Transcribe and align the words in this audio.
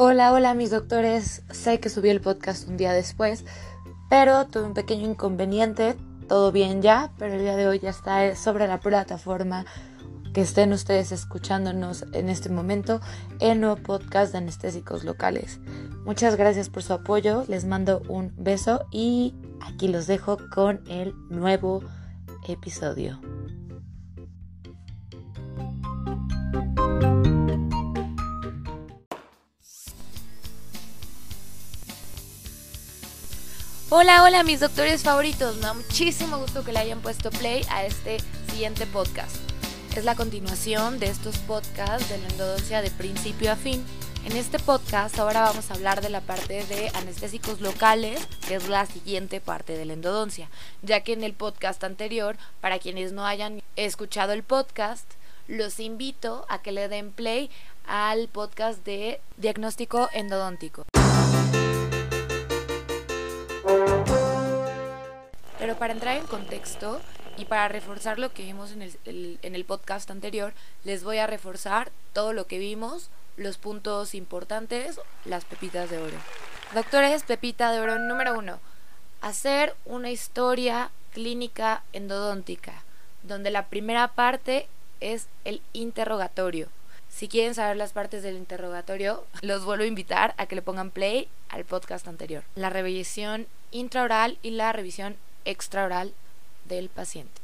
Hola, 0.00 0.32
hola 0.32 0.54
mis 0.54 0.70
doctores. 0.70 1.42
Sé 1.50 1.80
que 1.80 1.88
subí 1.88 2.08
el 2.08 2.20
podcast 2.20 2.68
un 2.68 2.76
día 2.76 2.92
después, 2.92 3.44
pero 4.08 4.46
tuve 4.46 4.62
un 4.62 4.72
pequeño 4.72 5.10
inconveniente. 5.10 5.96
Todo 6.28 6.52
bien 6.52 6.82
ya, 6.82 7.10
pero 7.18 7.34
el 7.34 7.40
día 7.40 7.56
de 7.56 7.66
hoy 7.66 7.80
ya 7.80 7.90
está 7.90 8.36
sobre 8.36 8.68
la 8.68 8.78
plataforma 8.78 9.66
que 10.32 10.42
estén 10.42 10.72
ustedes 10.72 11.10
escuchándonos 11.10 12.04
en 12.12 12.28
este 12.28 12.48
momento 12.48 13.00
en 13.40 13.60
nuevo 13.60 13.74
podcast 13.74 14.30
de 14.30 14.38
anestésicos 14.38 15.02
locales. 15.02 15.58
Muchas 16.04 16.36
gracias 16.36 16.70
por 16.70 16.84
su 16.84 16.92
apoyo, 16.92 17.42
les 17.48 17.64
mando 17.64 18.00
un 18.08 18.32
beso 18.38 18.86
y 18.92 19.34
aquí 19.60 19.88
los 19.88 20.06
dejo 20.06 20.38
con 20.54 20.80
el 20.88 21.12
nuevo 21.28 21.82
episodio. 22.46 23.18
Hola, 33.90 34.22
hola 34.22 34.42
mis 34.42 34.60
doctores 34.60 35.02
favoritos, 35.02 35.56
me 35.56 35.62
da 35.62 35.72
muchísimo 35.72 36.36
gusto 36.36 36.62
que 36.62 36.72
le 36.72 36.78
hayan 36.78 37.00
puesto 37.00 37.30
play 37.30 37.64
a 37.70 37.86
este 37.86 38.18
siguiente 38.50 38.84
podcast. 38.84 39.36
Es 39.96 40.04
la 40.04 40.14
continuación 40.14 40.98
de 40.98 41.06
estos 41.06 41.38
podcasts 41.38 42.06
de 42.10 42.18
la 42.18 42.28
endodoncia 42.28 42.82
de 42.82 42.90
principio 42.90 43.50
a 43.50 43.56
fin. 43.56 43.82
En 44.26 44.36
este 44.36 44.58
podcast 44.58 45.18
ahora 45.18 45.40
vamos 45.40 45.70
a 45.70 45.74
hablar 45.74 46.02
de 46.02 46.10
la 46.10 46.20
parte 46.20 46.64
de 46.64 46.90
anestésicos 46.96 47.62
locales, 47.62 48.28
que 48.46 48.56
es 48.56 48.68
la 48.68 48.84
siguiente 48.84 49.40
parte 49.40 49.74
de 49.74 49.86
la 49.86 49.94
endodoncia, 49.94 50.50
ya 50.82 51.00
que 51.00 51.14
en 51.14 51.24
el 51.24 51.32
podcast 51.32 51.82
anterior, 51.82 52.36
para 52.60 52.78
quienes 52.78 53.12
no 53.12 53.24
hayan 53.24 53.62
escuchado 53.76 54.34
el 54.34 54.42
podcast, 54.42 55.10
los 55.46 55.80
invito 55.80 56.44
a 56.50 56.60
que 56.60 56.72
le 56.72 56.88
den 56.88 57.10
play 57.10 57.50
al 57.86 58.28
podcast 58.28 58.84
de 58.84 59.22
diagnóstico 59.38 60.10
endodóntico. 60.12 60.84
Pero 65.58 65.76
para 65.76 65.92
entrar 65.92 66.16
en 66.16 66.26
contexto 66.26 67.00
y 67.36 67.44
para 67.44 67.68
reforzar 67.68 68.18
lo 68.18 68.32
que 68.32 68.44
vimos 68.44 68.72
en 68.72 68.82
el, 68.82 69.38
en 69.42 69.54
el 69.54 69.64
podcast 69.64 70.10
anterior, 70.10 70.52
les 70.84 71.04
voy 71.04 71.18
a 71.18 71.26
reforzar 71.26 71.90
todo 72.12 72.32
lo 72.32 72.46
que 72.46 72.58
vimos, 72.58 73.10
los 73.36 73.58
puntos 73.58 74.14
importantes, 74.14 75.00
las 75.24 75.44
pepitas 75.44 75.90
de 75.90 75.98
oro. 75.98 76.16
Doctores, 76.74 77.22
pepita 77.22 77.72
de 77.72 77.80
oro 77.80 77.98
número 77.98 78.38
uno. 78.38 78.60
Hacer 79.20 79.74
una 79.84 80.10
historia 80.10 80.90
clínica 81.12 81.82
endodóntica, 81.92 82.82
donde 83.22 83.50
la 83.50 83.66
primera 83.66 84.08
parte 84.08 84.68
es 85.00 85.28
el 85.44 85.62
interrogatorio. 85.72 86.68
Si 87.08 87.26
quieren 87.26 87.54
saber 87.54 87.76
las 87.76 87.92
partes 87.92 88.22
del 88.22 88.36
interrogatorio, 88.36 89.24
los 89.40 89.64
vuelvo 89.64 89.84
a 89.84 89.88
invitar 89.88 90.34
a 90.36 90.46
que 90.46 90.54
le 90.54 90.62
pongan 90.62 90.90
play 90.90 91.28
al 91.48 91.64
podcast 91.64 92.06
anterior. 92.06 92.44
La 92.54 92.70
revisión 92.70 93.46
intraoral 93.70 94.38
y 94.42 94.50
la 94.50 94.72
revisión 94.72 95.16
extraoral 95.48 96.12
del 96.66 96.88
paciente. 96.90 97.40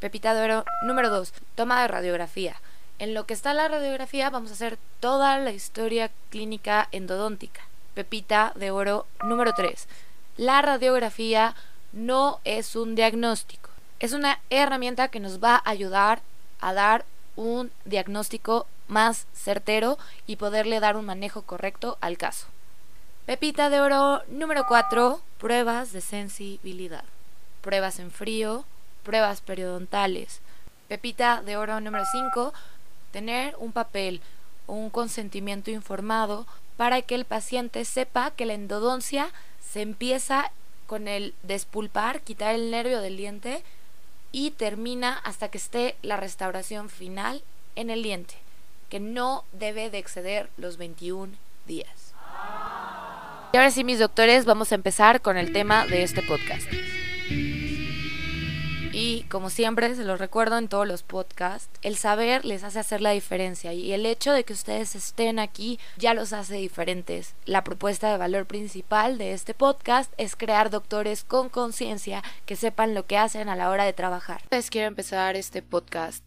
Pepita 0.00 0.34
de 0.34 0.42
oro 0.42 0.64
número 0.82 1.08
2. 1.08 1.32
Toma 1.54 1.80
de 1.80 1.88
radiografía. 1.88 2.56
En 2.98 3.14
lo 3.14 3.26
que 3.26 3.32
está 3.32 3.54
la 3.54 3.68
radiografía 3.68 4.28
vamos 4.28 4.50
a 4.50 4.54
hacer 4.54 4.78
toda 5.00 5.38
la 5.38 5.50
historia 5.50 6.10
clínica 6.30 6.88
endodóntica. 6.92 7.62
Pepita 7.94 8.52
de 8.56 8.70
oro 8.70 9.06
número 9.22 9.54
3. 9.54 9.88
La 10.36 10.60
radiografía 10.62 11.54
no 11.92 12.40
es 12.44 12.76
un 12.76 12.94
diagnóstico. 12.94 13.70
Es 14.00 14.12
una 14.12 14.40
herramienta 14.50 15.08
que 15.08 15.20
nos 15.20 15.42
va 15.42 15.56
a 15.56 15.70
ayudar 15.70 16.20
a 16.60 16.74
dar 16.74 17.04
un 17.36 17.70
diagnóstico 17.84 18.66
más 18.88 19.26
certero 19.32 19.96
y 20.26 20.36
poderle 20.36 20.80
dar 20.80 20.96
un 20.96 21.06
manejo 21.06 21.42
correcto 21.42 21.98
al 22.00 22.18
caso. 22.18 22.46
Pepita 23.26 23.70
de 23.70 23.80
oro 23.80 24.22
número 24.28 24.64
4. 24.66 25.20
Pruebas 25.38 25.92
de 25.92 26.00
sensibilidad 26.00 27.04
pruebas 27.64 27.98
en 27.98 28.10
frío, 28.10 28.64
pruebas 29.04 29.40
periodontales. 29.40 30.40
Pepita 30.86 31.42
de 31.42 31.56
oro 31.56 31.80
número 31.80 32.04
5, 32.12 32.52
tener 33.10 33.56
un 33.58 33.72
papel 33.72 34.20
o 34.66 34.74
un 34.74 34.90
consentimiento 34.90 35.70
informado 35.70 36.46
para 36.76 37.00
que 37.00 37.14
el 37.14 37.24
paciente 37.24 37.86
sepa 37.86 38.32
que 38.32 38.44
la 38.44 38.52
endodoncia 38.52 39.30
se 39.66 39.80
empieza 39.80 40.52
con 40.86 41.08
el 41.08 41.32
despulpar, 41.42 42.20
quitar 42.20 42.54
el 42.54 42.70
nervio 42.70 43.00
del 43.00 43.16
diente 43.16 43.62
y 44.30 44.50
termina 44.50 45.14
hasta 45.24 45.48
que 45.48 45.58
esté 45.58 45.96
la 46.02 46.18
restauración 46.18 46.90
final 46.90 47.42
en 47.76 47.88
el 47.88 48.02
diente, 48.02 48.34
que 48.90 49.00
no 49.00 49.44
debe 49.52 49.88
de 49.88 49.98
exceder 49.98 50.50
los 50.58 50.76
21 50.76 51.32
días. 51.66 52.12
Y 53.52 53.56
ahora 53.56 53.70
sí, 53.70 53.84
mis 53.84 54.00
doctores, 54.00 54.44
vamos 54.44 54.72
a 54.72 54.74
empezar 54.74 55.22
con 55.22 55.38
el 55.38 55.52
tema 55.52 55.86
de 55.86 56.02
este 56.02 56.20
podcast. 56.22 56.66
Y 58.94 59.24
como 59.24 59.50
siempre, 59.50 59.92
se 59.96 60.04
lo 60.04 60.16
recuerdo 60.16 60.56
en 60.56 60.68
todos 60.68 60.86
los 60.86 61.02
podcasts, 61.02 61.68
el 61.82 61.96
saber 61.96 62.44
les 62.44 62.62
hace 62.62 62.78
hacer 62.78 63.00
la 63.00 63.10
diferencia 63.10 63.72
y 63.72 63.92
el 63.92 64.06
hecho 64.06 64.32
de 64.32 64.44
que 64.44 64.52
ustedes 64.52 64.94
estén 64.94 65.40
aquí 65.40 65.80
ya 65.96 66.14
los 66.14 66.32
hace 66.32 66.54
diferentes. 66.54 67.34
La 67.44 67.64
propuesta 67.64 68.12
de 68.12 68.18
valor 68.18 68.46
principal 68.46 69.18
de 69.18 69.32
este 69.32 69.52
podcast 69.52 70.12
es 70.16 70.36
crear 70.36 70.70
doctores 70.70 71.24
con 71.24 71.48
conciencia 71.48 72.22
que 72.46 72.54
sepan 72.54 72.94
lo 72.94 73.04
que 73.04 73.18
hacen 73.18 73.48
a 73.48 73.56
la 73.56 73.68
hora 73.68 73.84
de 73.84 73.92
trabajar. 73.94 74.42
Les 74.52 74.70
quiero 74.70 74.86
empezar 74.86 75.34
este 75.34 75.60
podcast 75.60 76.22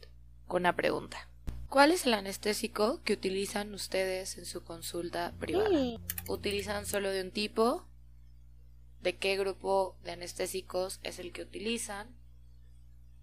con 0.46 0.64
una 0.64 0.76
pregunta. 0.76 1.30
¿Cuál 1.70 1.92
es 1.92 2.06
el 2.06 2.16
anestésico 2.16 3.02
que 3.06 3.14
utilizan 3.14 3.74
ustedes 3.74 4.38
en 4.38 4.46
su 4.46 4.66
consulta 4.66 5.34
privada? 5.40 5.70
¿Utilizan 6.28 6.86
solo 6.86 7.12
de 7.12 7.22
un 7.22 7.32
tipo? 7.32 7.86
¿De 9.02 9.16
qué 9.16 9.38
grupo 9.38 9.96
de 10.04 10.12
anestésicos 10.12 11.00
es 11.04 11.20
el 11.20 11.32
que 11.32 11.44
utilizan? 11.44 12.14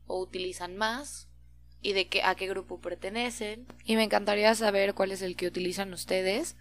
O 0.06 0.20
utilizan 0.20 0.76
más 0.76 1.28
y 1.81 1.92
de 1.92 2.09
qué, 2.09 2.22
a 2.22 2.34
qué 2.34 2.48
grupo 2.48 2.81
pertenecen. 2.81 3.66
Y 3.84 3.97
me 3.97 4.04
encantaría 4.04 4.54
saber 4.54 4.94
cuál 4.94 5.12
es 5.12 5.20
el 5.22 5.37
que 5.37 5.47
utilizan 5.47 5.92
ustedes. 5.92 6.56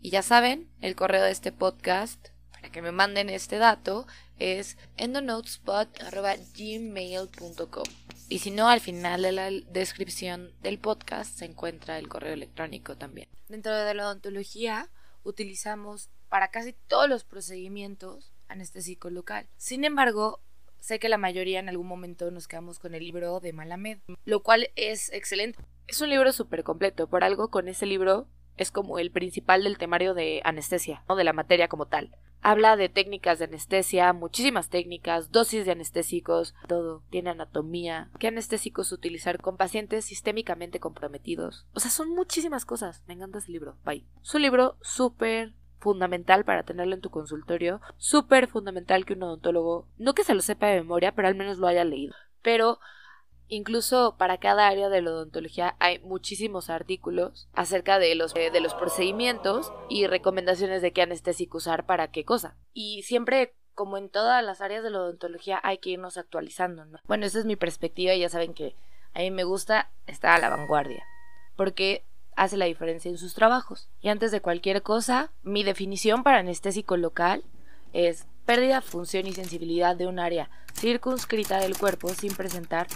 Y 0.00 0.10
ya 0.10 0.22
saben, 0.22 0.70
el 0.80 0.94
correo 0.94 1.24
de 1.24 1.32
este 1.32 1.50
podcast, 1.50 2.28
para 2.52 2.70
que 2.70 2.80
me 2.80 2.92
manden 2.92 3.28
este 3.28 3.58
dato, 3.58 4.06
es 4.38 4.76
endonotespot.gmail.com. 4.96 7.84
Y 8.28 8.38
si 8.38 8.50
no, 8.50 8.68
al 8.68 8.80
final 8.80 9.22
de 9.22 9.32
la 9.32 9.50
descripción 9.50 10.52
del 10.62 10.78
podcast 10.78 11.38
se 11.38 11.46
encuentra 11.46 11.98
el 11.98 12.08
correo 12.08 12.34
electrónico 12.34 12.96
también. 12.96 13.28
Dentro 13.48 13.74
de 13.74 13.94
la 13.94 14.06
odontología 14.06 14.88
utilizamos 15.24 16.10
para 16.28 16.48
casi 16.48 16.72
todos 16.72 17.08
los 17.08 17.24
procedimientos 17.24 18.32
anestésico 18.48 19.10
local. 19.10 19.46
Sin 19.56 19.84
embargo, 19.84 20.40
sé 20.80 20.98
que 20.98 21.08
la 21.08 21.18
mayoría 21.18 21.60
en 21.60 21.68
algún 21.68 21.86
momento 21.86 22.30
nos 22.30 22.48
quedamos 22.48 22.78
con 22.78 22.94
el 22.94 23.04
libro 23.04 23.40
de 23.40 23.52
Malamed, 23.52 23.98
lo 24.24 24.42
cual 24.42 24.70
es 24.76 25.12
excelente. 25.12 25.58
Es 25.86 26.00
un 26.00 26.10
libro 26.10 26.32
súper 26.32 26.64
completo, 26.64 27.08
por 27.08 27.24
algo 27.24 27.50
con 27.50 27.68
ese 27.68 27.86
libro 27.86 28.28
es 28.58 28.70
como 28.70 28.98
el 28.98 29.10
principal 29.10 29.64
del 29.64 29.78
temario 29.78 30.14
de 30.14 30.42
anestesia, 30.44 31.04
¿no? 31.08 31.16
de 31.16 31.24
la 31.24 31.32
materia 31.32 31.68
como 31.68 31.86
tal. 31.86 32.10
Habla 32.40 32.76
de 32.76 32.88
técnicas 32.88 33.38
de 33.38 33.46
anestesia, 33.46 34.12
muchísimas 34.12 34.68
técnicas, 34.68 35.32
dosis 35.32 35.64
de 35.64 35.72
anestésicos, 35.72 36.54
todo. 36.68 37.02
Tiene 37.10 37.30
anatomía, 37.30 38.10
qué 38.20 38.28
anestésicos 38.28 38.92
utilizar 38.92 39.40
con 39.40 39.56
pacientes 39.56 40.04
sistémicamente 40.04 40.78
comprometidos. 40.78 41.66
O 41.72 41.80
sea, 41.80 41.90
son 41.90 42.10
muchísimas 42.10 42.64
cosas. 42.64 43.02
Me 43.08 43.14
encanta 43.14 43.38
ese 43.38 43.50
libro. 43.50 43.76
Bye. 43.84 44.06
Es 44.22 44.34
un 44.34 44.42
libro 44.42 44.76
súper 44.82 45.54
fundamental 45.78 46.44
para 46.44 46.62
tenerlo 46.62 46.94
en 46.94 47.00
tu 47.00 47.10
consultorio, 47.10 47.80
súper 47.96 48.48
fundamental 48.48 49.04
que 49.04 49.14
un 49.14 49.22
odontólogo, 49.22 49.88
no 49.96 50.14
que 50.14 50.24
se 50.24 50.34
lo 50.34 50.40
sepa 50.40 50.66
de 50.66 50.80
memoria, 50.80 51.12
pero 51.12 51.28
al 51.28 51.34
menos 51.34 51.58
lo 51.58 51.66
haya 51.66 51.84
leído. 51.84 52.14
Pero 52.42 52.80
incluso 53.48 54.16
para 54.18 54.38
cada 54.38 54.68
área 54.68 54.88
de 54.88 55.02
la 55.02 55.10
odontología 55.10 55.76
hay 55.78 55.98
muchísimos 56.00 56.70
artículos 56.70 57.48
acerca 57.54 57.98
de 57.98 58.14
los, 58.14 58.34
de 58.34 58.60
los 58.60 58.74
procedimientos 58.74 59.72
y 59.88 60.06
recomendaciones 60.06 60.82
de 60.82 60.92
qué 60.92 61.02
anestésico 61.02 61.58
usar 61.58 61.86
para 61.86 62.10
qué 62.10 62.24
cosa. 62.24 62.56
Y 62.72 63.02
siempre 63.04 63.54
como 63.74 63.96
en 63.96 64.10
todas 64.10 64.44
las 64.44 64.60
áreas 64.60 64.82
de 64.82 64.90
la 64.90 64.98
odontología 64.98 65.60
hay 65.62 65.78
que 65.78 65.90
irnos 65.90 66.18
actualizando, 66.18 66.84
¿no? 66.84 66.98
Bueno, 67.06 67.26
esa 67.26 67.38
es 67.38 67.44
mi 67.44 67.54
perspectiva 67.54 68.12
y 68.12 68.20
ya 68.20 68.28
saben 68.28 68.52
que 68.52 68.74
a 69.14 69.20
mí 69.20 69.30
me 69.30 69.44
gusta 69.44 69.90
estar 70.06 70.32
a 70.32 70.40
la 70.40 70.50
vanguardia. 70.50 71.04
Porque 71.54 72.04
hace 72.38 72.56
la 72.56 72.66
diferencia 72.66 73.10
en 73.10 73.18
sus 73.18 73.34
trabajos. 73.34 73.90
Y 74.00 74.08
antes 74.08 74.30
de 74.30 74.40
cualquier 74.40 74.82
cosa, 74.82 75.32
mi 75.42 75.64
definición 75.64 76.22
para 76.22 76.38
anestésico 76.38 76.96
local 76.96 77.44
es 77.92 78.26
pérdida, 78.46 78.80
función 78.80 79.26
y 79.26 79.32
sensibilidad 79.32 79.96
de 79.96 80.06
un 80.06 80.20
área 80.20 80.48
circunscrita 80.74 81.58
del 81.58 81.76
cuerpo 81.76 82.08
sin 82.10 82.34
presentar 82.34 82.86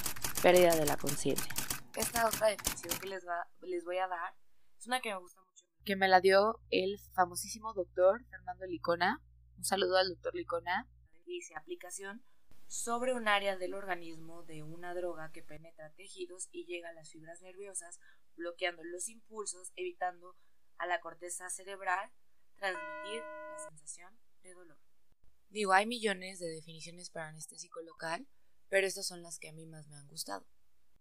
pérdida 0.42 0.76
de 0.76 0.86
la 0.86 0.96
conciencia. 0.96 1.52
Esta 1.96 2.26
otra 2.26 2.48
definición 2.48 2.98
que 3.00 3.08
les, 3.08 3.24
les 3.62 3.84
voy 3.84 3.98
a 3.98 4.06
dar 4.06 4.32
es 4.78 4.86
una 4.86 5.00
que 5.00 5.10
me 5.10 5.18
gusta 5.18 5.40
mucho, 5.40 5.64
que 5.84 5.96
me 5.96 6.08
la 6.08 6.20
dio 6.20 6.60
el 6.70 6.98
famosísimo 7.12 7.74
doctor 7.74 8.24
Fernando 8.30 8.66
Licona. 8.66 9.20
Un 9.58 9.64
saludo 9.64 9.96
al 9.96 10.08
doctor 10.08 10.34
Licona. 10.34 10.88
Dice 11.26 11.54
aplicación 11.56 12.22
sobre 12.68 13.12
un 13.12 13.28
área 13.28 13.56
del 13.56 13.74
organismo 13.74 14.44
de 14.44 14.62
una 14.62 14.94
droga 14.94 15.30
que 15.30 15.42
penetra 15.42 15.90
tejidos 15.90 16.48
y 16.52 16.64
llega 16.64 16.88
a 16.88 16.94
las 16.94 17.10
fibras 17.10 17.42
nerviosas, 17.42 18.00
bloqueando 18.36 18.82
los 18.84 19.08
impulsos, 19.08 19.72
evitando 19.76 20.36
a 20.78 20.86
la 20.86 21.00
corteza 21.00 21.48
cerebral 21.50 22.10
transmitir 22.56 23.22
la 23.22 23.58
sensación 23.68 24.18
de 24.42 24.54
dolor. 24.54 24.78
Digo, 25.48 25.72
hay 25.72 25.86
millones 25.86 26.38
de 26.38 26.48
definiciones 26.48 27.10
para 27.10 27.28
anestésico 27.28 27.82
local, 27.82 28.26
pero 28.68 28.86
estas 28.86 29.06
son 29.06 29.22
las 29.22 29.38
que 29.38 29.48
a 29.48 29.52
mí 29.52 29.66
más 29.66 29.86
me 29.88 29.96
han 29.96 30.08
gustado. 30.08 30.46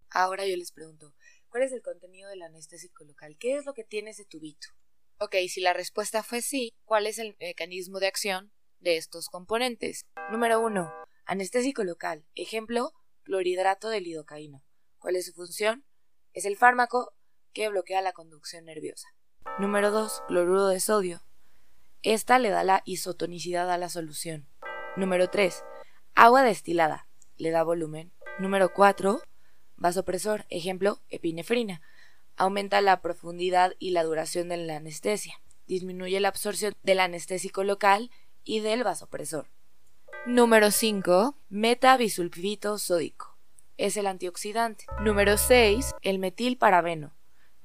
Ahora 0.10 0.46
yo 0.46 0.58
les 0.58 0.74
pregunto, 0.74 1.16
¿cuál 1.48 1.64
es 1.64 1.72
el 1.72 1.82
contenido 1.82 2.30
del 2.30 2.42
anestésico 2.42 3.06
local? 3.06 3.38
¿Qué 3.40 3.56
es 3.56 3.66
lo 3.66 3.74
que 3.74 3.86
tiene 3.86 4.12
ese 4.12 4.26
tubito? 4.26 4.68
Ok, 5.20 5.36
si 5.48 5.62
la 5.62 5.72
respuesta 5.72 6.22
fue 6.22 6.42
sí, 6.42 6.74
¿cuál 6.84 7.08
es 7.08 7.18
el 7.18 7.38
mecanismo 7.40 8.00
de 8.00 8.08
acción 8.08 8.52
de 8.80 8.98
estos 8.98 9.30
componentes? 9.30 10.06
Número 10.32 10.60
1. 10.60 10.92
Anestésico 11.26 11.84
local. 11.84 12.26
Ejemplo, 12.36 12.92
clorhidrato 13.24 13.90
de 13.90 14.02
lidocaína. 14.02 14.66
¿Cuál 14.98 15.16
es 15.16 15.28
su 15.28 15.34
función? 15.34 15.86
Es 16.34 16.46
el 16.46 16.58
fármaco 16.58 17.14
que 17.54 17.70
bloquea 17.70 18.02
la 18.02 18.14
conducción 18.14 18.66
nerviosa. 18.66 19.14
Número 19.60 19.92
2. 19.92 20.24
Cloruro 20.28 20.68
de 20.68 20.80
sodio. 20.80 21.22
Esta 22.04 22.40
le 22.40 22.50
da 22.50 22.64
la 22.64 22.82
isotonicidad 22.86 23.70
a 23.70 23.78
la 23.78 23.90
solución. 23.90 24.48
Número 24.96 25.30
3. 25.30 25.64
Agua 26.16 26.44
destilada. 26.44 27.08
Le 27.38 27.52
da 27.52 27.64
volumen. 27.64 28.12
Número 28.40 28.74
4. 28.74 29.22
Vasopresor. 29.76 30.46
Ejemplo, 30.50 31.02
epinefrina. 31.10 31.82
Aumenta 32.38 32.82
la 32.82 33.02
profundidad 33.02 33.74
y 33.80 33.92
la 33.92 34.04
duración 34.04 34.50
de 34.50 34.58
la 34.58 34.78
anestesia. 34.78 35.42
Disminuye 35.68 36.20
la 36.20 36.30
absorción 36.30 36.74
del 36.84 37.00
anestésico 37.00 37.64
local 37.64 38.10
y 38.44 38.62
del 38.62 38.84
vasopresor. 38.84 39.48
Número 40.26 40.72
5. 40.72 41.36
Metabisulfito 41.50 42.78
sódico. 42.78 43.38
Es 43.78 43.98
el 43.98 44.08
antioxidante. 44.08 44.86
Número 45.02 45.38
6. 45.38 45.94
El 46.02 46.20
metilparabeno 46.20 47.14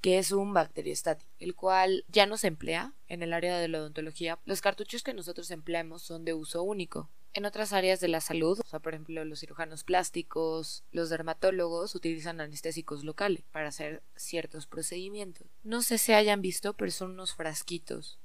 que 0.07 0.19
es 0.19 0.31
un 0.31 0.55
bacteriostático, 0.55 1.29
el 1.41 1.57
cual 1.57 2.05
ya 2.07 2.27
no 2.27 2.37
se 2.37 2.47
emplea 2.47 2.93
en 3.09 3.25
el 3.25 3.33
área 3.33 3.59
de 3.59 3.67
la 3.67 3.81
odontología. 3.81 4.39
Los 4.45 4.61
cartuchos 4.61 5.03
que 5.03 5.13
nosotros 5.13 5.51
empleamos 5.51 6.01
son 6.01 6.25
de 6.25 6.33
uso 6.33 6.63
único. 6.63 7.11
En 7.33 7.45
otras 7.45 7.73
áreas 7.73 7.99
de 7.99 8.07
la 8.07 8.21
salud, 8.21 8.61
o 8.61 8.69
sea, 8.69 8.79
por 8.79 8.95
ejemplo, 8.95 9.25
los 9.25 9.41
cirujanos 9.41 9.83
plásticos, 9.83 10.85
los 10.93 11.11
dermatólogos 11.11 11.97
utilizan 11.97 12.41
anestésicos 12.41 13.03
locales 13.03 13.43
para 13.51 13.67
hacer 13.67 14.01
ciertos 14.15 14.69
procedimientos. 14.69 15.49
No 15.65 15.83
sé 15.83 15.99
si 15.99 16.13
hayan 16.13 16.41
visto, 16.41 16.75
pero 16.75 16.93
son 16.93 17.11
unos 17.11 17.35
frasquitos. 17.35 18.21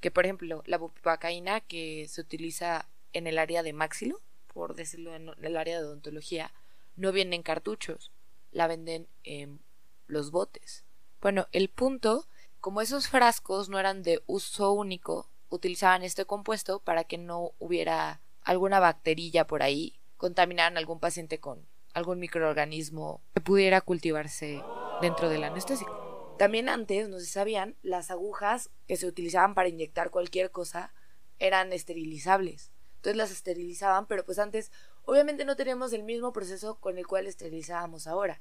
Que, 0.00 0.10
por 0.10 0.24
ejemplo, 0.24 0.62
la 0.64 0.78
bupivacaína 0.78 1.60
que 1.60 2.08
se 2.08 2.22
utiliza 2.22 2.88
en 3.12 3.26
el 3.26 3.36
área 3.36 3.62
de 3.62 3.74
maxilo, 3.74 4.22
por 4.46 4.74
decirlo 4.74 5.14
en 5.14 5.28
el 5.42 5.56
área 5.58 5.78
de 5.78 5.84
odontología, 5.84 6.54
no 6.96 7.12
viene 7.12 7.36
en 7.36 7.42
cartuchos, 7.42 8.12
la 8.50 8.66
venden 8.66 9.06
en 9.24 9.60
los 10.06 10.30
botes. 10.30 10.87
Bueno, 11.20 11.48
el 11.50 11.68
punto, 11.68 12.26
como 12.60 12.80
esos 12.80 13.08
frascos 13.08 13.68
no 13.68 13.78
eran 13.80 14.02
de 14.02 14.22
uso 14.26 14.72
único, 14.72 15.28
utilizaban 15.48 16.02
este 16.02 16.24
compuesto 16.26 16.78
para 16.80 17.04
que 17.04 17.18
no 17.18 17.52
hubiera 17.58 18.20
alguna 18.42 18.78
bacterilla 18.78 19.46
por 19.46 19.62
ahí, 19.62 19.98
contaminaran 20.16 20.76
a 20.76 20.80
algún 20.80 21.00
paciente 21.00 21.40
con 21.40 21.66
algún 21.92 22.20
microorganismo 22.20 23.20
que 23.34 23.40
pudiera 23.40 23.80
cultivarse 23.80 24.62
dentro 25.00 25.28
del 25.28 25.42
anestésico. 25.42 26.36
También 26.38 26.68
antes, 26.68 27.08
no 27.08 27.18
se 27.18 27.26
sabían, 27.26 27.76
las 27.82 28.12
agujas 28.12 28.70
que 28.86 28.96
se 28.96 29.06
utilizaban 29.06 29.54
para 29.54 29.68
inyectar 29.68 30.10
cualquier 30.10 30.52
cosa 30.52 30.92
eran 31.40 31.72
esterilizables. 31.72 32.70
Entonces 32.96 33.16
las 33.16 33.32
esterilizaban, 33.32 34.06
pero 34.06 34.24
pues 34.24 34.38
antes 34.38 34.70
obviamente 35.04 35.44
no 35.44 35.56
teníamos 35.56 35.92
el 35.92 36.04
mismo 36.04 36.32
proceso 36.32 36.76
con 36.76 36.96
el 36.96 37.08
cual 37.08 37.26
esterilizábamos 37.26 38.06
ahora. 38.06 38.40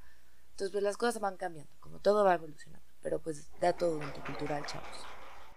Entonces, 0.57 0.71
pues 0.71 0.83
las 0.83 0.98
cosas 0.98 1.21
van 1.21 1.38
cambiando, 1.38 1.71
como 1.80 2.00
todo 2.00 2.25
va 2.25 2.33
evolucionando. 2.33 2.83
Pero 3.04 3.19
pues 3.19 3.48
da 3.62 3.74
todo 3.74 4.00
un 4.00 4.09
cultural, 4.25 4.65
chavos. 4.65 4.88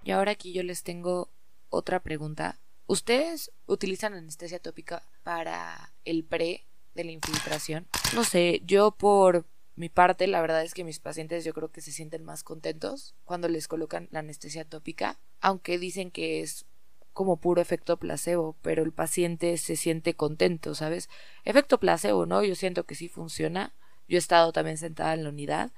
Y 0.04 0.10
ahora 0.10 0.32
aquí 0.32 0.52
yo 0.52 0.62
les 0.62 0.82
tengo 0.82 1.30
otra 1.70 2.00
pregunta. 2.00 2.58
¿Ustedes 2.86 3.50
utilizan 3.64 4.12
anestesia 4.12 4.58
tópica 4.58 5.02
para 5.22 5.94
el 6.04 6.22
pre 6.22 6.66
de 6.94 7.04
la 7.04 7.12
infiltración? 7.12 7.86
No 8.14 8.24
sé, 8.24 8.60
yo 8.66 8.90
por 8.90 9.46
mi 9.74 9.88
parte, 9.88 10.26
la 10.26 10.42
verdad 10.42 10.62
es 10.62 10.74
que 10.74 10.84
mis 10.84 11.00
pacientes 11.00 11.46
yo 11.46 11.54
creo 11.54 11.72
que 11.72 11.80
se 11.80 11.92
sienten 11.92 12.22
más 12.22 12.42
contentos 12.42 13.14
cuando 13.24 13.48
les 13.48 13.68
colocan 13.68 14.06
la 14.10 14.18
anestesia 14.18 14.66
tópica, 14.66 15.18
aunque 15.40 15.78
dicen 15.78 16.10
que 16.10 16.42
es 16.42 16.66
como 17.14 17.38
puro 17.38 17.62
efecto 17.62 17.96
placebo, 17.96 18.54
pero 18.60 18.82
el 18.82 18.92
paciente 18.92 19.56
se 19.56 19.76
siente 19.76 20.12
contento, 20.12 20.74
¿sabes? 20.74 21.08
Efecto 21.46 21.80
placebo, 21.80 22.26
¿no? 22.26 22.44
Yo 22.44 22.54
siento 22.54 22.84
que 22.84 22.94
sí 22.94 23.08
funciona, 23.08 23.72
yo 24.10 24.16
he 24.16 24.18
estado 24.18 24.50
también 24.52 24.76
sentada 24.76 25.14
en 25.14 25.22
la 25.22 25.28
unidad 25.28 25.70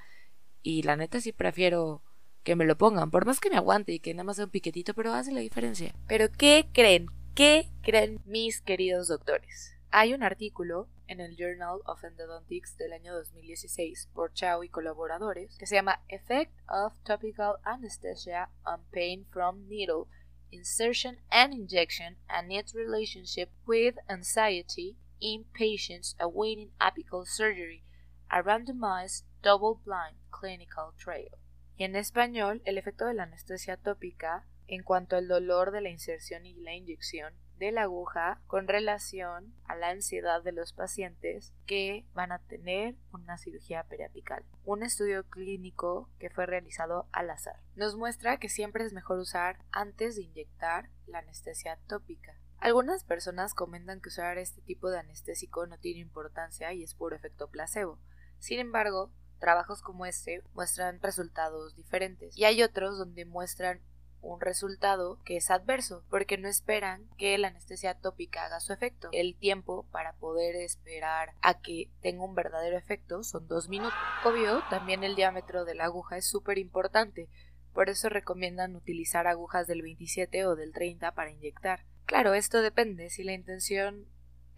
y 0.62 0.84
la 0.84 0.96
neta 0.96 1.20
sí 1.20 1.32
prefiero 1.32 2.02
que 2.44 2.56
me 2.56 2.64
lo 2.64 2.79
pongan, 2.79 3.11
por 3.11 3.26
más 3.26 3.40
que 3.40 3.50
me 3.50 3.56
aguante 3.56 3.93
y 3.93 4.00
que 4.00 4.14
nada 4.14 4.25
más 4.25 4.37
sea 4.37 4.46
un 4.46 4.50
piquetito, 4.50 4.94
pero 4.94 5.12
hace 5.12 5.32
la 5.32 5.40
diferencia. 5.40 5.94
Pero 6.08 6.32
¿qué 6.32 6.67
creen? 6.73 7.08
¿Qué 7.34 7.69
creen 7.82 8.23
mis 8.25 8.62
queridos 8.62 9.08
doctores? 9.08 9.76
Hay 9.90 10.14
un 10.14 10.23
artículo 10.23 10.88
en 11.08 11.20
el 11.20 11.37
Journal 11.37 11.81
of 11.84 12.02
Endodontics 12.05 12.79
del 12.79 12.94
año 12.94 13.14
2016 13.14 14.08
por 14.14 14.32
Chao 14.32 14.64
y 14.64 14.70
colaboradores 14.70 15.55
que 15.58 15.67
se 15.67 15.75
llama 15.75 16.02
Effect 16.08 16.52
of 16.70 16.99
Topical 17.05 17.56
Anesthesia 17.64 18.49
on 18.64 18.81
Pain 18.93 19.26
from 19.31 19.69
Needle, 19.69 20.06
Insertion 20.50 21.19
and 21.29 21.52
Injection 21.52 22.17
and 22.29 22.50
its 22.50 22.75
Relationship 22.75 23.50
with 23.67 23.96
Anxiety 24.08 24.96
in 25.20 25.44
Patients 25.52 26.17
Awaiting 26.19 26.70
Apical 26.81 27.26
Surgery 27.26 27.84
a 28.32 28.40
randomized 28.40 29.26
double-blind 29.43 30.17
clinical 30.31 30.94
trial. 30.96 31.38
Y 31.76 31.84
en 31.84 31.96
español, 31.96 32.62
el 32.64 32.79
efecto 32.79 33.05
de 33.05 33.12
la 33.12 33.25
anestesia 33.25 33.76
tópica 33.76 34.46
en 34.67 34.82
cuanto 34.82 35.17
al 35.17 35.29
dolor 35.29 35.70
de 35.70 35.82
la 35.82 35.90
inserción 35.90 36.46
y 36.46 36.55
la 36.55 36.75
inyección 36.75 37.34
de 37.58 37.73
la 37.73 37.82
aguja 37.82 38.40
con 38.46 38.69
relación 38.69 39.55
a 39.67 39.76
la 39.76 39.90
ansiedad 39.90 40.43
de 40.43 40.52
los 40.52 40.73
pacientes 40.73 41.52
que 41.67 42.06
van 42.14 42.32
a 42.32 42.38
tener 42.38 42.96
una 43.12 43.37
cirugía 43.37 43.84
periapical. 43.84 44.44
Un 44.64 44.82
estudio 44.82 45.29
clínico 45.29 46.08
que 46.19 46.31
fue 46.31 46.46
realizado 46.46 47.08
al 47.12 47.29
azar. 47.29 47.61
Nos 47.76 47.96
muestra 47.96 48.38
que 48.38 48.49
siempre 48.49 48.84
es 48.84 48.94
mejor 48.94 49.19
usar 49.19 49.58
antes 49.73 50.17
de 50.17 50.23
inyectar 50.23 50.88
la 51.06 51.19
anestesia 51.19 51.79
tópica. 51.87 52.34
Algunas 52.58 53.05
personas 53.05 53.55
comentan 53.55 54.00
que 54.00 54.08
usar 54.08 54.38
este 54.38 54.62
tipo 54.62 54.88
de 54.88 55.00
anestésico 55.00 55.67
no 55.67 55.79
tiene 55.79 56.00
importancia 56.00 56.73
y 56.73 56.82
es 56.82 56.94
puro 56.94 57.14
efecto 57.14 57.50
placebo. 57.50 57.99
Sin 58.43 58.59
embargo, 58.59 59.12
trabajos 59.39 59.83
como 59.83 60.05
este 60.05 60.43
muestran 60.53 61.00
resultados 61.00 61.77
diferentes 61.77 62.37
y 62.37 62.43
hay 62.43 62.65
otros 62.65 62.99
donde 62.99 63.25
muestran 63.25 63.81
un 64.20 64.41
resultado 64.41 65.20
que 65.25 65.37
es 65.37 65.49
adverso 65.49 66.03
porque 66.11 66.39
no 66.39 66.49
esperan 66.49 67.08
que 67.17 67.39
la 67.39 67.49
anestesia 67.49 67.94
tópica 67.94 68.44
haga 68.44 68.58
su 68.58 68.72
efecto. 68.72 69.11
El 69.13 69.37
tiempo 69.37 69.87
para 69.93 70.15
poder 70.15 70.56
esperar 70.56 71.34
a 71.41 71.61
que 71.61 71.89
tenga 72.01 72.25
un 72.25 72.34
verdadero 72.34 72.77
efecto 72.77 73.22
son 73.22 73.46
dos 73.46 73.69
minutos. 73.69 73.94
Obvio, 74.25 74.65
también 74.70 75.05
el 75.05 75.15
diámetro 75.15 75.65
de 75.65 75.77
la 75.77 75.84
aguja 75.84 76.17
es 76.17 76.27
súper 76.27 76.58
importante, 76.58 77.29
por 77.72 77.91
eso 77.91 78.08
recomiendan 78.08 78.75
utilizar 78.75 79.29
agujas 79.29 79.69
del 79.69 79.82
27 79.82 80.46
o 80.46 80.56
del 80.56 80.72
30 80.72 81.13
para 81.13 81.31
inyectar. 81.31 81.84
Claro, 82.06 82.34
esto 82.34 82.61
depende, 82.61 83.08
si 83.08 83.22
la 83.22 83.34
intención 83.34 84.08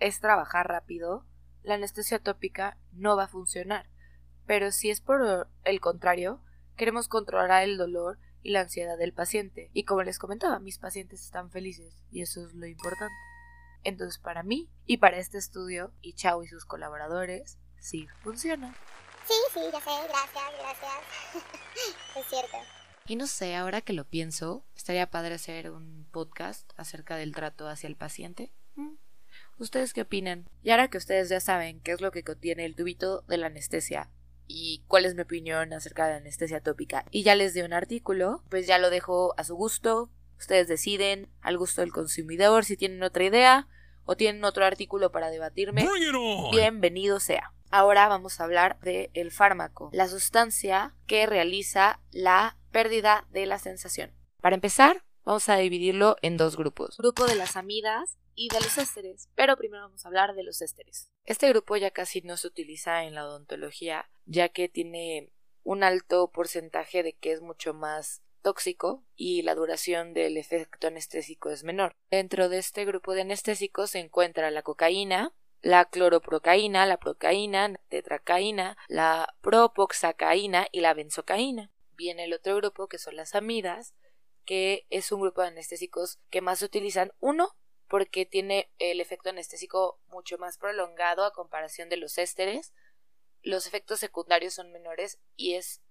es 0.00 0.20
trabajar 0.20 0.68
rápido, 0.68 1.26
la 1.64 1.74
anestesia 1.74 2.20
tópica 2.20 2.78
no 2.92 3.16
va 3.16 3.24
a 3.24 3.28
funcionar. 3.28 3.90
Pero 4.46 4.70
si 4.70 4.90
es 4.90 5.00
por 5.00 5.48
el 5.64 5.80
contrario, 5.80 6.40
queremos 6.76 7.08
controlar 7.08 7.64
el 7.64 7.78
dolor 7.78 8.18
y 8.42 8.50
la 8.50 8.60
ansiedad 8.60 8.98
del 8.98 9.12
paciente. 9.12 9.70
Y 9.72 9.84
como 9.84 10.02
les 10.02 10.18
comentaba, 10.18 10.60
mis 10.60 10.78
pacientes 10.78 11.24
están 11.24 11.50
felices 11.50 12.04
y 12.10 12.22
eso 12.22 12.46
es 12.46 12.54
lo 12.54 12.66
importante. 12.66 13.14
Entonces 13.82 14.18
para 14.18 14.42
mí 14.42 14.70
y 14.86 14.98
para 14.98 15.18
este 15.18 15.38
estudio 15.38 15.92
y 16.00 16.12
Chao 16.12 16.42
y 16.42 16.48
sus 16.48 16.64
colaboradores, 16.64 17.58
sí 17.80 18.06
funciona. 18.22 18.76
Sí, 19.26 19.34
sí, 19.52 19.60
ya 19.72 19.80
sé, 19.80 19.90
gracias, 20.08 20.44
gracias. 20.58 20.92
es 22.16 22.26
cierto. 22.26 22.58
Y 23.06 23.16
no 23.16 23.26
sé, 23.26 23.56
ahora 23.56 23.80
que 23.80 23.92
lo 23.92 24.04
pienso, 24.04 24.64
estaría 24.76 25.10
padre 25.10 25.34
hacer 25.34 25.70
un 25.70 26.06
podcast 26.10 26.70
acerca 26.76 27.16
del 27.16 27.34
trato 27.34 27.68
hacia 27.68 27.86
el 27.86 27.96
paciente. 27.96 28.52
Mm, 28.76 28.94
¿Ustedes 29.58 29.92
qué 29.92 30.02
opinan? 30.02 30.48
Y 30.62 30.70
ahora 30.70 30.88
que 30.88 30.98
ustedes 30.98 31.28
ya 31.28 31.40
saben 31.40 31.80
qué 31.80 31.92
es 31.92 32.00
lo 32.00 32.10
que 32.10 32.24
contiene 32.24 32.64
el 32.64 32.74
tubito 32.74 33.22
de 33.22 33.36
la 33.36 33.46
anestesia 33.46 34.10
y 34.46 34.82
cuál 34.88 35.04
es 35.04 35.14
mi 35.14 35.22
opinión 35.22 35.72
acerca 35.72 36.06
de 36.06 36.12
la 36.12 36.18
anestesia 36.18 36.60
tópica 36.60 37.04
y 37.10 37.22
ya 37.22 37.34
les 37.34 37.54
di 37.54 37.62
un 37.62 37.72
artículo, 37.72 38.42
pues 38.50 38.66
ya 38.66 38.78
lo 38.78 38.90
dejo 38.90 39.34
a 39.38 39.44
su 39.44 39.54
gusto. 39.54 40.10
Ustedes 40.38 40.66
deciden 40.66 41.30
al 41.40 41.56
gusto 41.56 41.82
del 41.82 41.92
consumidor 41.92 42.64
si 42.64 42.76
tienen 42.76 43.02
otra 43.04 43.24
idea 43.24 43.68
o 44.04 44.16
tienen 44.16 44.44
otro 44.44 44.64
artículo 44.64 45.12
para 45.12 45.30
debatirme. 45.30 45.88
Bienvenido 46.50 47.20
sea. 47.20 47.52
Ahora 47.70 48.08
vamos 48.08 48.40
a 48.40 48.44
hablar 48.44 48.78
del 48.80 49.10
el 49.14 49.30
fármaco, 49.30 49.90
la 49.92 50.08
sustancia 50.08 50.94
que 51.06 51.26
realiza 51.26 52.00
la 52.10 52.56
pérdida 52.72 53.26
de 53.30 53.46
la 53.46 53.58
sensación. 53.58 54.12
Para 54.40 54.56
empezar, 54.56 55.04
vamos 55.24 55.48
a 55.48 55.56
dividirlo 55.56 56.16
en 56.22 56.36
dos 56.36 56.56
grupos. 56.56 56.96
Grupo 56.98 57.26
de 57.26 57.36
las 57.36 57.56
amidas 57.56 58.18
y 58.34 58.48
de 58.48 58.60
los 58.60 58.78
ésteres, 58.78 59.28
pero 59.34 59.56
primero 59.56 59.84
vamos 59.84 60.04
a 60.04 60.08
hablar 60.08 60.34
de 60.34 60.42
los 60.42 60.62
ésteres. 60.62 61.10
Este 61.24 61.48
grupo 61.48 61.76
ya 61.76 61.90
casi 61.90 62.20
no 62.22 62.36
se 62.36 62.46
utiliza 62.46 63.04
en 63.04 63.14
la 63.14 63.26
odontología, 63.26 64.10
ya 64.26 64.48
que 64.48 64.68
tiene 64.68 65.30
un 65.62 65.82
alto 65.82 66.30
porcentaje 66.30 67.02
de 67.02 67.14
que 67.14 67.32
es 67.32 67.40
mucho 67.40 67.74
más 67.74 68.22
tóxico 68.42 69.02
y 69.16 69.42
la 69.42 69.54
duración 69.54 70.12
del 70.12 70.36
efecto 70.36 70.86
anestésico 70.86 71.50
es 71.50 71.64
menor. 71.64 71.96
Dentro 72.10 72.48
de 72.48 72.58
este 72.58 72.84
grupo 72.84 73.14
de 73.14 73.22
anestésicos 73.22 73.90
se 73.90 73.98
encuentra 73.98 74.50
la 74.50 74.62
cocaína, 74.62 75.32
la 75.62 75.86
cloroprocaína, 75.86 76.84
la 76.84 76.98
procaína, 76.98 77.68
la 77.68 77.80
tetracaína, 77.88 78.76
la 78.86 79.34
propoxacaína 79.40 80.68
y 80.70 80.82
la 80.82 80.92
benzocaína. 80.92 81.72
Viene 81.96 82.24
el 82.24 82.34
otro 82.34 82.56
grupo 82.56 82.86
que 82.86 82.98
son 82.98 83.16
las 83.16 83.34
amidas, 83.34 83.94
que 84.44 84.86
es 84.90 85.10
un 85.10 85.22
grupo 85.22 85.40
de 85.40 85.48
anestésicos 85.48 86.18
que 86.28 86.42
más 86.42 86.58
se 86.58 86.66
utilizan. 86.66 87.12
Uno, 87.18 87.56
porque 87.88 88.26
tiene 88.26 88.70
el 88.78 89.00
efecto 89.00 89.30
anestésico 89.30 90.00
mucho 90.06 90.38
más 90.38 90.58
prolongado 90.58 91.24
a 91.24 91.32
comparación 91.32 91.88
de 91.88 91.96
los 91.96 92.18
ésteres. 92.18 92.72
Los 93.42 93.66
efectos 93.66 94.00
secundarios 94.00 94.54
son 94.54 94.72
menores 94.72 95.18
y 95.36 95.54
es 95.54 95.82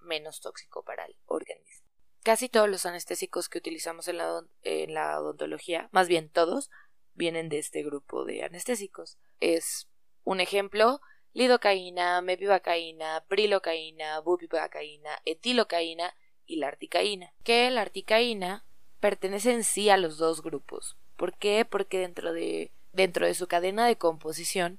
menos 0.00 0.40
tóxico 0.40 0.82
para 0.84 1.04
el 1.04 1.16
organismo. 1.26 1.86
Casi 2.22 2.48
todos 2.48 2.68
los 2.68 2.86
anestésicos 2.86 3.48
que 3.48 3.58
utilizamos 3.58 4.08
en 4.08 4.18
la, 4.18 5.20
odontología, 5.20 5.88
más 5.92 6.08
bien 6.08 6.28
todos, 6.28 6.70
vienen 7.14 7.48
de 7.48 7.58
este 7.58 7.84
grupo 7.84 8.24
de 8.24 8.42
anestésicos. 8.42 9.18
Es 9.38 9.88
un 10.24 10.40
ejemplo, 10.40 11.00
lidocaína, 11.34 12.20
mepivacaína, 12.22 13.24
prilocaína, 13.28 14.18
bupivacaína, 14.18 15.20
etilocaína 15.24 16.16
y 16.46 16.56
la 16.56 16.66
articaína. 16.66 17.32
Que 17.44 17.70
la 17.70 17.82
articaína 17.82 18.66
pertenece 18.98 19.52
en 19.52 19.62
sí 19.62 19.88
a 19.88 19.96
los 19.96 20.18
dos 20.18 20.42
grupos. 20.42 20.96
¿Por 21.16 21.34
qué? 21.34 21.64
Porque 21.64 21.98
dentro 21.98 22.32
de, 22.32 22.70
dentro 22.92 23.26
de 23.26 23.34
su 23.34 23.46
cadena 23.46 23.86
de 23.86 23.96
composición 23.96 24.78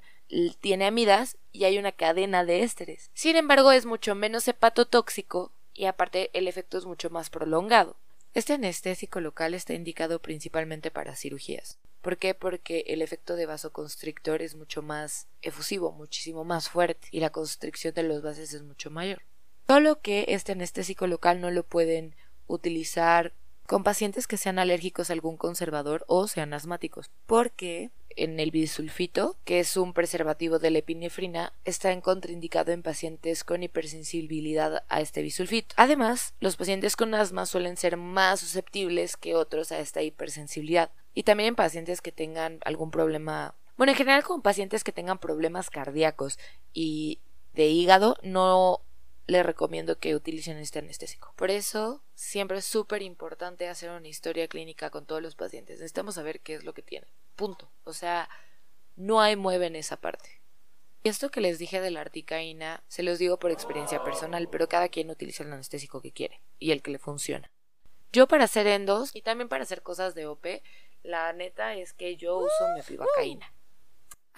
tiene 0.60 0.86
amidas 0.86 1.38
y 1.52 1.64
hay 1.64 1.78
una 1.78 1.92
cadena 1.92 2.44
de 2.44 2.64
ésteres. 2.64 3.10
Sin 3.14 3.36
embargo, 3.36 3.72
es 3.72 3.86
mucho 3.86 4.14
menos 4.16 4.48
hepatotóxico 4.48 5.52
y 5.74 5.86
aparte 5.86 6.30
el 6.34 6.48
efecto 6.48 6.78
es 6.78 6.86
mucho 6.86 7.10
más 7.10 7.30
prolongado. 7.30 7.96
Este 8.34 8.54
anestésico 8.54 9.20
local 9.20 9.54
está 9.54 9.74
indicado 9.74 10.20
principalmente 10.20 10.92
para 10.92 11.16
cirugías. 11.16 11.80
¿Por 12.02 12.18
qué? 12.18 12.34
Porque 12.34 12.84
el 12.88 13.02
efecto 13.02 13.36
de 13.36 13.46
vasoconstrictor 13.46 14.42
es 14.42 14.56
mucho 14.56 14.82
más 14.82 15.28
efusivo, 15.42 15.92
muchísimo 15.92 16.44
más 16.44 16.70
fuerte 16.70 17.08
y 17.12 17.20
la 17.20 17.32
constricción 17.32 17.94
de 17.94 18.04
los 18.04 18.22
vasos 18.22 18.54
es 18.54 18.62
mucho 18.62 18.92
mayor. 18.92 19.24
Solo 19.68 20.00
que 20.00 20.26
este 20.30 20.54
anestésico 20.54 21.08
local 21.08 21.42
no 21.42 21.52
lo 21.52 21.64
pueden 21.64 22.16
utilizar 22.48 23.34
con 23.68 23.84
pacientes 23.84 24.28
que 24.28 24.38
sean 24.38 24.60
alérgicos 24.60 25.10
a 25.10 25.14
algún 25.14 25.38
conservador 25.38 26.06
o 26.08 26.28
sean 26.28 26.54
asmáticos, 26.54 27.12
porque 27.26 27.92
en 28.16 28.40
el 28.40 28.50
bisulfito, 28.50 29.38
que 29.44 29.60
es 29.60 29.78
un 29.78 29.94
preservativo 29.94 30.58
de 30.58 30.72
la 30.72 30.80
epinefrina, 30.80 31.54
está 31.66 31.92
en 31.92 32.02
contraindicado 32.02 32.72
en 32.72 32.82
pacientes 32.82 33.44
con 33.44 33.62
hipersensibilidad 33.62 34.84
a 34.88 35.02
este 35.02 35.22
bisulfito. 35.22 35.76
Además, 35.78 36.34
los 36.40 36.56
pacientes 36.56 36.96
con 36.96 37.14
asma 37.14 37.46
suelen 37.46 37.78
ser 37.78 37.98
más 37.98 38.40
susceptibles 38.40 39.18
que 39.18 39.36
otros 39.36 39.72
a 39.72 39.80
esta 39.80 40.02
hipersensibilidad, 40.02 40.90
y 41.14 41.24
también 41.24 41.50
en 41.50 41.56
pacientes 41.56 42.02
que 42.02 42.12
tengan 42.12 42.60
algún 42.64 42.90
problema, 42.90 43.54
bueno, 43.76 43.92
en 43.92 43.98
general 43.98 44.24
con 44.24 44.42
pacientes 44.42 44.84
que 44.84 44.94
tengan 44.94 45.20
problemas 45.20 45.70
cardíacos 45.70 46.40
y 46.74 47.20
de 47.54 47.68
hígado 47.68 48.16
no 48.24 48.82
les 49.28 49.46
recomiendo 49.46 50.00
que 50.00 50.16
utilicen 50.16 50.58
este 50.58 50.80
anestésico. 50.80 51.34
Por 51.36 51.52
eso, 51.52 52.02
siempre 52.16 52.60
es 52.60 52.66
súper 52.66 53.02
importante 53.02 53.68
hacer 53.68 53.92
una 53.92 54.08
historia 54.08 54.48
clínica 54.48 54.90
con 54.90 55.06
todos 55.06 55.22
los 55.22 55.36
pacientes. 55.36 55.80
Necesitamos 55.80 56.16
saber 56.16 56.40
qué 56.40 56.54
es 56.54 56.64
lo 56.64 56.74
que 56.74 56.82
tienen. 56.82 57.10
Punto. 57.36 57.70
O 57.84 57.94
sea, 57.94 58.30
no 58.96 59.20
hay 59.22 59.36
mueve 59.36 59.68
en 59.68 59.76
esa 59.76 59.98
parte. 59.98 60.42
Y 61.04 61.10
esto 61.10 61.30
que 61.30 61.42
les 61.42 61.60
dije 61.60 61.82
de 61.82 61.92
la 61.92 62.02
articaína, 62.02 62.84
se 62.88 63.04
los 63.04 63.20
digo 63.20 63.38
por 63.38 63.52
experiencia 63.52 64.04
personal, 64.04 64.48
pero 64.50 64.70
cada 64.70 64.88
quien 64.88 65.12
utiliza 65.12 65.44
el 65.44 65.54
anestésico 65.54 66.02
que 66.02 66.12
quiere 66.12 66.42
y 66.58 66.72
el 66.72 66.82
que 66.82 66.92
le 66.92 66.98
funciona. 66.98 67.52
Yo 68.14 68.28
para 68.28 68.46
hacer 68.46 68.66
endos 68.66 69.14
y 69.14 69.22
también 69.22 69.50
para 69.50 69.64
hacer 69.64 69.84
cosas 69.84 70.16
de 70.16 70.26
OP, 70.26 70.46
la 71.04 71.34
neta 71.34 71.76
es 71.76 71.94
que 71.94 72.16
yo 72.16 72.38
uso 72.38 72.68
mepivacaína. 72.76 73.54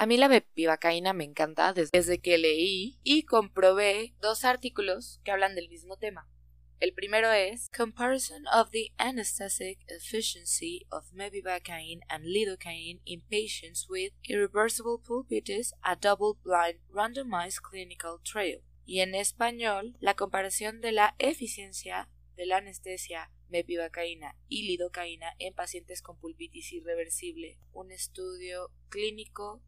A 0.01 0.05
mí 0.05 0.15
la 0.15 0.29
mepivacaína 0.29 1.11
me 1.11 1.25
encanta 1.25 1.73
desde 1.73 2.21
que 2.21 2.37
leí 2.37 3.01
y 3.03 3.23
comprobé 3.23 4.13
dos 4.21 4.45
artículos 4.45 5.19
que 5.25 5.31
hablan 5.31 5.55
del 5.55 5.67
mismo 5.67 5.97
tema. 5.97 6.25
El 6.79 6.93
primero 6.93 7.29
es 7.33 7.67
Comparison 7.75 8.47
of 8.47 8.69
the 8.71 8.93
anesthetic 8.95 9.77
efficiency 9.89 10.87
of 10.89 11.11
mepivacaine 11.11 11.99
and 12.07 12.23
lidocaine 12.23 13.01
in 13.03 13.19
patients 13.29 13.89
with 13.89 14.13
irreversible 14.23 15.01
pulpitis, 15.05 15.73
a 15.81 15.97
double-blind 15.97 16.79
randomized 16.89 17.59
clinical 17.61 18.21
trial. 18.23 18.61
Y 18.85 19.01
en 19.01 19.13
español, 19.15 19.97
la 19.99 20.13
comparación 20.13 20.79
de 20.79 20.93
la 20.93 21.15
eficiencia 21.19 22.07
de 22.37 22.45
la 22.45 22.59
anestesia 22.59 23.33
mepivacaína 23.49 24.37
y 24.47 24.63
lidocaína 24.63 25.33
en 25.39 25.53
pacientes 25.53 26.01
con 26.01 26.17
pulpitis 26.17 26.71
irreversible, 26.71 27.59
un 27.73 27.91
estudio 27.91 28.71
clínico 28.87 29.61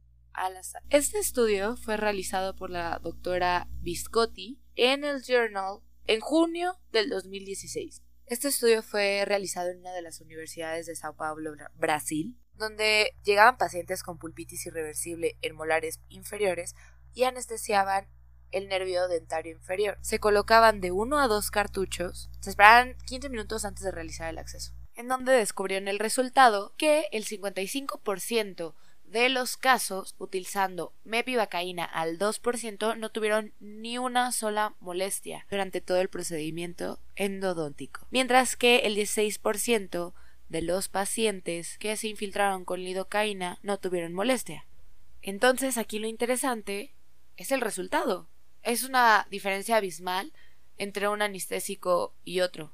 este 0.90 1.20
estudio 1.20 1.78
fue 1.78 1.98
realizado 1.98 2.56
por 2.56 2.70
la 2.70 3.00
doctora 3.00 3.68
Viscotti 3.82 4.60
en 4.76 5.04
el 5.04 5.24
Journal 5.24 5.80
en 6.08 6.20
junio 6.20 6.80
del 6.92 7.10
2016. 7.10 8.02
Este 8.26 8.48
estudio 8.48 8.82
fue 8.82 9.24
realizado 9.26 9.70
en 9.70 9.80
una 9.80 9.92
de 9.92 10.02
las 10.02 10.22
universidades 10.22 10.86
de 10.86 10.96
Sao 10.96 11.16
Paulo, 11.16 11.54
Brasil, 11.76 12.38
donde 12.56 13.14
llegaban 13.24 13.58
pacientes 13.58 14.04
con 14.04 14.18
pulpitis 14.18 14.66
irreversible 14.66 15.38
en 15.42 15.56
molares 15.56 16.00
inferiores 16.10 16.76
y 17.14 17.24
anestesiaban 17.24 18.08
el 18.52 18.68
nervio 18.68 19.08
dentario 19.08 19.54
inferior. 19.54 19.98
Se 20.02 20.20
colocaban 20.20 20.82
de 20.82 20.92
uno 20.92 21.20
a 21.20 21.28
dos 21.28 21.52
cartuchos, 21.52 22.30
se 22.40 22.52
esperaban 22.52 22.96
15 23.06 23.30
minutos 23.30 23.66
antes 23.66 23.84
de 23.84 23.92
realizar 23.92 24.30
el 24.30 24.38
acceso, 24.38 24.74
en 24.96 25.08
donde 25.08 25.34
descubrieron 25.34 25.88
el 25.88 26.00
resultado 26.00 26.74
que 26.78 27.08
el 27.12 27.26
55% 27.26 28.76
de 29.12 29.27
los 29.27 29.58
casos 29.58 30.15
utilizando 30.20 30.94
mepivacaína 31.03 31.84
al 31.84 32.18
2% 32.18 32.98
no 32.98 33.10
tuvieron 33.10 33.53
ni 33.60 33.98
una 33.98 34.32
sola 34.32 34.75
molestia 34.80 35.46
durante 35.50 35.82
todo 35.82 36.00
el 36.00 36.08
procedimiento 36.08 37.00
endodóntico, 37.15 38.08
mientras 38.10 38.56
que 38.56 38.80
el 38.80 38.96
16% 38.96 40.13
de 40.48 40.62
los 40.62 40.88
pacientes 40.88 41.77
que 41.77 41.98
se 41.98 42.08
infiltraron 42.08 42.63
con 42.63 42.84
lidocaína 42.84 43.60
no 43.63 43.80
tuvieron 43.80 44.13
molestia. 44.13 44.65
Entonces 45.22 45.77
aquí 45.77 46.00
lo 46.00 46.08
interesante 46.08 46.94
es 47.36 47.51
el 47.51 47.62
resultado. 47.62 48.30
Es 48.63 48.84
una 48.84 49.27
diferencia 49.30 49.75
abismal 49.75 50.32
entre 50.77 51.10
un 51.10 51.22
anestésico 51.22 52.15
y 52.24 52.39
otro. 52.39 52.72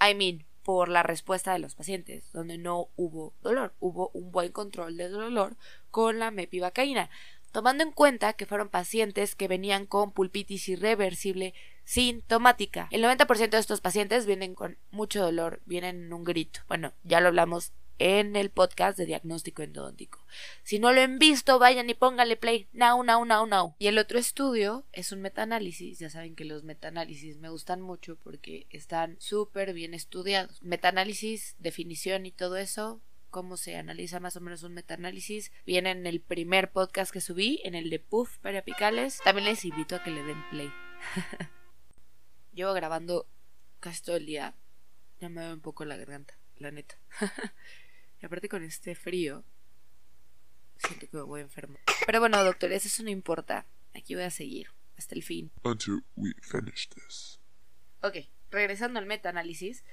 I 0.00 0.14
mean, 0.14 0.44
por 0.62 0.88
la 0.88 1.02
respuesta 1.02 1.52
de 1.52 1.58
los 1.58 1.74
pacientes, 1.74 2.30
donde 2.32 2.58
no 2.58 2.88
hubo 2.96 3.34
dolor, 3.42 3.74
hubo 3.80 4.10
un 4.12 4.30
buen 4.30 4.52
control 4.52 4.96
del 4.96 5.12
dolor 5.12 5.56
con 5.90 6.18
la 6.18 6.30
mepivacaína, 6.30 7.10
tomando 7.52 7.82
en 7.82 7.92
cuenta 7.92 8.34
que 8.34 8.46
fueron 8.46 8.68
pacientes 8.68 9.34
que 9.34 9.48
venían 9.48 9.86
con 9.86 10.12
pulpitis 10.12 10.68
irreversible 10.68 11.54
sintomática. 11.84 12.88
El 12.90 13.02
90% 13.02 13.50
de 13.50 13.58
estos 13.58 13.80
pacientes 13.80 14.26
vienen 14.26 14.54
con 14.54 14.78
mucho 14.90 15.22
dolor, 15.22 15.60
vienen 15.64 16.04
en 16.04 16.12
un 16.12 16.24
grito. 16.24 16.60
Bueno, 16.68 16.92
ya 17.02 17.20
lo 17.20 17.28
hablamos 17.28 17.72
en 17.98 18.36
el 18.36 18.50
podcast 18.50 18.96
de 18.96 19.06
diagnóstico 19.06 19.62
endodóntico. 19.62 20.24
Si 20.62 20.78
no 20.78 20.92
lo 20.92 21.00
han 21.00 21.18
visto, 21.18 21.58
vayan 21.58 21.90
y 21.90 21.94
pónganle 21.94 22.36
play 22.36 22.68
now, 22.72 23.02
now, 23.02 23.24
now, 23.24 23.46
now. 23.46 23.74
Y 23.78 23.88
el 23.88 23.98
otro 23.98 24.18
estudio 24.18 24.86
es 24.92 25.12
un 25.12 25.20
metaanálisis. 25.20 25.98
Ya 25.98 26.10
saben 26.10 26.34
que 26.34 26.44
los 26.44 26.64
metaanálisis 26.64 27.38
me 27.38 27.48
gustan 27.48 27.80
mucho 27.80 28.16
porque 28.22 28.66
están 28.70 29.16
súper 29.20 29.72
bien 29.72 29.94
estudiados. 29.94 30.62
Metaanálisis, 30.62 31.56
definición 31.58 32.26
y 32.26 32.32
todo 32.32 32.56
eso, 32.56 33.00
cómo 33.30 33.56
se 33.56 33.76
analiza 33.76 34.20
más 34.20 34.36
o 34.36 34.40
menos 34.40 34.62
un 34.62 34.74
metaanálisis, 34.74 35.52
viene 35.66 35.90
en 35.90 36.06
el 36.06 36.20
primer 36.20 36.70
podcast 36.70 37.12
que 37.12 37.20
subí, 37.20 37.60
en 37.64 37.74
el 37.74 37.90
de 37.90 37.98
Puff 37.98 38.38
periapicales. 38.38 39.20
También 39.24 39.46
les 39.46 39.64
invito 39.64 39.96
a 39.96 40.02
que 40.02 40.10
le 40.10 40.22
den 40.22 40.42
play. 40.50 40.72
Llevo 42.52 42.72
grabando 42.72 43.26
casi 43.80 44.02
todo 44.02 44.16
el 44.16 44.26
día. 44.26 44.54
Ya 45.20 45.28
me 45.28 45.42
veo 45.42 45.54
un 45.54 45.60
poco 45.60 45.84
la 45.84 45.96
garganta, 45.96 46.38
la 46.56 46.70
neta. 46.70 46.96
Y 48.20 48.26
aparte 48.26 48.48
con 48.48 48.62
este 48.62 48.94
frío, 48.94 49.44
siento 50.76 51.08
que 51.08 51.16
me 51.16 51.22
voy 51.22 51.40
enfermo. 51.40 51.78
Pero 52.06 52.20
bueno, 52.20 52.42
doctores, 52.42 52.84
eso 52.86 53.02
no 53.02 53.10
importa. 53.10 53.66
Aquí 53.94 54.14
voy 54.14 54.24
a 54.24 54.30
seguir 54.30 54.68
hasta 54.96 55.14
el 55.14 55.22
fin. 55.22 55.50
Until 55.62 56.02
we 56.16 56.32
finish 56.42 56.88
this. 56.88 57.40
Ok, 58.02 58.28
regresando 58.50 58.98
al 58.98 59.06
meta-análisis. 59.06 59.84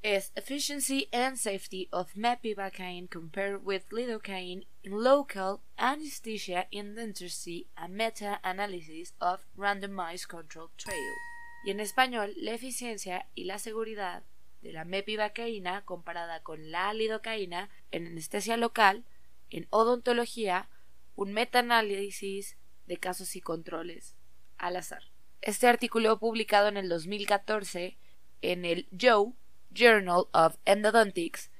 Es 0.00 0.30
efficiency 0.36 1.08
and 1.12 1.36
safety 1.36 1.88
of 1.90 2.14
mepivacaine 2.14 3.08
compared 3.08 3.64
with 3.64 3.90
lidocaine 3.90 4.64
in 4.84 4.92
local 4.92 5.60
anesthesia 5.76 6.68
in 6.70 6.94
dentistry, 6.94 7.66
a 7.76 7.88
meta-analysis 7.88 9.14
of 9.20 9.44
randomized 9.56 10.28
controlled 10.28 10.70
trial. 10.76 11.16
Y 11.64 11.70
en 11.72 11.80
español, 11.80 12.32
la 12.36 12.52
eficiencia 12.52 13.26
y 13.34 13.44
la 13.44 13.58
seguridad 13.58 14.22
de 14.62 14.72
la 14.72 14.84
mepivacaína 14.84 15.84
comparada 15.84 16.42
con 16.42 16.70
la 16.70 16.92
lidocaína 16.94 17.70
en 17.90 18.06
anestesia 18.06 18.56
local, 18.56 19.04
en 19.50 19.66
odontología, 19.70 20.68
un 21.14 21.32
metaanálisis 21.32 22.56
de 22.86 22.96
casos 22.96 23.36
y 23.36 23.40
controles 23.40 24.16
al 24.56 24.76
azar. 24.76 25.02
Este 25.40 25.68
artículo 25.68 26.18
publicado 26.18 26.68
en 26.68 26.76
el 26.76 26.88
2014 26.88 27.96
en 28.42 28.64
el 28.64 28.88
Joe 28.98 29.32
Journal 29.70 30.24
of 30.32 30.56
Endodontics 30.64 31.50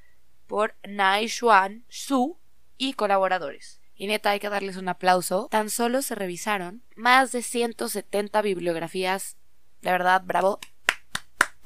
por 0.47 0.75
Nai 0.87 1.29
Xuan 1.29 1.85
Su 1.89 2.39
y 2.77 2.95
colaboradores. 2.95 3.81
Y 3.95 4.07
neta, 4.07 4.31
hay 4.31 4.41
que 4.41 4.49
darles 4.49 4.77
un 4.77 4.89
aplauso. 4.89 5.49
Tan 5.51 5.71
solo 5.71 6.03
se 6.03 6.15
revisaron 6.15 6.83
más 6.95 7.33
de 7.33 7.43
170 7.43 8.41
bibliografías. 8.43 9.37
De 9.83 9.91
verdad, 9.91 10.23
bravo. 10.25 10.61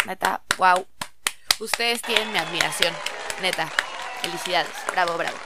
Neta, 0.06 0.42
wow. 0.56 0.86
Ustedes 1.60 2.02
tienen 2.02 2.32
mi 2.32 2.38
admiración. 2.38 2.92
Neta. 3.40 3.70
Felicidades. 4.22 4.72
Bravo, 4.90 5.16
bravo. 5.16 5.36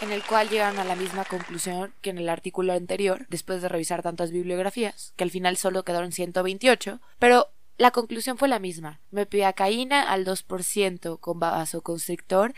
En 0.00 0.12
el 0.12 0.22
cual 0.24 0.48
llegaron 0.48 0.78
a 0.78 0.84
la 0.84 0.96
misma 0.96 1.24
conclusión 1.24 1.94
que 2.00 2.10
en 2.10 2.18
el 2.18 2.28
artículo 2.28 2.72
anterior, 2.72 3.26
después 3.28 3.62
de 3.62 3.68
revisar 3.68 4.02
tantas 4.02 4.32
bibliografías, 4.32 5.12
que 5.16 5.24
al 5.24 5.30
final 5.30 5.56
solo 5.56 5.84
quedaron 5.84 6.12
128, 6.12 7.00
pero 7.18 7.48
la 7.76 7.90
conclusión 7.90 8.38
fue 8.38 8.48
la 8.48 8.58
misma. 8.58 9.00
Mepiacaína 9.10 10.02
al 10.02 10.24
2% 10.24 11.18
con 11.20 11.40
vasoconstrictor 11.40 12.54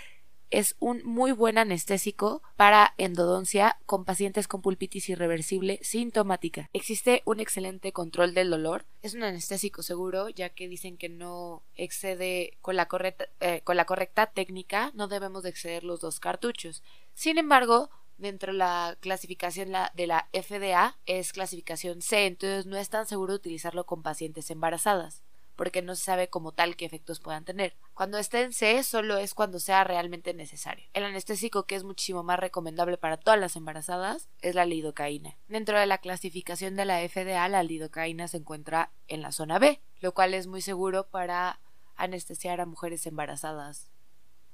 es 0.51 0.77
un 0.79 1.03
muy 1.05 1.33
buen 1.33 1.59
anestésico 1.59 2.43
para 2.57 2.95
endodoncia 2.99 3.79
con 3.87 4.05
pacientes 4.05 4.49
con 4.49 4.63
pulpitis 4.63 5.09
irreversible 5.09 5.79
sintomática. 5.83 6.71
Existe 6.73 7.23
un 7.25 7.41
excelente 7.41 7.93
control 7.93 8.35
del 8.35 8.51
dolor. 8.51 8.87
Es 9.03 9.15
un 9.15 9.23
anestésico 9.23 9.83
seguro, 9.83 10.29
ya 10.29 10.51
que 10.51 10.69
dicen 10.69 10.97
que 10.97 11.09
no 11.09 11.63
excede 11.75 12.57
con 12.61 12.77
la 12.77 12.87
correcta, 12.87 13.27
eh, 13.41 13.63
correcta 13.63 14.27
técnica, 14.27 14.91
no 14.95 15.09
debemos 15.09 15.43
de 15.43 15.51
exceder 15.51 15.85
los 15.85 16.01
dos 16.01 16.21
cartuchos. 16.21 16.83
Sin 17.15 17.39
embargo, 17.39 17.91
dentro 18.19 18.53
de 18.53 18.59
la 18.59 18.97
clasificación 19.01 19.73
de 19.95 20.07
la 20.07 20.29
FDA 20.33 20.99
es 21.07 21.33
clasificación 21.33 22.03
C, 22.03 22.27
entonces 22.27 22.67
no 22.67 22.77
es 22.77 22.89
tan 22.89 23.07
seguro 23.07 23.35
utilizarlo 23.35 23.85
con 23.85 24.03
pacientes 24.03 24.51
embarazadas 24.51 25.26
porque 25.57 25.83
no 25.83 25.95
se 25.95 26.05
sabe 26.05 26.29
como 26.29 26.53
tal 26.53 26.77
qué 26.77 26.85
efectos 26.85 27.21
puedan 27.21 27.45
tener. 27.45 27.75
Cuando 27.95 28.19
esté 28.19 28.43
en 28.43 28.53
C 28.53 28.83
solo 28.85 29.17
es 29.17 29.35
cuando 29.35 29.59
sea 29.59 29.85
realmente 29.85 30.35
necesario. 30.35 30.87
El 30.93 31.05
anestésico 31.05 31.65
que 31.65 31.75
es 31.75 31.85
muchísimo 31.85 32.23
más 32.23 32.39
recomendable 32.39 32.99
para 32.99 33.17
todas 33.17 33.41
las 33.41 33.57
embarazadas 33.57 34.29
es 34.43 34.55
la 34.55 34.67
lidocaína. 34.67 35.37
Dentro 35.49 35.79
de 35.79 35.87
la 35.87 35.99
clasificación 35.99 36.77
de 36.77 36.85
la 36.85 37.01
FDA 37.09 37.49
la 37.49 37.63
lidocaína 37.63 38.29
se 38.29 38.37
encuentra 38.37 38.93
en 39.09 39.23
la 39.23 39.33
zona 39.33 39.59
B, 39.59 39.81
lo 40.01 40.13
cual 40.13 40.35
es 40.35 40.47
muy 40.47 40.61
seguro 40.61 41.09
para 41.09 41.61
anestesiar 41.97 42.61
a 42.61 42.67
mujeres 42.67 43.07
embarazadas 43.07 43.91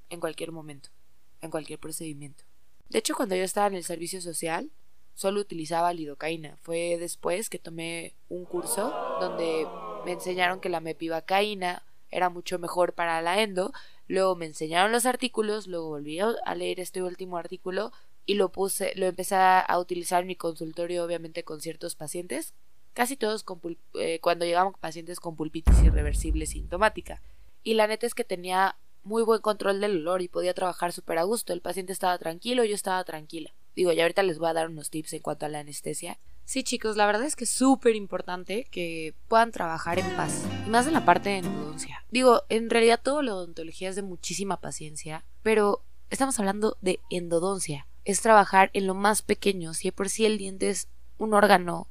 en 0.09 0.21
cualquier 0.21 0.52
momento, 0.52 0.90
en 1.40 1.50
cualquier 1.50 1.78
procedimiento. 1.78 2.44
De 2.88 2.99
hecho, 2.99 3.14
cuando 3.14 3.35
yo 3.35 3.42
estaba 3.42 3.66
en 3.66 3.75
el 3.75 3.85
servicio 3.85 4.21
social, 4.21 4.71
solo 5.14 5.40
utilizaba 5.40 5.92
lidocaína. 5.92 6.56
Fue 6.61 6.97
después 6.99 7.49
que 7.49 7.59
tomé 7.59 8.14
un 8.28 8.44
curso 8.44 8.92
donde 9.21 9.66
me 10.04 10.12
enseñaron 10.12 10.61
que 10.61 10.68
la 10.68 10.80
mepivacaína 10.80 11.82
era 12.11 12.28
mucho 12.28 12.59
mejor 12.59 12.92
para 12.92 13.23
la 13.23 13.42
endo, 13.42 13.73
luego 14.06 14.37
me 14.37 14.47
enseñaron 14.47 14.92
los 14.92 15.06
artículos, 15.06 15.66
luego 15.66 15.88
volví 15.88 16.18
a 16.21 16.54
leer 16.54 16.80
este 16.80 17.02
último 17.02 17.38
artículo 17.38 17.92
y 18.26 18.35
lo 18.35 18.50
puse, 18.50 18.92
lo 18.97 19.06
empecé 19.06 19.37
a 19.37 19.78
utilizar 19.78 20.21
en 20.23 20.28
mi 20.28 20.37
consultorio 20.37 21.04
obviamente 21.04 21.42
con 21.42 21.61
ciertos 21.61 21.94
pacientes, 21.94 22.54
casi 22.92 23.16
todos 23.16 23.42
con 23.42 23.61
eh, 23.94 24.21
cuando 24.21 24.44
llegaban 24.44 24.73
pacientes 24.75 25.21
con 25.21 25.37
pulpitis 25.37 25.82
irreversible 25.82 26.47
sintomática. 26.47 27.23
Y 27.62 27.75
la 27.75 27.87
neta 27.87 28.06
es 28.06 28.14
que 28.14 28.25
tenía 28.25 28.76
muy 29.04 29.23
buen 29.23 29.40
control 29.40 29.80
del 29.80 29.99
olor 29.99 30.23
y 30.23 30.28
podía 30.28 30.54
trabajar 30.54 30.92
súper 30.92 31.18
a 31.18 31.25
gusto. 31.25 31.52
El 31.52 31.61
paciente 31.61 31.92
estaba 31.92 32.18
tranquilo, 32.18 32.64
yo 32.64 32.75
estaba 32.75 33.02
tranquila. 33.04 33.52
Digo, 33.75 33.92
ya 33.92 34.02
ahorita 34.02 34.23
les 34.23 34.38
voy 34.38 34.50
a 34.50 34.54
dar 34.54 34.68
unos 34.68 34.90
tips 34.90 35.14
en 35.14 35.23
cuanto 35.23 35.47
a 35.47 35.49
la 35.49 35.61
anestesia. 35.61 36.18
Sí, 36.44 36.64
chicos, 36.64 36.96
la 36.96 37.06
verdad 37.06 37.25
es 37.25 37.37
que 37.37 37.44
es 37.44 37.50
súper 37.50 37.96
importante 37.96 38.64
que 38.70 39.14
puedan 39.28 39.52
trabajar 39.52 39.99
en 39.99 40.16
paz. 40.16 40.42
Y 40.66 40.70
más 40.70 40.87
en 40.87 40.92
la 40.92 41.04
parte 41.04 41.30
de 41.30 41.38
endodoncia. 41.38 42.04
Digo, 42.11 42.42
en 42.49 42.68
realidad 42.68 43.00
todo 43.02 43.22
la 43.22 43.34
odontología 43.34 43.88
es 43.88 43.96
de 43.96 44.02
muchísima 44.02 44.58
paciencia, 44.58 45.25
pero 45.43 45.82
estamos 46.10 46.38
hablando 46.38 46.76
de 46.80 47.00
endodoncia. 47.10 47.86
Es 48.04 48.21
trabajar 48.21 48.71
en 48.75 48.86
lo 48.86 48.95
más 48.95 49.23
pequeño. 49.23 49.73
Si 49.75 49.90
por 49.93 50.08
sí 50.08 50.26
el 50.26 50.36
diente 50.36 50.69
es 50.69 50.88
un 51.19 51.34
órgano 51.34 51.86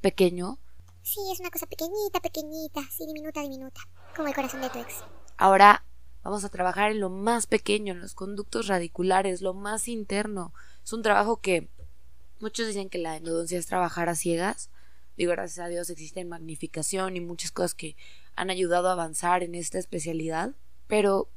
pequeño. 0.00 0.58
Sí, 1.02 1.20
es 1.32 1.40
una 1.40 1.50
cosa 1.50 1.66
pequeñita, 1.66 2.20
pequeñita, 2.20 2.80
sí, 2.90 3.06
diminuta, 3.06 3.42
diminuta. 3.42 3.80
Como 4.16 4.28
el 4.28 4.34
corazón 4.34 4.62
de 4.62 4.70
tu 4.70 4.78
ex. 4.78 5.04
Ahora 5.36 5.84
vamos 6.22 6.44
a 6.44 6.48
trabajar 6.48 6.90
en 6.90 7.00
lo 7.00 7.10
más 7.10 7.46
pequeño, 7.46 7.92
en 7.92 8.00
los 8.00 8.14
conductos 8.14 8.66
radiculares, 8.66 9.42
lo 9.42 9.54
más 9.54 9.88
interno. 9.88 10.52
Es 10.84 10.92
un 10.92 11.02
trabajo 11.02 11.40
que 11.40 11.68
Muchos 12.42 12.66
dicen 12.66 12.90
que 12.90 12.98
la 12.98 13.16
endodoncia 13.16 13.56
es 13.56 13.66
trabajar 13.66 14.08
a 14.08 14.16
ciegas. 14.16 14.68
Digo, 15.16 15.30
gracias 15.30 15.64
a 15.64 15.68
Dios 15.68 15.88
existe 15.90 16.24
magnificación 16.24 17.16
y 17.16 17.20
muchas 17.20 17.52
cosas 17.52 17.72
que 17.72 17.96
han 18.34 18.50
ayudado 18.50 18.88
a 18.88 18.92
avanzar 18.92 19.44
en 19.44 19.54
esta 19.54 19.78
especialidad, 19.78 20.56
pero 20.88 21.30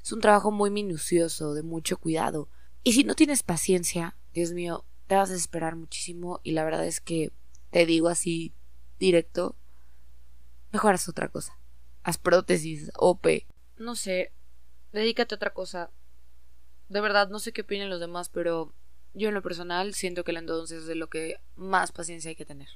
es 0.00 0.12
un 0.12 0.20
trabajo 0.20 0.52
muy 0.52 0.70
minucioso, 0.70 1.52
de 1.54 1.64
mucho 1.64 1.96
cuidado. 1.96 2.48
Y 2.84 2.92
si 2.92 3.02
no 3.02 3.16
tienes 3.16 3.42
paciencia, 3.42 4.16
Dios 4.34 4.52
mío, 4.52 4.84
te 5.08 5.16
vas 5.16 5.32
a 5.32 5.34
esperar 5.34 5.74
muchísimo 5.74 6.38
y 6.44 6.52
la 6.52 6.62
verdad 6.62 6.86
es 6.86 7.00
que 7.00 7.32
te 7.70 7.84
digo 7.84 8.08
así 8.08 8.52
directo, 9.00 9.56
mejor 10.70 10.94
haz 10.94 11.08
otra 11.08 11.26
cosa. 11.26 11.58
Haz 12.04 12.18
prótesis, 12.18 12.92
OP, 12.94 13.26
no 13.78 13.96
sé, 13.96 14.30
dedícate 14.92 15.34
a 15.34 15.36
otra 15.36 15.52
cosa. 15.52 15.90
De 16.88 17.00
verdad, 17.00 17.30
no 17.30 17.40
sé 17.40 17.52
qué 17.52 17.62
opinen 17.62 17.90
los 17.90 17.98
demás, 17.98 18.28
pero 18.28 18.72
yo 19.14 19.28
en 19.28 19.34
lo 19.34 19.42
personal 19.42 19.94
siento 19.94 20.24
que 20.24 20.32
la 20.32 20.40
endodoncia 20.40 20.76
es 20.76 20.86
de 20.86 20.94
lo 20.94 21.08
que 21.08 21.36
más 21.56 21.92
paciencia 21.92 22.30
hay 22.30 22.36
que 22.36 22.44
tener. 22.44 22.68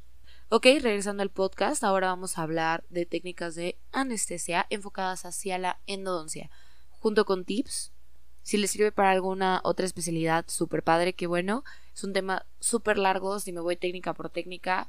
Ok, 0.49 0.67
regresando 0.81 1.23
al 1.23 1.31
podcast, 1.31 1.83
ahora 1.83 2.07
vamos 2.09 2.39
a 2.39 2.43
hablar 2.43 2.85
de 2.89 3.05
técnicas 3.05 3.55
de 3.57 3.79
anestesia 3.91 4.67
enfocadas 4.71 5.25
hacia 5.25 5.59
la 5.59 5.81
endodoncia, 5.87 6.51
junto 7.01 7.25
con 7.25 7.45
tips. 7.45 7.93
Si 8.43 8.57
les 8.57 8.71
sirve 8.71 8.93
para 8.93 9.11
alguna 9.11 9.61
otra 9.65 9.87
especialidad, 9.87 10.45
súper 10.47 10.85
padre, 10.85 11.15
que 11.15 11.27
bueno. 11.27 11.65
Es 11.93 12.05
un 12.05 12.13
tema 12.13 12.47
súper 12.61 12.97
largo, 12.97 13.41
si 13.41 13.53
me 13.53 13.61
voy 13.61 13.77
técnica 13.77 14.15
por 14.15 14.31
técnica, 14.31 14.89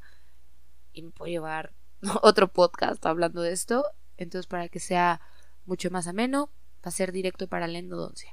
y 0.94 1.02
me 1.02 1.10
puedo 1.10 1.32
llevar 1.32 1.74
otro 2.22 2.50
podcast 2.50 3.04
hablando 3.06 3.42
de 3.42 3.54
esto. 3.54 3.84
Entonces, 4.18 4.46
para 4.46 4.70
que 4.70 4.80
sea 4.80 5.22
mucho 5.66 5.90
más 5.90 6.06
ameno, 6.06 6.52
va 6.86 6.90
a 6.90 6.92
ser 6.92 7.12
directo 7.12 7.48
para 7.48 7.68
la 7.68 7.80
endodoncia. 7.80 8.32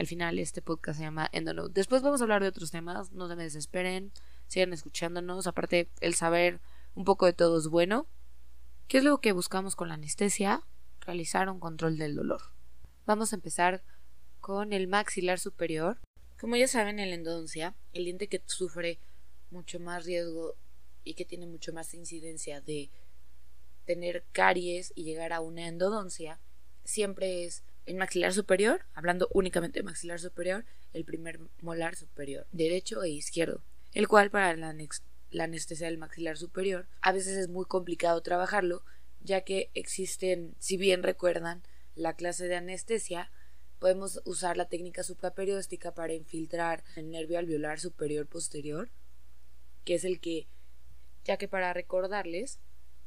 Al 0.00 0.06
final 0.06 0.38
este 0.38 0.62
podcast 0.62 0.96
se 0.96 1.04
llama 1.04 1.28
Endonote. 1.30 1.74
Después 1.74 2.00
vamos 2.00 2.22
a 2.22 2.24
hablar 2.24 2.40
de 2.40 2.48
otros 2.48 2.70
temas, 2.70 3.12
no 3.12 3.28
se 3.28 3.36
me 3.36 3.42
desesperen, 3.42 4.12
sigan 4.48 4.72
escuchándonos. 4.72 5.46
Aparte, 5.46 5.90
el 6.00 6.14
saber 6.14 6.58
un 6.94 7.04
poco 7.04 7.26
de 7.26 7.34
todo 7.34 7.58
es 7.58 7.68
bueno. 7.68 8.06
¿Qué 8.88 8.96
es 8.96 9.04
lo 9.04 9.20
que 9.20 9.32
buscamos 9.32 9.76
con 9.76 9.88
la 9.88 9.94
anestesia? 9.94 10.62
Realizar 11.00 11.50
un 11.50 11.60
control 11.60 11.98
del 11.98 12.14
dolor. 12.14 12.40
Vamos 13.04 13.34
a 13.34 13.36
empezar 13.36 13.84
con 14.40 14.72
el 14.72 14.88
maxilar 14.88 15.38
superior. 15.38 16.00
Como 16.40 16.56
ya 16.56 16.66
saben, 16.66 16.98
en 16.98 17.10
la 17.10 17.16
endodoncia, 17.16 17.76
el 17.92 18.06
diente 18.06 18.26
que 18.26 18.42
sufre 18.46 19.00
mucho 19.50 19.80
más 19.80 20.06
riesgo 20.06 20.56
y 21.04 21.12
que 21.12 21.26
tiene 21.26 21.44
mucho 21.44 21.74
más 21.74 21.92
incidencia 21.92 22.62
de 22.62 22.88
tener 23.84 24.24
caries 24.32 24.94
y 24.94 25.04
llegar 25.04 25.34
a 25.34 25.40
una 25.40 25.68
endodoncia 25.68 26.40
siempre 26.84 27.44
es 27.44 27.64
en 27.90 27.98
maxilar 27.98 28.32
superior, 28.32 28.86
hablando 28.94 29.28
únicamente 29.32 29.80
de 29.80 29.82
maxilar 29.82 30.20
superior, 30.20 30.64
el 30.92 31.04
primer 31.04 31.40
molar 31.60 31.96
superior, 31.96 32.46
derecho 32.52 33.02
e 33.02 33.10
izquierdo, 33.10 33.64
el 33.92 34.06
cual 34.06 34.30
para 34.30 34.54
la, 34.56 34.72
la 35.32 35.44
anestesia 35.44 35.88
del 35.88 35.98
maxilar 35.98 36.36
superior 36.36 36.86
a 37.00 37.10
veces 37.10 37.36
es 37.36 37.48
muy 37.48 37.66
complicado 37.66 38.20
trabajarlo, 38.20 38.84
ya 39.22 39.40
que 39.40 39.70
existen, 39.74 40.54
si 40.60 40.76
bien 40.76 41.02
recuerdan 41.02 41.64
la 41.96 42.14
clase 42.14 42.46
de 42.46 42.54
anestesia, 42.54 43.32
podemos 43.80 44.22
usar 44.24 44.56
la 44.56 44.68
técnica 44.68 45.02
supraperióstica 45.02 45.92
para 45.92 46.14
infiltrar 46.14 46.84
el 46.94 47.10
nervio 47.10 47.40
alveolar 47.40 47.80
superior 47.80 48.28
posterior, 48.28 48.88
que 49.84 49.96
es 49.96 50.04
el 50.04 50.20
que, 50.20 50.46
ya 51.24 51.38
que 51.38 51.48
para 51.48 51.72
recordarles 51.72 52.60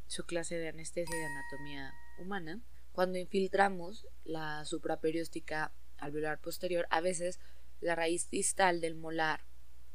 su 0.08 0.26
clase 0.26 0.58
de 0.58 0.67
anestesia 0.67 1.15
y 1.15 1.24
anatomía 1.24 1.93
humana, 2.19 2.62
cuando 2.94 3.18
infiltramos 3.18 4.08
la 4.24 4.64
supraperióstica 4.66 5.74
alveolar 5.98 6.40
posterior, 6.40 6.88
a 6.90 7.02
veces 7.02 7.40
la 7.82 7.96
raíz 7.96 8.30
distal 8.30 8.80
del 8.80 8.96
molar 8.96 9.42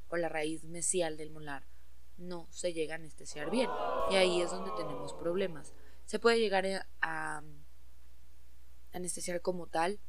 o 0.09 0.17
la 0.17 0.29
raíz 0.29 0.65
mesial 0.65 1.17
del 1.17 1.31
molar 1.31 1.65
no 2.19 2.49
se 2.51 2.73
llega 2.73 2.95
a 2.95 2.99
anestesiar 2.99 3.51
bien. 3.51 3.71
Y 4.11 4.17
ahí 4.17 4.43
es 4.43 4.51
donde 4.51 4.73
tenemos 4.77 5.15
problemas. 5.15 5.73
Se 6.05 6.19
puede 6.19 6.41
llegar 6.41 6.67
a 7.01 7.43
anestesiar 8.93 9.41
como 9.41 9.69
tal 9.69 10.01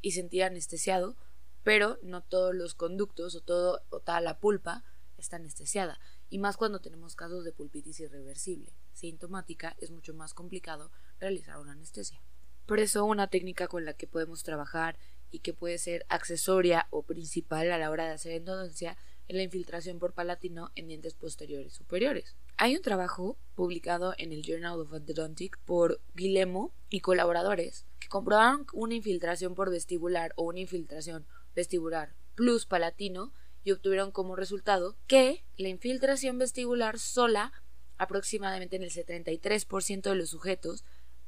y 0.00 0.12
sentir 0.12 0.44
anestesiado, 0.44 1.16
pero 1.62 1.98
no 2.02 2.22
todos 2.22 2.54
los 2.54 2.74
conductos 2.74 3.34
o, 3.34 3.42
todo, 3.42 3.82
o 3.90 4.00
toda 4.00 4.20
la 4.20 4.38
pulpa 4.38 4.84
está 5.18 5.36
anestesiada. 5.36 6.00
Y 6.30 6.38
más 6.38 6.56
cuando 6.56 6.80
tenemos 6.80 7.16
casos 7.16 7.44
de 7.44 7.52
pulpitis 7.52 8.00
irreversible. 8.00 8.72
Sintomática 8.92 9.76
es 9.78 9.90
mucho 9.90 10.14
más 10.14 10.34
complicado 10.34 10.90
realizar 11.20 11.58
una 11.58 11.72
anestesia. 11.72 12.22
Por 12.66 12.80
eso 12.80 13.04
una 13.04 13.28
técnica 13.28 13.68
con 13.68 13.84
la 13.84 13.94
que 13.94 14.06
podemos 14.06 14.42
trabajar 14.42 14.98
y 15.30 15.40
que 15.40 15.52
puede 15.52 15.78
ser 15.78 16.06
accesoria 16.08 16.86
o 16.90 17.02
principal 17.02 17.70
a 17.72 17.78
la 17.78 17.90
hora 17.90 18.06
de 18.06 18.12
hacer 18.12 18.32
endodoncia 18.32 18.96
es 19.26 19.36
la 19.36 19.42
infiltración 19.42 19.98
por 19.98 20.12
palatino 20.12 20.70
en 20.74 20.88
dientes 20.88 21.14
posteriores 21.14 21.72
superiores. 21.72 22.36
Hay 22.56 22.76
un 22.76 22.82
trabajo 22.82 23.38
publicado 23.54 24.14
en 24.18 24.32
el 24.32 24.42
Journal 24.42 24.80
of 24.80 24.92
Endodontics 24.92 25.58
por 25.64 26.00
Guilemo 26.14 26.72
y 26.88 27.00
colaboradores 27.00 27.86
que 27.98 28.08
comprobaron 28.08 28.66
una 28.72 28.94
infiltración 28.94 29.54
por 29.54 29.70
vestibular 29.70 30.32
o 30.36 30.44
una 30.44 30.60
infiltración 30.60 31.26
vestibular 31.54 32.14
plus 32.34 32.66
palatino 32.66 33.32
y 33.62 33.72
obtuvieron 33.72 34.12
como 34.12 34.36
resultado 34.36 34.96
que 35.06 35.44
la 35.56 35.68
infiltración 35.68 36.38
vestibular 36.38 36.98
sola, 36.98 37.52
aproximadamente 37.96 38.76
en 38.76 38.82
el 38.82 38.90
73% 38.90 40.02
de 40.02 40.14
los 40.14 40.30
sujetos, 40.30 40.84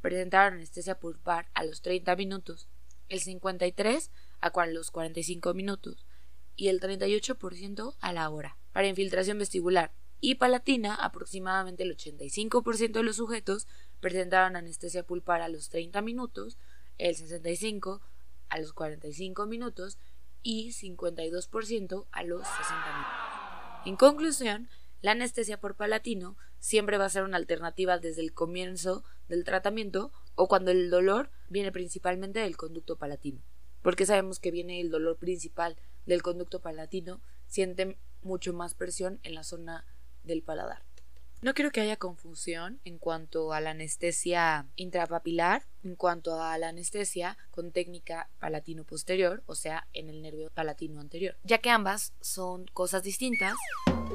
presentaron 0.06 0.54
anestesia 0.54 1.00
pulpar 1.00 1.48
a 1.52 1.64
los 1.64 1.82
30 1.82 2.14
minutos, 2.14 2.68
el 3.08 3.20
53% 3.20 4.08
a 4.38 4.66
los 4.66 4.92
45 4.92 5.52
minutos 5.52 6.06
y 6.54 6.68
el 6.68 6.78
38% 6.80 7.96
a 7.98 8.12
la 8.12 8.30
hora. 8.30 8.56
Para 8.72 8.86
infiltración 8.86 9.40
vestibular 9.40 9.90
y 10.20 10.36
palatina, 10.36 10.94
aproximadamente 10.94 11.82
el 11.82 11.96
85% 11.96 12.92
de 12.92 13.02
los 13.02 13.16
sujetos 13.16 13.66
presentaron 13.98 14.54
anestesia 14.54 15.02
pulpar 15.02 15.42
a 15.42 15.48
los 15.48 15.70
30 15.70 16.00
minutos, 16.02 16.56
el 16.98 17.16
65% 17.16 18.00
a 18.48 18.60
los 18.60 18.72
45 18.74 19.46
minutos 19.46 19.98
y 20.44 20.68
52% 20.70 22.06
a 22.12 22.22
los 22.22 22.46
60 22.46 22.92
minutos. 22.92 23.86
En 23.86 23.96
conclusión, 23.96 24.68
la 25.02 25.10
anestesia 25.10 25.58
por 25.58 25.74
palatino 25.74 26.36
siempre 26.60 26.96
va 26.96 27.06
a 27.06 27.10
ser 27.10 27.24
una 27.24 27.38
alternativa 27.38 27.98
desde 27.98 28.22
el 28.22 28.32
comienzo 28.34 29.02
del 29.28 29.44
tratamiento 29.44 30.12
o 30.34 30.48
cuando 30.48 30.70
el 30.70 30.90
dolor 30.90 31.30
viene 31.48 31.72
principalmente 31.72 32.40
del 32.40 32.56
conducto 32.56 32.96
palatino. 32.96 33.42
Porque 33.82 34.06
sabemos 34.06 34.40
que 34.40 34.50
viene 34.50 34.80
el 34.80 34.90
dolor 34.90 35.16
principal 35.16 35.76
del 36.06 36.22
conducto 36.22 36.60
palatino, 36.60 37.20
siente 37.46 37.98
mucho 38.22 38.52
más 38.52 38.74
presión 38.74 39.20
en 39.22 39.34
la 39.34 39.44
zona 39.44 39.84
del 40.24 40.42
paladar. 40.42 40.82
No 41.42 41.52
quiero 41.52 41.70
que 41.70 41.82
haya 41.82 41.96
confusión 41.96 42.80
en 42.84 42.98
cuanto 42.98 43.52
a 43.52 43.60
la 43.60 43.70
anestesia 43.70 44.66
intrapapilar, 44.74 45.66
en 45.84 45.94
cuanto 45.94 46.42
a 46.42 46.56
la 46.56 46.70
anestesia 46.70 47.36
con 47.50 47.72
técnica 47.72 48.30
palatino 48.40 48.84
posterior, 48.84 49.42
o 49.46 49.54
sea, 49.54 49.86
en 49.92 50.08
el 50.08 50.22
nervio 50.22 50.50
palatino 50.50 51.00
anterior, 51.00 51.36
ya 51.44 51.58
que 51.58 51.70
ambas 51.70 52.14
son 52.20 52.66
cosas 52.72 53.02
distintas 53.02 53.54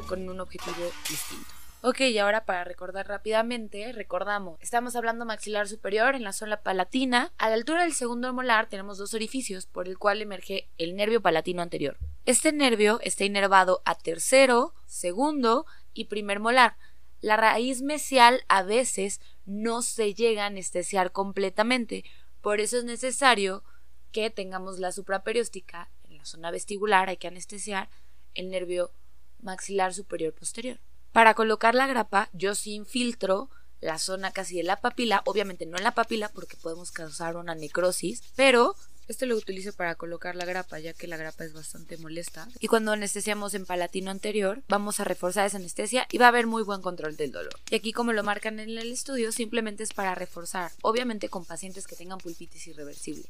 con 0.07 0.27
un 0.27 0.39
objetivo 0.39 0.91
distinto. 1.07 1.60
Ok, 1.83 2.01
y 2.01 2.19
ahora 2.19 2.45
para 2.45 2.63
recordar 2.63 3.07
rápidamente, 3.07 3.91
recordamos, 3.91 4.59
estamos 4.61 4.95
hablando 4.95 5.25
maxilar 5.25 5.67
superior 5.67 6.13
en 6.13 6.21
la 6.21 6.31
zona 6.31 6.57
palatina. 6.57 7.33
A 7.39 7.49
la 7.49 7.55
altura 7.55 7.81
del 7.81 7.93
segundo 7.93 8.31
molar 8.33 8.69
tenemos 8.69 8.99
dos 8.99 9.15
orificios 9.15 9.65
por 9.65 9.87
el 9.87 9.97
cual 9.97 10.21
emerge 10.21 10.69
el 10.77 10.95
nervio 10.95 11.23
palatino 11.23 11.63
anterior. 11.63 11.97
Este 12.27 12.51
nervio 12.51 12.99
está 13.01 13.23
inervado 13.23 13.81
a 13.83 13.95
tercero, 13.95 14.75
segundo 14.85 15.65
y 15.95 16.05
primer 16.05 16.39
molar. 16.39 16.77
La 17.19 17.35
raíz 17.35 17.81
mesial 17.81 18.43
a 18.47 18.61
veces 18.61 19.19
no 19.45 19.81
se 19.81 20.13
llega 20.13 20.43
a 20.43 20.47
anestesiar 20.47 21.11
completamente, 21.11 22.03
por 22.41 22.59
eso 22.59 22.77
es 22.77 22.83
necesario 22.83 23.63
que 24.11 24.29
tengamos 24.29 24.77
la 24.77 24.91
supraperióstica 24.91 25.89
en 26.03 26.19
la 26.19 26.25
zona 26.25 26.51
vestibular, 26.51 27.09
hay 27.09 27.17
que 27.17 27.27
anestesiar 27.27 27.89
el 28.35 28.51
nervio 28.51 28.91
maxilar 29.39 29.95
superior 29.95 30.35
posterior. 30.35 30.79
Para 31.11 31.33
colocar 31.33 31.75
la 31.75 31.87
grapa, 31.87 32.29
yo 32.33 32.55
sí 32.55 32.73
infiltro 32.73 33.49
la 33.81 33.97
zona 33.97 34.31
casi 34.31 34.57
de 34.57 34.63
la 34.63 34.79
papila, 34.79 35.23
obviamente 35.25 35.65
no 35.65 35.77
en 35.77 35.83
la 35.83 35.95
papila 35.95 36.29
porque 36.29 36.55
podemos 36.55 36.91
causar 36.91 37.35
una 37.35 37.55
necrosis, 37.55 38.21
pero 38.35 38.75
este 39.07 39.25
lo 39.25 39.35
utilizo 39.35 39.73
para 39.73 39.95
colocar 39.95 40.35
la 40.35 40.45
grapa, 40.45 40.79
ya 40.79 40.93
que 40.93 41.07
la 41.07 41.17
grapa 41.17 41.43
es 41.43 41.51
bastante 41.51 41.97
molesta. 41.97 42.47
Y 42.59 42.67
cuando 42.67 42.93
anestesiamos 42.93 43.53
en 43.55 43.65
palatino 43.65 44.09
anterior, 44.09 44.63
vamos 44.69 44.99
a 44.99 45.03
reforzar 45.03 45.45
esa 45.45 45.57
anestesia 45.57 46.07
y 46.11 46.17
va 46.17 46.25
a 46.25 46.29
haber 46.29 46.47
muy 46.47 46.63
buen 46.63 46.81
control 46.81 47.17
del 47.17 47.31
dolor. 47.31 47.59
Y 47.69 47.75
aquí, 47.75 47.91
como 47.91 48.13
lo 48.13 48.23
marcan 48.23 48.59
en 48.59 48.69
el 48.69 48.91
estudio, 48.91 49.33
simplemente 49.33 49.83
es 49.83 49.93
para 49.93 50.15
reforzar, 50.15 50.71
obviamente 50.81 51.27
con 51.27 51.43
pacientes 51.43 51.87
que 51.87 51.97
tengan 51.97 52.19
pulpitis 52.19 52.67
irreversible. 52.67 53.25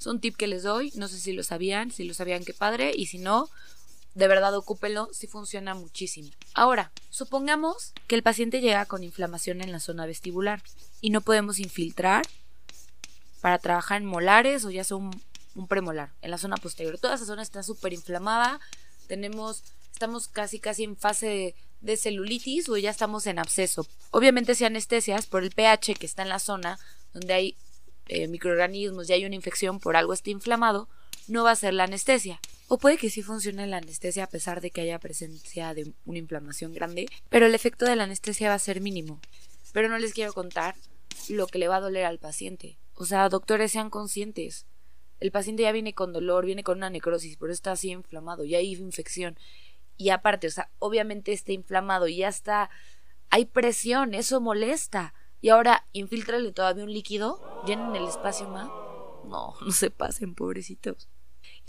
Es 0.00 0.06
un 0.06 0.20
tip 0.20 0.34
que 0.34 0.48
les 0.48 0.62
doy, 0.62 0.92
no 0.96 1.06
sé 1.06 1.18
si 1.18 1.32
lo 1.32 1.44
sabían, 1.44 1.92
si 1.92 2.04
lo 2.04 2.14
sabían, 2.14 2.44
qué 2.44 2.54
padre, 2.54 2.92
y 2.96 3.06
si 3.06 3.18
no, 3.18 3.50
de 4.14 4.28
verdad 4.28 4.54
ocúpenlo, 4.56 5.08
si 5.12 5.26
funciona 5.26 5.74
muchísimo. 5.74 6.30
Ahora, 6.54 6.92
supongamos 7.10 7.92
que 8.06 8.16
el 8.16 8.22
paciente 8.22 8.60
llega 8.60 8.86
con 8.86 9.04
inflamación 9.04 9.60
en 9.60 9.72
la 9.72 9.80
zona 9.80 10.06
vestibular 10.06 10.62
y 11.00 11.10
no 11.10 11.20
podemos 11.20 11.58
infiltrar 11.58 12.26
para 13.40 13.58
trabajar 13.58 14.00
en 14.00 14.06
molares 14.06 14.64
o 14.64 14.70
ya 14.70 14.84
sea 14.84 14.96
un, 14.96 15.10
premolar, 15.68 16.12
en 16.22 16.30
la 16.30 16.38
zona 16.38 16.56
posterior. 16.56 16.98
Toda 16.98 17.14
esa 17.14 17.24
zona 17.24 17.42
está 17.42 17.62
súper 17.62 17.92
inflamada, 17.92 18.60
tenemos, 19.06 19.62
estamos 19.92 20.28
casi 20.28 20.58
casi 20.58 20.84
en 20.84 20.96
fase 20.96 21.54
de, 21.80 21.96
celulitis 21.96 22.68
o 22.68 22.76
ya 22.76 22.90
estamos 22.90 23.26
en 23.26 23.38
absceso. 23.38 23.86
Obviamente 24.10 24.54
si 24.54 24.64
anestesias 24.64 25.26
por 25.26 25.42
el 25.42 25.50
pH 25.50 25.94
que 25.94 26.06
está 26.06 26.22
en 26.22 26.28
la 26.28 26.38
zona 26.38 26.78
donde 27.12 27.32
hay 27.32 27.56
eh, 28.06 28.28
microorganismos 28.28 29.08
y 29.08 29.12
hay 29.12 29.24
una 29.24 29.34
infección 29.34 29.80
por 29.80 29.96
algo 29.96 30.12
está 30.12 30.30
inflamado, 30.30 30.88
no 31.30 31.44
va 31.44 31.52
a 31.52 31.56
ser 31.56 31.74
la 31.74 31.84
anestesia. 31.84 32.40
O 32.68 32.78
puede 32.78 32.98
que 32.98 33.10
sí 33.10 33.22
funcione 33.22 33.66
la 33.66 33.78
anestesia 33.78 34.24
a 34.24 34.28
pesar 34.28 34.60
de 34.60 34.70
que 34.70 34.80
haya 34.82 34.98
presencia 34.98 35.74
de 35.74 35.92
una 36.04 36.18
inflamación 36.18 36.72
grande, 36.72 37.08
pero 37.28 37.46
el 37.46 37.54
efecto 37.54 37.84
de 37.84 37.96
la 37.96 38.04
anestesia 38.04 38.48
va 38.48 38.54
a 38.54 38.60
ser 38.60 38.80
mínimo. 38.80 39.20
Pero 39.72 39.88
no 39.88 39.98
les 39.98 40.12
quiero 40.12 40.32
contar 40.32 40.76
lo 41.28 41.46
que 41.46 41.58
le 41.58 41.68
va 41.68 41.76
a 41.76 41.80
doler 41.80 42.04
al 42.04 42.18
paciente. 42.18 42.78
O 42.94 43.04
sea, 43.04 43.28
doctores 43.28 43.72
sean 43.72 43.90
conscientes. 43.90 44.66
El 45.20 45.32
paciente 45.32 45.62
ya 45.62 45.72
viene 45.72 45.94
con 45.94 46.12
dolor, 46.12 46.46
viene 46.46 46.62
con 46.62 46.78
una 46.78 46.90
necrosis, 46.90 47.36
pero 47.36 47.52
está 47.52 47.72
así 47.72 47.90
inflamado, 47.90 48.44
ya 48.44 48.58
hay 48.58 48.72
infección. 48.72 49.38
Y 49.96 50.10
aparte, 50.10 50.46
o 50.46 50.50
sea, 50.50 50.70
obviamente 50.78 51.32
está 51.32 51.52
inflamado 51.52 52.08
y 52.08 52.16
ya 52.16 52.28
está, 52.28 52.70
hay 53.28 53.44
presión, 53.44 54.14
eso 54.14 54.40
molesta. 54.40 55.14
Y 55.42 55.50
ahora, 55.50 55.86
infiltrale 55.92 56.52
todavía 56.52 56.84
un 56.84 56.92
líquido, 56.92 57.62
llenen 57.66 57.94
el 57.96 58.06
espacio 58.08 58.48
más. 58.48 58.68
No, 59.26 59.54
no 59.60 59.70
se 59.72 59.90
pasen, 59.90 60.34
pobrecitos. 60.34 61.08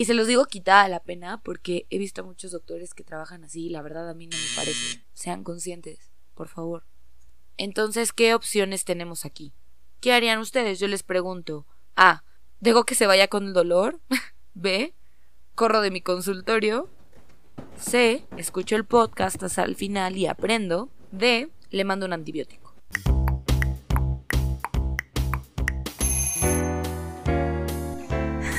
Y 0.02 0.06
se 0.06 0.16
los 0.16 0.26
digo 0.26 0.46
quitada 0.46 0.88
la 0.88 1.04
pena 1.04 1.44
porque 1.44 1.86
he 1.92 2.00
visto 2.00 2.22
a 2.22 2.24
muchos 2.24 2.50
doctores 2.50 2.96
que 2.96 3.04
trabajan 3.04 3.44
así 3.44 3.68
y 3.68 3.70
la 3.70 3.84
verdad 3.84 4.10
a 4.10 4.16
mí 4.16 4.26
no 4.26 4.36
me 4.36 4.56
parece. 4.56 5.04
Sean 5.14 5.44
conscientes, 5.44 6.10
por 6.34 6.48
favor. 6.48 6.88
Entonces, 7.58 8.12
¿qué 8.12 8.34
opciones 8.34 8.84
tenemos 8.84 9.26
aquí? 9.26 9.54
¿Qué 10.00 10.12
harían 10.12 10.40
ustedes? 10.40 10.80
Yo 10.80 10.88
les 10.88 11.04
pregunto. 11.04 11.68
A. 11.96 12.24
¿Dejo 12.62 12.84
que 12.84 12.96
se 12.96 13.06
vaya 13.06 13.28
con 13.28 13.46
el 13.46 13.54
dolor? 13.54 14.00
B. 14.56 14.96
¿Corro 15.54 15.82
de 15.82 15.92
mi 15.92 16.02
consultorio? 16.02 16.90
C. 17.78 18.26
Escucho 18.38 18.76
el 18.76 18.86
podcast 18.86 19.44
hasta 19.44 19.64
el 19.66 19.76
final 19.76 20.18
y 20.18 20.26
aprendo. 20.26 20.90
D. 21.12 21.52
Le 21.70 21.84
mando 21.84 22.08
un 22.08 22.14
antibiótico. 22.14 22.74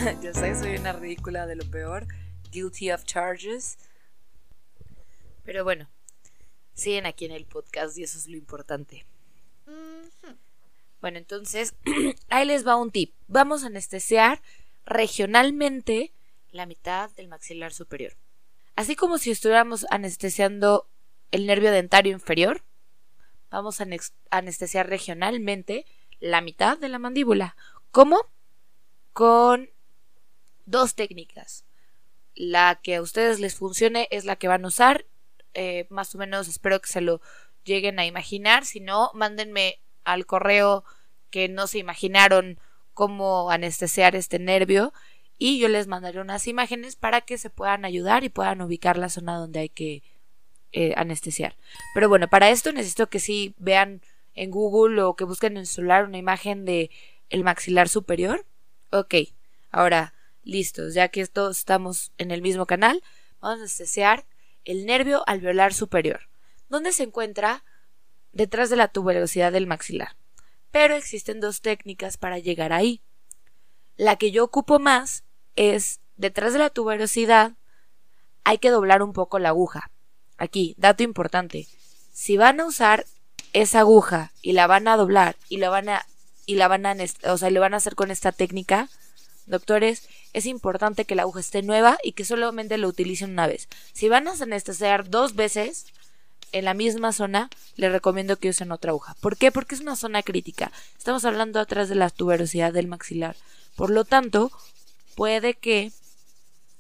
Yo 0.22 0.34
sé, 0.34 0.54
soy 0.56 0.76
una 0.76 0.92
ridícula 0.92 1.46
de 1.46 1.54
lo 1.54 1.64
peor. 1.70 2.06
Guilty 2.50 2.90
of 2.90 3.04
charges. 3.04 3.78
Pero 5.44 5.62
bueno, 5.62 5.88
siguen 6.74 7.06
aquí 7.06 7.24
en 7.24 7.32
el 7.32 7.46
podcast 7.46 7.96
y 7.98 8.02
eso 8.02 8.18
es 8.18 8.26
lo 8.26 8.36
importante. 8.36 9.06
Bueno, 11.00 11.18
entonces, 11.18 11.74
ahí 12.30 12.46
les 12.46 12.66
va 12.66 12.76
un 12.76 12.90
tip. 12.90 13.14
Vamos 13.28 13.62
a 13.62 13.66
anestesiar 13.66 14.40
regionalmente 14.84 16.12
la 16.50 16.66
mitad 16.66 17.10
del 17.12 17.28
maxilar 17.28 17.72
superior. 17.72 18.16
Así 18.74 18.96
como 18.96 19.18
si 19.18 19.30
estuviéramos 19.30 19.86
anestesiando 19.90 20.88
el 21.30 21.46
nervio 21.46 21.70
dentario 21.70 22.12
inferior, 22.12 22.62
vamos 23.50 23.80
a 23.80 23.86
anestesiar 24.30 24.88
regionalmente 24.88 25.86
la 26.18 26.40
mitad 26.40 26.76
de 26.78 26.88
la 26.88 26.98
mandíbula. 26.98 27.56
¿Cómo? 27.92 28.18
Con 29.12 29.70
dos 30.72 30.96
técnicas. 30.96 31.64
La 32.34 32.80
que 32.82 32.96
a 32.96 33.02
ustedes 33.02 33.38
les 33.38 33.54
funcione 33.54 34.08
es 34.10 34.24
la 34.24 34.34
que 34.34 34.48
van 34.48 34.64
a 34.64 34.68
usar. 34.68 35.04
Eh, 35.54 35.86
más 35.90 36.12
o 36.16 36.18
menos 36.18 36.48
espero 36.48 36.80
que 36.80 36.90
se 36.90 37.00
lo 37.00 37.20
lleguen 37.64 38.00
a 38.00 38.06
imaginar. 38.06 38.64
Si 38.64 38.80
no, 38.80 39.12
mándenme 39.14 39.78
al 40.02 40.26
correo 40.26 40.84
que 41.30 41.48
no 41.48 41.68
se 41.68 41.78
imaginaron 41.78 42.58
cómo 42.94 43.50
anestesiar 43.50 44.16
este 44.16 44.40
nervio 44.40 44.92
y 45.38 45.58
yo 45.58 45.68
les 45.68 45.86
mandaré 45.86 46.20
unas 46.20 46.46
imágenes 46.46 46.96
para 46.96 47.20
que 47.20 47.38
se 47.38 47.50
puedan 47.50 47.84
ayudar 47.84 48.22
y 48.24 48.28
puedan 48.28 48.60
ubicar 48.60 48.96
la 48.98 49.08
zona 49.08 49.36
donde 49.36 49.60
hay 49.60 49.68
que 49.68 50.02
eh, 50.72 50.94
anestesiar. 50.96 51.56
Pero 51.94 52.08
bueno, 52.08 52.28
para 52.28 52.50
esto 52.50 52.72
necesito 52.72 53.08
que 53.08 53.18
sí 53.18 53.54
vean 53.58 54.02
en 54.34 54.50
Google 54.50 55.02
o 55.02 55.16
que 55.16 55.24
busquen 55.24 55.52
en 55.52 55.58
el 55.58 55.66
celular 55.66 56.04
una 56.04 56.18
imagen 56.18 56.64
de 56.64 56.90
el 57.28 57.44
maxilar 57.44 57.88
superior. 57.88 58.46
Ok, 58.90 59.14
ahora 59.70 60.14
listos, 60.44 60.94
ya 60.94 61.08
que 61.08 61.26
todos 61.26 61.58
estamos 61.58 62.12
en 62.18 62.30
el 62.30 62.42
mismo 62.42 62.66
canal, 62.66 63.02
vamos 63.40 63.58
a 63.58 63.60
anestesiar 63.62 64.24
el 64.64 64.86
nervio 64.86 65.22
alveolar 65.26 65.74
superior, 65.74 66.28
donde 66.68 66.92
se 66.92 67.04
encuentra 67.04 67.64
detrás 68.32 68.70
de 68.70 68.76
la 68.76 68.88
tuberosidad 68.88 69.52
del 69.52 69.66
maxilar. 69.66 70.16
Pero 70.70 70.94
existen 70.94 71.40
dos 71.40 71.60
técnicas 71.60 72.16
para 72.16 72.38
llegar 72.38 72.72
ahí. 72.72 73.02
La 73.96 74.16
que 74.16 74.30
yo 74.30 74.44
ocupo 74.44 74.78
más 74.78 75.24
es 75.54 76.00
detrás 76.16 76.52
de 76.52 76.58
la 76.58 76.70
tuberosidad 76.70 77.52
hay 78.44 78.58
que 78.58 78.70
doblar 78.70 79.02
un 79.02 79.12
poco 79.12 79.38
la 79.38 79.50
aguja. 79.50 79.90
Aquí, 80.36 80.74
dato 80.78 81.02
importante. 81.02 81.68
si 82.12 82.36
van 82.36 82.60
a 82.60 82.66
usar 82.66 83.06
esa 83.52 83.80
aguja 83.80 84.32
y 84.42 84.52
la 84.52 84.66
van 84.66 84.88
a 84.88 84.96
doblar 84.96 85.36
y 85.48 85.58
la 85.58 85.70
van 85.70 85.88
a 85.88 86.06
y 86.44 86.56
la 86.56 86.68
van 86.68 86.86
a 86.86 86.96
o 87.24 87.38
sea, 87.38 87.50
van 87.60 87.74
a 87.74 87.76
hacer 87.76 87.94
con 87.94 88.10
esta 88.10 88.32
técnica, 88.32 88.88
doctores, 89.46 90.08
es 90.32 90.46
importante 90.46 91.04
que 91.04 91.14
la 91.14 91.22
aguja 91.22 91.40
esté 91.40 91.62
nueva 91.62 91.98
y 92.02 92.12
que 92.12 92.24
solamente 92.24 92.78
lo 92.78 92.88
utilicen 92.88 93.32
una 93.32 93.46
vez. 93.46 93.68
Si 93.92 94.08
van 94.08 94.28
a 94.28 94.32
anestesiar 94.32 95.10
dos 95.10 95.34
veces 95.34 95.86
en 96.52 96.64
la 96.64 96.74
misma 96.74 97.12
zona, 97.12 97.50
les 97.76 97.92
recomiendo 97.92 98.38
que 98.38 98.48
usen 98.48 98.72
otra 98.72 98.90
aguja. 98.90 99.14
¿Por 99.20 99.36
qué? 99.36 99.52
Porque 99.52 99.74
es 99.74 99.80
una 99.80 99.96
zona 99.96 100.22
crítica. 100.22 100.72
Estamos 100.96 101.24
hablando 101.24 101.60
atrás 101.60 101.88
de 101.88 101.94
la 101.94 102.10
tuberosidad 102.10 102.72
del 102.72 102.88
maxilar. 102.88 103.36
Por 103.76 103.90
lo 103.90 104.04
tanto, 104.04 104.52
puede 105.14 105.54
que 105.54 105.92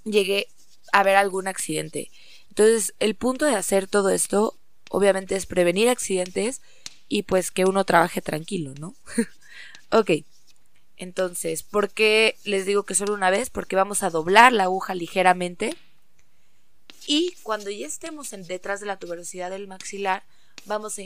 llegue 0.04 0.48
a 0.92 1.00
haber 1.00 1.16
algún 1.16 1.48
accidente. 1.48 2.10
Entonces, 2.48 2.94
el 3.00 3.14
punto 3.14 3.46
de 3.46 3.54
hacer 3.54 3.86
todo 3.86 4.10
esto, 4.10 4.58
obviamente, 4.90 5.36
es 5.36 5.46
prevenir 5.46 5.88
accidentes 5.88 6.60
y 7.08 7.22
pues 7.22 7.50
que 7.50 7.64
uno 7.64 7.84
trabaje 7.84 8.20
tranquilo, 8.20 8.74
¿no? 8.78 8.94
ok. 9.90 10.10
Entonces, 11.02 11.64
¿por 11.64 11.90
qué 11.90 12.36
les 12.44 12.64
digo 12.64 12.84
que 12.84 12.94
solo 12.94 13.12
una 13.14 13.28
vez? 13.28 13.50
Porque 13.50 13.74
vamos 13.74 14.04
a 14.04 14.10
doblar 14.10 14.52
la 14.52 14.64
aguja 14.64 14.94
ligeramente. 14.94 15.76
Y 17.08 17.34
cuando 17.42 17.70
ya 17.70 17.88
estemos 17.88 18.30
detrás 18.30 18.78
de 18.78 18.86
la 18.86 19.00
tuberosidad 19.00 19.50
del 19.50 19.66
maxilar, 19.66 20.22
vamos 20.64 21.00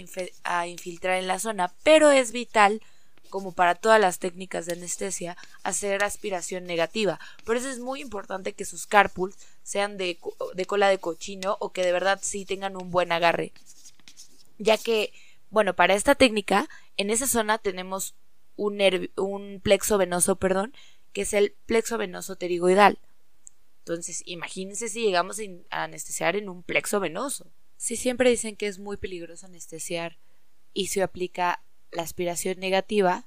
a, 0.44 0.66
infiltrar 0.66 1.16
en 1.16 1.26
la 1.26 1.38
zona. 1.38 1.72
Pero 1.82 2.10
es 2.10 2.32
vital 2.32 2.82
como 3.30 3.52
para 3.52 3.74
todas 3.74 3.98
las 3.98 4.18
técnicas 4.18 4.66
de 4.66 4.74
anestesia, 4.74 5.34
hacer 5.62 6.04
aspiración 6.04 6.64
negativa. 6.64 7.18
Por 7.46 7.56
eso 7.56 7.70
es 7.70 7.78
muy 7.78 8.02
importante 8.02 8.52
que 8.52 8.66
sus 8.66 8.86
carpuls 8.86 9.34
sean 9.62 9.96
de, 9.96 10.18
cola 10.66 10.90
de 10.90 10.98
cochino 10.98 11.56
o 11.58 11.72
que 11.72 11.82
de 11.82 11.92
verdad 11.92 12.20
sí 12.22 12.44
tengan 12.44 12.76
un 12.76 12.90
buen 12.90 13.12
agarre. 13.12 13.50
Ya 14.58 14.76
que, 14.76 15.14
bueno, 15.48 15.72
para 15.72 15.94
esta 15.94 16.14
técnica, 16.14 16.68
en 16.98 17.08
esa 17.08 17.26
zona 17.26 17.56
tenemos 17.56 18.14
un, 18.56 18.80
un 19.16 19.60
plexo 19.60 19.98
venoso, 19.98 20.36
perdón, 20.36 20.72
que 21.12 21.22
es 21.22 21.32
el 21.32 21.54
plexo 21.66 21.98
venoso 21.98 22.36
pterigoidal. 22.36 22.98
Entonces, 23.80 24.22
imagínense 24.26 24.88
si 24.88 25.02
llegamos 25.02 25.40
a 25.70 25.84
anestesiar 25.84 26.36
en 26.36 26.48
un 26.48 26.62
plexo 26.62 26.98
venoso. 26.98 27.52
Si 27.76 27.96
siempre 27.96 28.30
dicen 28.30 28.56
que 28.56 28.66
es 28.66 28.78
muy 28.78 28.96
peligroso 28.96 29.46
anestesiar 29.46 30.18
y 30.74 30.88
se 30.88 31.02
aplica 31.02 31.62
la 31.92 32.02
aspiración 32.02 32.58
negativa, 32.58 33.26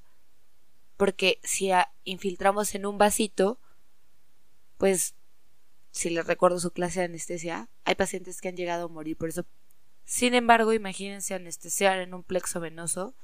porque 0.96 1.40
si 1.42 1.70
infiltramos 2.04 2.74
en 2.74 2.84
un 2.84 2.98
vasito, 2.98 3.58
pues 4.76 5.14
si 5.92 6.10
les 6.10 6.26
recuerdo 6.26 6.60
su 6.60 6.72
clase 6.72 7.00
de 7.00 7.06
anestesia, 7.06 7.68
hay 7.84 7.94
pacientes 7.94 8.40
que 8.40 8.48
han 8.48 8.56
llegado 8.56 8.84
a 8.84 8.88
morir 8.88 9.16
por 9.16 9.30
eso. 9.30 9.46
Sin 10.04 10.34
embargo, 10.34 10.72
imagínense 10.72 11.34
anestesiar 11.34 12.00
en 12.00 12.14
un 12.14 12.22
plexo 12.22 12.60
venoso, 12.60 13.14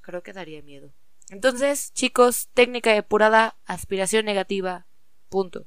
creo 0.00 0.22
que 0.22 0.32
daría 0.32 0.62
miedo. 0.62 0.92
Entonces, 1.28 1.92
chicos, 1.92 2.48
técnica 2.54 2.92
depurada, 2.92 3.56
aspiración 3.64 4.24
negativa, 4.24 4.86
punto. 5.28 5.66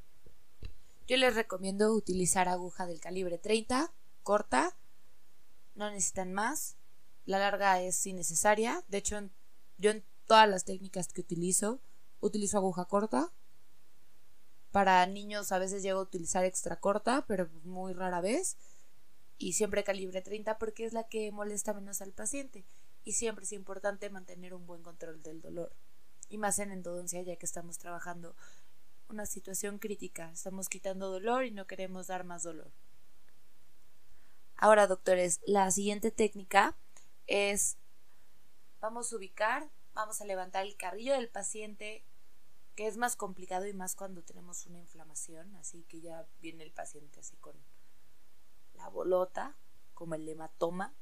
Yo 1.06 1.16
les 1.16 1.34
recomiendo 1.34 1.92
utilizar 1.92 2.48
aguja 2.48 2.86
del 2.86 3.00
calibre 3.00 3.36
30, 3.36 3.92
corta, 4.22 4.76
no 5.74 5.90
necesitan 5.90 6.32
más, 6.32 6.76
la 7.26 7.38
larga 7.38 7.80
es 7.80 8.04
innecesaria. 8.06 8.82
De 8.88 8.98
hecho, 8.98 9.30
yo 9.78 9.90
en 9.90 10.04
todas 10.26 10.48
las 10.48 10.64
técnicas 10.64 11.08
que 11.08 11.20
utilizo, 11.20 11.80
utilizo 12.20 12.58
aguja 12.58 12.86
corta. 12.86 13.32
Para 14.70 15.04
niños 15.06 15.52
a 15.52 15.58
veces 15.58 15.82
llego 15.82 16.00
a 16.00 16.04
utilizar 16.04 16.44
extra 16.44 16.76
corta, 16.76 17.24
pero 17.26 17.48
muy 17.64 17.92
rara 17.92 18.20
vez. 18.20 18.56
Y 19.38 19.54
siempre 19.54 19.84
calibre 19.84 20.22
30 20.22 20.58
porque 20.58 20.84
es 20.84 20.92
la 20.92 21.08
que 21.08 21.32
molesta 21.32 21.72
menos 21.72 22.02
al 22.02 22.12
paciente. 22.12 22.64
Y 23.04 23.12
siempre 23.12 23.44
es 23.44 23.52
importante 23.52 24.10
mantener 24.10 24.54
un 24.54 24.66
buen 24.66 24.82
control 24.82 25.22
del 25.22 25.40
dolor. 25.40 25.72
Y 26.28 26.38
más 26.38 26.58
en 26.58 26.70
endodoncia 26.70 27.22
ya 27.22 27.36
que 27.36 27.46
estamos 27.46 27.78
trabajando 27.78 28.34
una 29.08 29.26
situación 29.26 29.78
crítica. 29.78 30.30
Estamos 30.32 30.68
quitando 30.68 31.10
dolor 31.10 31.44
y 31.44 31.50
no 31.50 31.66
queremos 31.66 32.06
dar 32.06 32.24
más 32.24 32.42
dolor. 32.42 32.70
Ahora, 34.56 34.86
doctores, 34.86 35.40
la 35.46 35.70
siguiente 35.70 36.10
técnica 36.10 36.76
es, 37.26 37.76
vamos 38.80 39.12
a 39.12 39.16
ubicar, 39.16 39.70
vamos 39.94 40.20
a 40.20 40.26
levantar 40.26 40.66
el 40.66 40.76
carrillo 40.76 41.14
del 41.14 41.28
paciente, 41.28 42.04
que 42.76 42.86
es 42.86 42.96
más 42.96 43.16
complicado 43.16 43.66
y 43.66 43.72
más 43.72 43.96
cuando 43.96 44.22
tenemos 44.22 44.66
una 44.66 44.78
inflamación, 44.78 45.54
así 45.56 45.84
que 45.84 46.00
ya 46.00 46.26
viene 46.40 46.62
el 46.62 46.72
paciente 46.72 47.20
así 47.20 47.36
con 47.36 47.54
la 48.74 48.88
bolota, 48.88 49.56
como 49.94 50.14
el 50.14 50.28
hematoma. 50.28 50.94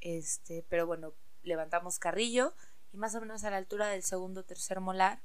Este, 0.00 0.64
pero 0.68 0.86
bueno, 0.86 1.12
levantamos 1.42 1.98
carrillo 1.98 2.54
y 2.92 2.96
más 2.96 3.14
o 3.14 3.20
menos 3.20 3.44
a 3.44 3.50
la 3.50 3.56
altura 3.56 3.88
del 3.88 4.02
segundo 4.02 4.44
tercer 4.44 4.80
molar, 4.80 5.22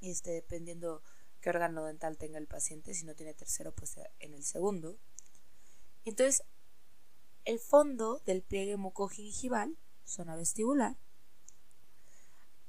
este, 0.00 0.30
dependiendo 0.30 1.02
qué 1.40 1.50
órgano 1.50 1.84
dental 1.84 2.16
tenga 2.18 2.38
el 2.38 2.46
paciente, 2.46 2.94
si 2.94 3.04
no 3.04 3.14
tiene 3.14 3.34
tercero, 3.34 3.72
pues 3.72 3.96
en 4.20 4.34
el 4.34 4.44
segundo. 4.44 4.96
Entonces, 6.04 6.44
el 7.44 7.58
fondo 7.58 8.20
del 8.24 8.42
pliegue 8.42 8.76
mucogingival, 8.76 9.76
zona 10.04 10.36
vestibular. 10.36 10.96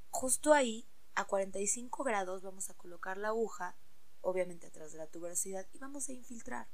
Justo 0.10 0.54
ahí, 0.54 0.88
a 1.16 1.26
45 1.26 2.04
grados, 2.04 2.42
vamos 2.42 2.70
a 2.70 2.74
colocar 2.74 3.18
la 3.18 3.30
aguja, 3.30 3.76
obviamente 4.22 4.68
atrás 4.68 4.92
de 4.92 4.98
la 4.98 5.08
tuberosidad, 5.08 5.68
y 5.74 5.78
vamos 5.78 6.10
a 6.10 6.14
infiltrar. 6.14 6.68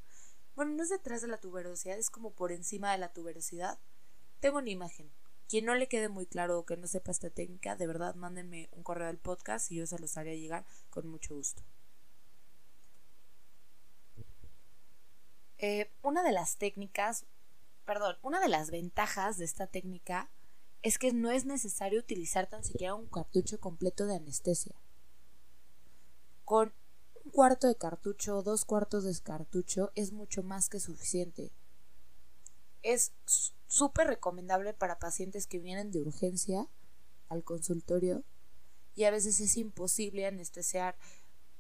Bueno, 0.56 0.72
no 0.74 0.84
es 0.84 0.90
detrás 0.90 1.22
de 1.22 1.28
la 1.28 1.38
tuberosidad, 1.38 1.98
es 1.98 2.10
como 2.10 2.32
por 2.32 2.52
encima 2.52 2.92
de 2.92 2.98
la 2.98 3.12
tuberosidad. 3.12 3.80
Tengo 4.40 4.58
una 4.58 4.70
imagen. 4.70 5.12
Quien 5.48 5.66
no 5.66 5.76
le 5.76 5.88
quede 5.88 6.10
muy 6.10 6.26
claro 6.26 6.60
o 6.60 6.66
que 6.66 6.78
no 6.78 6.88
sepa 6.88 7.12
esta 7.12 7.30
técnica, 7.30 7.76
de 7.76 7.88
verdad 7.88 8.16
mándenme 8.16 8.70
un 8.72 8.84
correo 8.84 9.08
al 9.08 9.18
podcast 9.18 9.72
y 9.72 9.76
yo 9.76 9.88
se 9.88 9.98
los 9.98 10.16
haré 10.18 10.40
llegar 10.40 10.66
con 10.90 11.08
mucho 11.08 11.36
gusto. 11.36 11.64
Eh, 15.58 15.92
una 16.04 16.24
de 16.24 16.32
las 16.32 16.58
técnicas 16.58 17.26
perdón, 17.90 18.18
una 18.22 18.40
de 18.40 18.50
las 18.50 18.70
ventajas 18.70 19.40
de 19.40 19.46
esta 19.46 19.66
técnica 19.66 20.30
es 20.84 21.00
que 21.00 21.12
no 21.12 21.32
es 21.32 21.46
necesario 21.46 22.00
utilizar 22.00 22.46
tan 22.46 22.64
siquiera 22.64 22.94
un 22.94 23.08
cartucho 23.08 23.60
completo 23.60 24.06
de 24.06 24.16
anestesia. 24.16 24.76
Con 26.46 26.72
un 27.26 27.32
cuarto 27.32 27.68
de 27.68 27.76
cartucho 27.76 28.38
o 28.38 28.44
dos 28.44 28.64
cuartos 28.64 29.06
de 29.06 29.20
cartucho 29.24 29.92
es 29.96 30.12
mucho 30.12 30.44
más 30.44 30.70
que 30.70 30.80
suficiente. 30.80 31.52
Es 32.84 33.12
súper 33.70 34.08
recomendable 34.08 34.74
para 34.74 35.00
pacientes 35.00 35.48
que 35.48 35.60
vienen 35.60 35.92
de 35.92 36.02
urgencia 36.02 36.68
al 37.30 37.44
consultorio 37.44 38.24
y 38.96 39.06
a 39.06 39.12
veces 39.12 39.40
es 39.40 39.56
imposible 39.56 40.26
anestesiar 40.26 40.98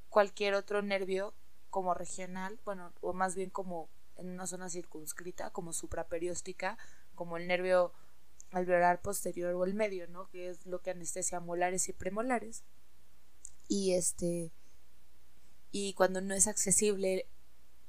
cualquier 0.09 0.55
otro 0.55 0.81
nervio 0.81 1.33
como 1.69 1.93
regional, 1.93 2.59
bueno, 2.65 2.91
o 3.01 3.13
más 3.13 3.35
bien 3.35 3.51
como 3.51 3.89
en 4.17 4.29
una 4.29 4.47
zona 4.47 4.69
circunscrita 4.69 5.51
como 5.51 5.71
supraperióstica, 5.71 6.79
como 7.13 7.37
el 7.37 7.47
nervio 7.47 7.93
alveolar 8.51 9.01
posterior 9.01 9.53
o 9.53 9.63
el 9.63 9.75
medio, 9.75 10.07
¿no? 10.07 10.27
Que 10.29 10.49
es 10.49 10.65
lo 10.65 10.81
que 10.81 10.89
anestesia 10.89 11.39
molares 11.39 11.87
y 11.89 11.93
premolares. 11.93 12.63
Y 13.67 13.93
este 13.93 14.51
y 15.71 15.93
cuando 15.93 16.21
no 16.21 16.33
es 16.33 16.47
accesible 16.47 17.27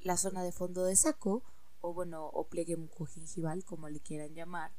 la 0.01 0.19
zona 0.19 0.45
de 0.45 0.53
fondo 0.53 0.85
de 0.85 0.95
saco 0.95 1.43
o 1.81 1.93
bueno, 1.95 2.27
o 2.27 2.47
pliegue 2.47 2.77
mucogingival, 2.77 3.65
como 3.65 3.89
le 3.89 4.01
quieran 4.01 4.35
llamar, 4.35 4.73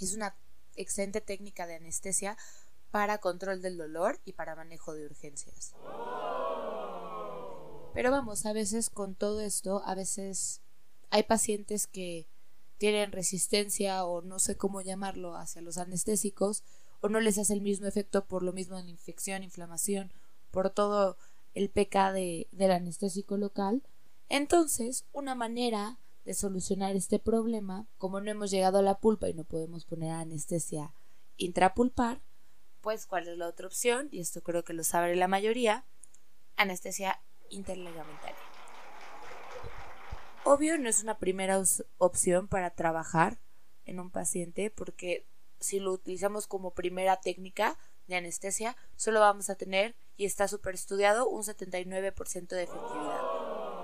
es 0.00 0.14
una 0.14 0.36
excelente 0.76 1.20
técnica 1.20 1.66
de 1.66 1.76
anestesia 1.76 2.36
para 2.90 3.18
control 3.18 3.62
del 3.62 3.78
dolor 3.78 4.20
y 4.24 4.32
para 4.32 4.54
manejo 4.54 4.94
de 4.94 5.06
urgencias. 5.06 5.74
Pero 7.94 8.10
vamos, 8.10 8.46
a 8.46 8.52
veces 8.52 8.90
con 8.90 9.14
todo 9.14 9.40
esto, 9.40 9.82
a 9.84 9.94
veces 9.94 10.60
hay 11.10 11.24
pacientes 11.24 11.86
que 11.86 12.26
tienen 12.78 13.12
resistencia 13.12 14.04
o 14.04 14.22
no 14.22 14.38
sé 14.38 14.56
cómo 14.56 14.80
llamarlo 14.80 15.36
hacia 15.36 15.62
los 15.62 15.78
anestésicos 15.78 16.64
o 17.00 17.08
no 17.08 17.20
les 17.20 17.38
hace 17.38 17.52
el 17.52 17.60
mismo 17.60 17.86
efecto 17.86 18.24
por 18.24 18.42
lo 18.42 18.52
mismo 18.52 18.76
la 18.76 18.90
infección, 18.90 19.42
inflamación, 19.42 20.12
por 20.50 20.70
todo 20.70 21.16
el 21.54 21.68
PK 21.70 22.12
de, 22.12 22.48
del 22.52 22.70
anestésico 22.70 23.36
local. 23.36 23.82
Entonces, 24.28 25.04
una 25.12 25.34
manera 25.34 25.98
de 26.24 26.34
solucionar 26.34 26.94
este 26.96 27.18
problema, 27.18 27.86
como 27.98 28.20
no 28.20 28.30
hemos 28.30 28.50
llegado 28.50 28.78
a 28.78 28.82
la 28.82 28.98
pulpa 28.98 29.28
y 29.28 29.34
no 29.34 29.44
podemos 29.44 29.84
poner 29.84 30.10
anestesia 30.10 30.92
intrapulpar, 31.36 32.20
pues 32.80 33.06
¿cuál 33.06 33.28
es 33.28 33.38
la 33.38 33.48
otra 33.48 33.66
opción? 33.66 34.08
Y 34.10 34.20
esto 34.20 34.42
creo 34.42 34.64
que 34.64 34.72
lo 34.72 34.84
sabe 34.84 35.14
la 35.16 35.28
mayoría, 35.28 35.84
anestesia 36.56 37.20
interligamentaria. 37.50 38.36
Obvio 40.44 40.76
no 40.78 40.88
es 40.88 41.02
una 41.02 41.18
primera 41.18 41.62
opción 41.98 42.48
para 42.48 42.70
trabajar 42.70 43.38
en 43.84 44.00
un 44.00 44.10
paciente 44.10 44.70
porque 44.70 45.24
si 45.60 45.78
lo 45.78 45.92
utilizamos 45.92 46.48
como 46.48 46.74
primera 46.74 47.20
técnica 47.20 47.78
de 48.08 48.16
anestesia, 48.16 48.76
solo 48.96 49.20
vamos 49.20 49.48
a 49.48 49.54
tener, 49.54 49.94
y 50.16 50.24
está 50.24 50.48
súper 50.48 50.74
estudiado, 50.74 51.28
un 51.28 51.42
79% 51.44 52.48
de 52.48 52.64
efectividad. 52.64 53.31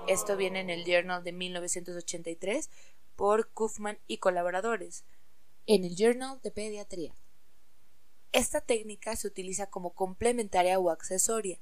Esto 0.09 0.35
viene 0.35 0.59
en 0.61 0.71
el 0.71 0.85
Journal 0.85 1.23
de 1.23 1.31
1983, 1.31 2.71
por 3.15 3.53
Kaufman 3.53 3.99
y 4.07 4.17
colaboradores 4.17 5.05
en 5.67 5.83
el 5.83 5.95
Journal 5.95 6.39
de 6.41 6.49
Pediatría. 6.49 7.13
Esta 8.31 8.59
técnica 8.59 9.15
se 9.15 9.27
utiliza 9.27 9.67
como 9.67 9.91
complementaria 9.91 10.79
o 10.79 10.89
accesoria, 10.89 11.59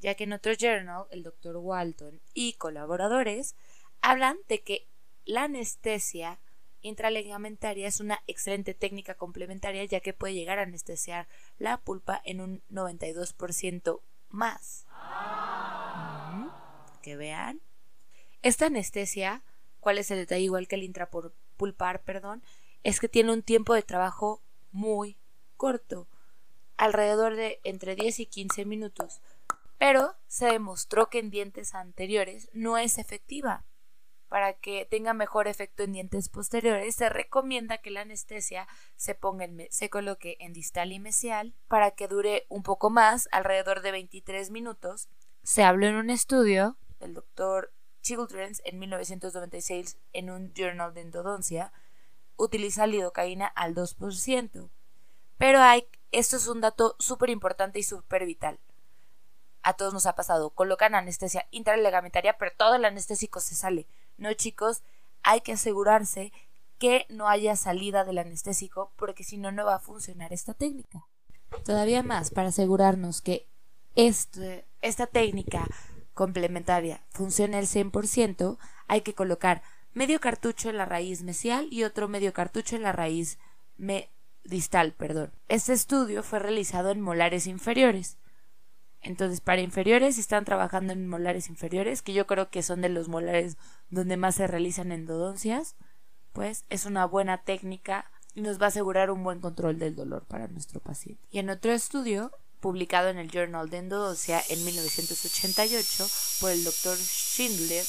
ya 0.00 0.16
que 0.16 0.24
en 0.24 0.32
otro 0.32 0.52
journal 0.54 1.04
el 1.12 1.22
Dr. 1.22 1.58
Walton 1.58 2.20
y 2.34 2.54
colaboradores 2.54 3.54
hablan 4.00 4.36
de 4.48 4.64
que 4.64 4.88
la 5.24 5.44
anestesia 5.44 6.40
intralegamentaria 6.80 7.86
es 7.86 8.00
una 8.00 8.20
excelente 8.26 8.74
técnica 8.74 9.14
complementaria 9.14 9.84
ya 9.84 10.00
que 10.00 10.12
puede 10.12 10.34
llegar 10.34 10.58
a 10.58 10.62
anestesiar 10.62 11.28
la 11.60 11.76
pulpa 11.76 12.20
en 12.24 12.40
un 12.40 12.62
92% 12.68 14.00
más. 14.30 14.86
Que 17.00 17.14
vean. 17.14 17.60
Esta 18.46 18.66
anestesia, 18.66 19.42
¿cuál 19.80 19.98
es 19.98 20.08
el 20.12 20.18
detalle? 20.18 20.42
Igual 20.42 20.68
que 20.68 20.76
el 20.76 20.84
intrapulpar, 20.84 22.04
perdón, 22.04 22.44
es 22.84 23.00
que 23.00 23.08
tiene 23.08 23.32
un 23.32 23.42
tiempo 23.42 23.74
de 23.74 23.82
trabajo 23.82 24.40
muy 24.70 25.18
corto, 25.56 26.06
alrededor 26.76 27.34
de 27.34 27.58
entre 27.64 27.96
10 27.96 28.20
y 28.20 28.26
15 28.26 28.64
minutos, 28.64 29.20
pero 29.78 30.14
se 30.28 30.46
demostró 30.46 31.10
que 31.10 31.18
en 31.18 31.30
dientes 31.30 31.74
anteriores 31.74 32.48
no 32.52 32.78
es 32.78 32.98
efectiva. 32.98 33.64
Para 34.28 34.52
que 34.52 34.86
tenga 34.88 35.12
mejor 35.12 35.48
efecto 35.48 35.82
en 35.82 35.94
dientes 35.94 36.28
posteriores, 36.28 36.94
se 36.94 37.08
recomienda 37.08 37.78
que 37.78 37.90
la 37.90 38.02
anestesia 38.02 38.68
se 38.94 39.16
ponga 39.16 39.44
en 39.44 39.66
se 39.70 39.90
coloque 39.90 40.36
en 40.38 40.52
distal 40.52 40.92
y 40.92 41.00
mesial 41.00 41.56
para 41.66 41.90
que 41.96 42.06
dure 42.06 42.46
un 42.48 42.62
poco 42.62 42.90
más, 42.90 43.28
alrededor 43.32 43.82
de 43.82 43.90
23 43.90 44.52
minutos. 44.52 45.08
Se 45.42 45.64
habló 45.64 45.88
en 45.88 45.96
un 45.96 46.10
estudio 46.10 46.76
del 47.00 47.12
doctor 47.12 47.72
Childrens 48.06 48.62
en 48.64 48.78
1996 48.78 49.98
en 50.12 50.30
un 50.30 50.54
Journal 50.54 50.94
de 50.94 51.00
Endodoncia, 51.00 51.72
utiliza 52.36 52.86
lidocaína 52.86 53.48
al 53.48 53.74
2%. 53.74 54.70
Pero 55.38 55.60
hay, 55.60 55.88
esto 56.12 56.36
es 56.36 56.46
un 56.46 56.60
dato 56.60 56.94
súper 57.00 57.30
importante 57.30 57.80
y 57.80 57.82
súper 57.82 58.24
vital. 58.24 58.60
A 59.64 59.72
todos 59.72 59.92
nos 59.92 60.06
ha 60.06 60.14
pasado, 60.14 60.50
colocan 60.50 60.94
anestesia 60.94 61.48
intralegamentaria, 61.50 62.38
pero 62.38 62.52
todo 62.56 62.76
el 62.76 62.84
anestésico 62.84 63.40
se 63.40 63.56
sale. 63.56 63.88
No, 64.18 64.32
chicos, 64.34 64.84
hay 65.24 65.40
que 65.40 65.54
asegurarse 65.54 66.32
que 66.78 67.06
no 67.08 67.28
haya 67.28 67.56
salida 67.56 68.04
del 68.04 68.18
anestésico, 68.18 68.92
porque 68.94 69.24
si 69.24 69.36
no, 69.36 69.50
no 69.50 69.64
va 69.64 69.74
a 69.74 69.80
funcionar 69.80 70.32
esta 70.32 70.54
técnica. 70.54 71.08
Todavía 71.64 72.04
más, 72.04 72.30
para 72.30 72.50
asegurarnos 72.50 73.20
que 73.20 73.48
este, 73.96 74.64
esta 74.80 75.08
técnica 75.08 75.66
complementaria 76.16 77.02
funcione 77.10 77.58
al 77.58 77.66
100%, 77.66 78.58
hay 78.88 79.02
que 79.02 79.14
colocar 79.14 79.62
medio 79.92 80.18
cartucho 80.18 80.70
en 80.70 80.78
la 80.78 80.86
raíz 80.86 81.22
mesial 81.22 81.68
y 81.70 81.84
otro 81.84 82.08
medio 82.08 82.32
cartucho 82.32 82.74
en 82.74 82.82
la 82.82 82.92
raíz 82.92 83.38
distal, 84.44 84.92
perdón. 84.94 85.30
Este 85.48 85.74
estudio 85.74 86.22
fue 86.22 86.38
realizado 86.38 86.90
en 86.90 87.00
molares 87.00 87.46
inferiores. 87.46 88.18
Entonces, 89.02 89.40
para 89.40 89.60
inferiores, 89.60 90.18
están 90.18 90.44
trabajando 90.44 90.92
en 90.92 91.06
molares 91.06 91.48
inferiores, 91.48 92.02
que 92.02 92.14
yo 92.14 92.26
creo 92.26 92.50
que 92.50 92.62
son 92.62 92.80
de 92.80 92.88
los 92.88 93.08
molares 93.08 93.56
donde 93.90 94.16
más 94.16 94.36
se 94.36 94.46
realizan 94.46 94.90
endodoncias, 94.90 95.76
pues 96.32 96.64
es 96.70 96.86
una 96.86 97.04
buena 97.04 97.42
técnica 97.42 98.10
y 98.34 98.40
nos 98.40 98.60
va 98.60 98.66
a 98.66 98.68
asegurar 98.68 99.10
un 99.10 99.22
buen 99.22 99.40
control 99.40 99.78
del 99.78 99.94
dolor 99.94 100.24
para 100.24 100.48
nuestro 100.48 100.80
paciente. 100.80 101.22
Y 101.30 101.38
en 101.38 101.50
otro 101.50 101.72
estudio, 101.72 102.32
publicado 102.66 103.10
en 103.10 103.18
el 103.18 103.30
Journal 103.30 103.70
de 103.70 103.78
Endodoncia 103.78 104.42
en 104.48 104.64
1988 104.64 106.08
por 106.40 106.50
el 106.50 106.64
doctor 106.64 106.98
Schindler 106.98 107.84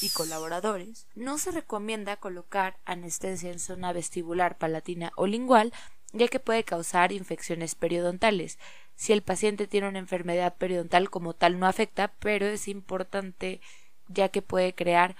y 0.00 0.08
colaboradores, 0.08 1.06
no 1.14 1.36
se 1.36 1.50
recomienda 1.50 2.16
colocar 2.16 2.78
anestesia 2.86 3.52
en 3.52 3.58
zona 3.58 3.92
vestibular, 3.92 4.56
palatina 4.56 5.12
o 5.16 5.26
lingual, 5.26 5.70
ya 6.14 6.28
que 6.28 6.40
puede 6.40 6.64
causar 6.64 7.12
infecciones 7.12 7.74
periodontales. 7.74 8.58
Si 8.96 9.12
el 9.12 9.20
paciente 9.20 9.66
tiene 9.66 9.88
una 9.88 9.98
enfermedad 9.98 10.54
periodontal 10.56 11.10
como 11.10 11.34
tal 11.34 11.60
no 11.60 11.66
afecta, 11.66 12.08
pero 12.18 12.46
es 12.46 12.68
importante 12.68 13.60
ya 14.08 14.30
que 14.30 14.40
puede 14.40 14.72
crear 14.72 15.14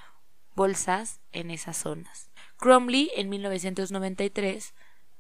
bolsas 0.57 1.21
en 1.33 1.51
esas 1.51 1.77
zonas. 1.77 2.31
Cromley 2.57 3.11
en 3.15 3.29
1993 3.29 4.73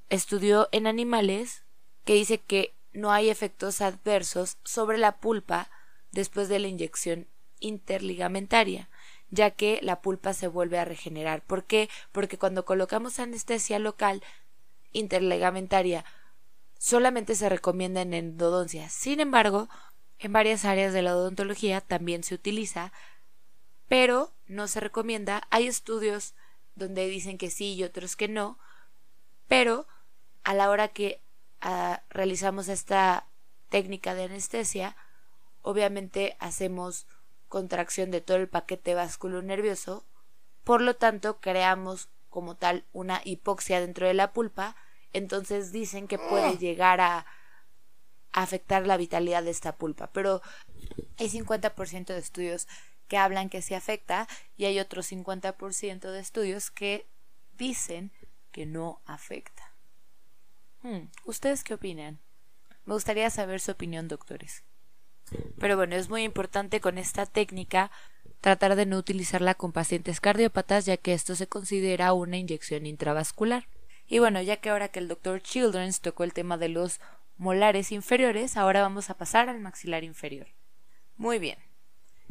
estudió 0.09 0.71
en 0.73 0.87
animales 0.87 1.63
que 2.07 2.15
dice 2.15 2.39
que 2.39 2.73
no 2.93 3.13
hay 3.13 3.31
efectos 3.31 3.81
adversos 3.81 4.59
sobre 4.65 4.99
la 4.99 5.19
pulpa 5.19 5.71
después 6.11 6.49
de 6.49 6.59
la 6.59 6.69
inyección 6.69 7.27
interligamentaria 7.61 8.89
ya 9.33 9.51
que 9.51 9.81
la 9.83 10.03
pulpa 10.03 10.35
se 10.35 10.47
vuelve 10.47 10.79
a 10.79 10.85
regenerar. 10.85 11.43
¿Por 11.43 11.65
qué? 11.65 11.89
Porque 12.13 12.39
cuando 12.39 12.67
colocamos 12.67 13.19
anestesia 13.19 13.79
local 13.79 14.23
interlegamentaria 14.93 16.05
solamente 16.79 17.35
se 17.35 17.49
recomienda 17.49 18.03
en 18.03 18.13
endodoncia. 18.13 18.91
Sin 18.91 19.21
embargo, 19.21 19.69
en 20.19 20.35
varias 20.35 20.67
áreas 20.67 20.93
de 20.93 21.01
la 21.01 21.17
odontología 21.17 21.81
también 21.81 22.25
se 22.25 22.35
utiliza, 22.35 22.93
pero 23.89 24.35
no 24.47 24.69
se 24.69 24.81
recomienda. 24.81 25.47
Hay 25.51 25.67
estudios 25.67 26.35
donde 26.75 27.07
dicen 27.07 27.39
que 27.39 27.51
sí 27.51 27.73
y 27.73 27.85
otros 27.85 28.17
que 28.17 28.29
no, 28.29 28.59
pero 29.49 29.87
a 30.45 30.53
la 30.53 30.69
hora 30.69 30.89
que 30.89 31.23
realizamos 32.11 32.69
esta 32.69 33.27
técnica 33.69 34.15
de 34.15 34.25
anestesia, 34.25 34.97
obviamente 35.63 36.37
hacemos 36.41 37.07
contracción 37.49 38.11
de 38.11 38.21
todo 38.21 38.39
el 38.39 38.49
paquete 38.49 38.97
nervioso, 39.43 40.05
por 40.65 40.81
lo 40.81 40.97
tanto 40.97 41.41
creamos 41.41 42.09
como 42.31 42.57
tal 42.57 42.85
una 42.93 43.21
hipoxia 43.25 43.81
dentro 43.81 44.07
de 44.07 44.15
la 44.15 44.33
pulpa, 44.33 44.77
entonces 45.13 45.73
dicen 45.73 46.09
que 46.09 46.19
puede 46.19 46.57
llegar 46.57 47.01
a 47.01 47.27
afectar 48.33 48.87
la 48.87 48.97
vitalidad 48.97 49.43
de 49.43 49.51
esta 49.51 49.77
pulpa, 49.77 50.11
pero 50.13 50.41
hay 51.19 51.29
50% 51.29 52.07
de 52.07 52.19
estudios 52.19 52.67
que 53.09 53.19
hablan 53.19 53.51
que 53.51 53.61
se 53.61 53.77
afecta 53.77 54.27
y 54.57 54.65
hay 54.65 54.79
otro 54.81 55.03
50% 55.03 56.11
de 56.11 56.21
estudios 56.21 56.71
que 56.71 57.07
dicen 57.59 58.11
que 58.51 58.65
no 58.65 59.03
afecta. 59.05 59.72
Hmm, 60.83 61.09
¿Ustedes 61.25 61.65
qué 61.65 61.75
opinan? 61.75 62.19
Me 62.85 62.95
gustaría 62.95 63.31
saber 63.31 63.61
su 63.61 63.71
opinión, 63.71 64.09
doctores. 64.09 64.65
Pero 65.59 65.77
bueno, 65.77 65.97
es 65.97 66.09
muy 66.09 66.25
importante 66.25 66.81
con 66.81 66.99
esta 66.99 67.27
técnica 67.27 67.91
tratar 68.41 68.75
de 68.75 68.87
no 68.87 68.99
utilizarla 68.99 69.55
con 69.55 69.73
pacientes 69.73 70.21
cardiópatas 70.21 70.85
ya 70.85 70.97
que 70.97 71.15
esto 71.15 71.37
se 71.37 71.47
considera 71.47 72.13
una 72.13 72.37
inyección 72.37 72.87
intravascular. 72.87 73.69
Y 74.07 74.19
bueno, 74.19 74.43
ya 74.43 74.57
que 74.57 74.71
ahora 74.71 74.89
que 74.89 74.99
el 74.99 75.09
doctor 75.09 75.41
Childrens 75.41 76.01
tocó 76.01 76.25
el 76.25 76.35
tema 76.35 76.59
de 76.59 76.69
los 76.69 77.01
molares 77.37 77.93
inferiores, 77.93 78.57
ahora 78.57 78.83
vamos 78.83 79.11
a 79.11 79.17
pasar 79.17 79.49
al 79.49 79.61
maxilar 79.61 80.05
inferior. 80.05 80.49
Muy 81.17 81.39
bien. 81.39 81.59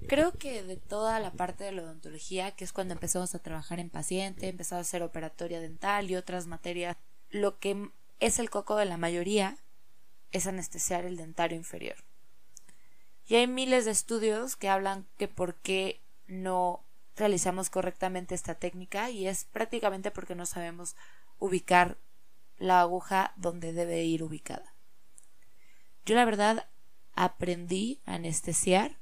Creo 0.07 0.33
que 0.33 0.63
de 0.63 0.77
toda 0.77 1.19
la 1.19 1.31
parte 1.31 1.63
de 1.63 1.71
la 1.71 1.83
odontología, 1.83 2.51
que 2.51 2.63
es 2.63 2.73
cuando 2.73 2.93
empezamos 2.93 3.33
a 3.33 3.39
trabajar 3.39 3.79
en 3.79 3.89
paciente, 3.89 4.49
empezamos 4.49 4.85
a 4.85 4.87
hacer 4.87 5.03
operatoria 5.03 5.59
dental 5.59 6.09
y 6.09 6.15
otras 6.15 6.47
materias, 6.47 6.97
lo 7.29 7.59
que 7.59 7.89
es 8.21 8.39
el 8.39 8.49
coco 8.49 8.77
de 8.77 8.85
la 8.85 8.97
mayoría 8.97 9.57
es 10.31 10.47
anestesiar 10.47 11.03
el 11.03 11.17
dentario 11.17 11.57
inferior. 11.57 11.97
Y 13.27 13.35
hay 13.35 13.47
miles 13.47 13.83
de 13.83 13.91
estudios 13.91 14.55
que 14.55 14.69
hablan 14.69 15.07
que 15.17 15.27
por 15.27 15.55
qué 15.55 16.01
no 16.27 16.85
realizamos 17.15 17.69
correctamente 17.69 18.35
esta 18.35 18.55
técnica 18.55 19.09
y 19.09 19.27
es 19.27 19.45
prácticamente 19.45 20.11
porque 20.11 20.35
no 20.35 20.45
sabemos 20.45 20.95
ubicar 21.39 21.97
la 22.57 22.81
aguja 22.81 23.33
donde 23.35 23.73
debe 23.73 24.03
ir 24.03 24.23
ubicada. 24.23 24.75
Yo 26.05 26.15
la 26.15 26.25
verdad 26.25 26.69
aprendí 27.13 28.01
a 28.05 28.15
anestesiar 28.15 28.97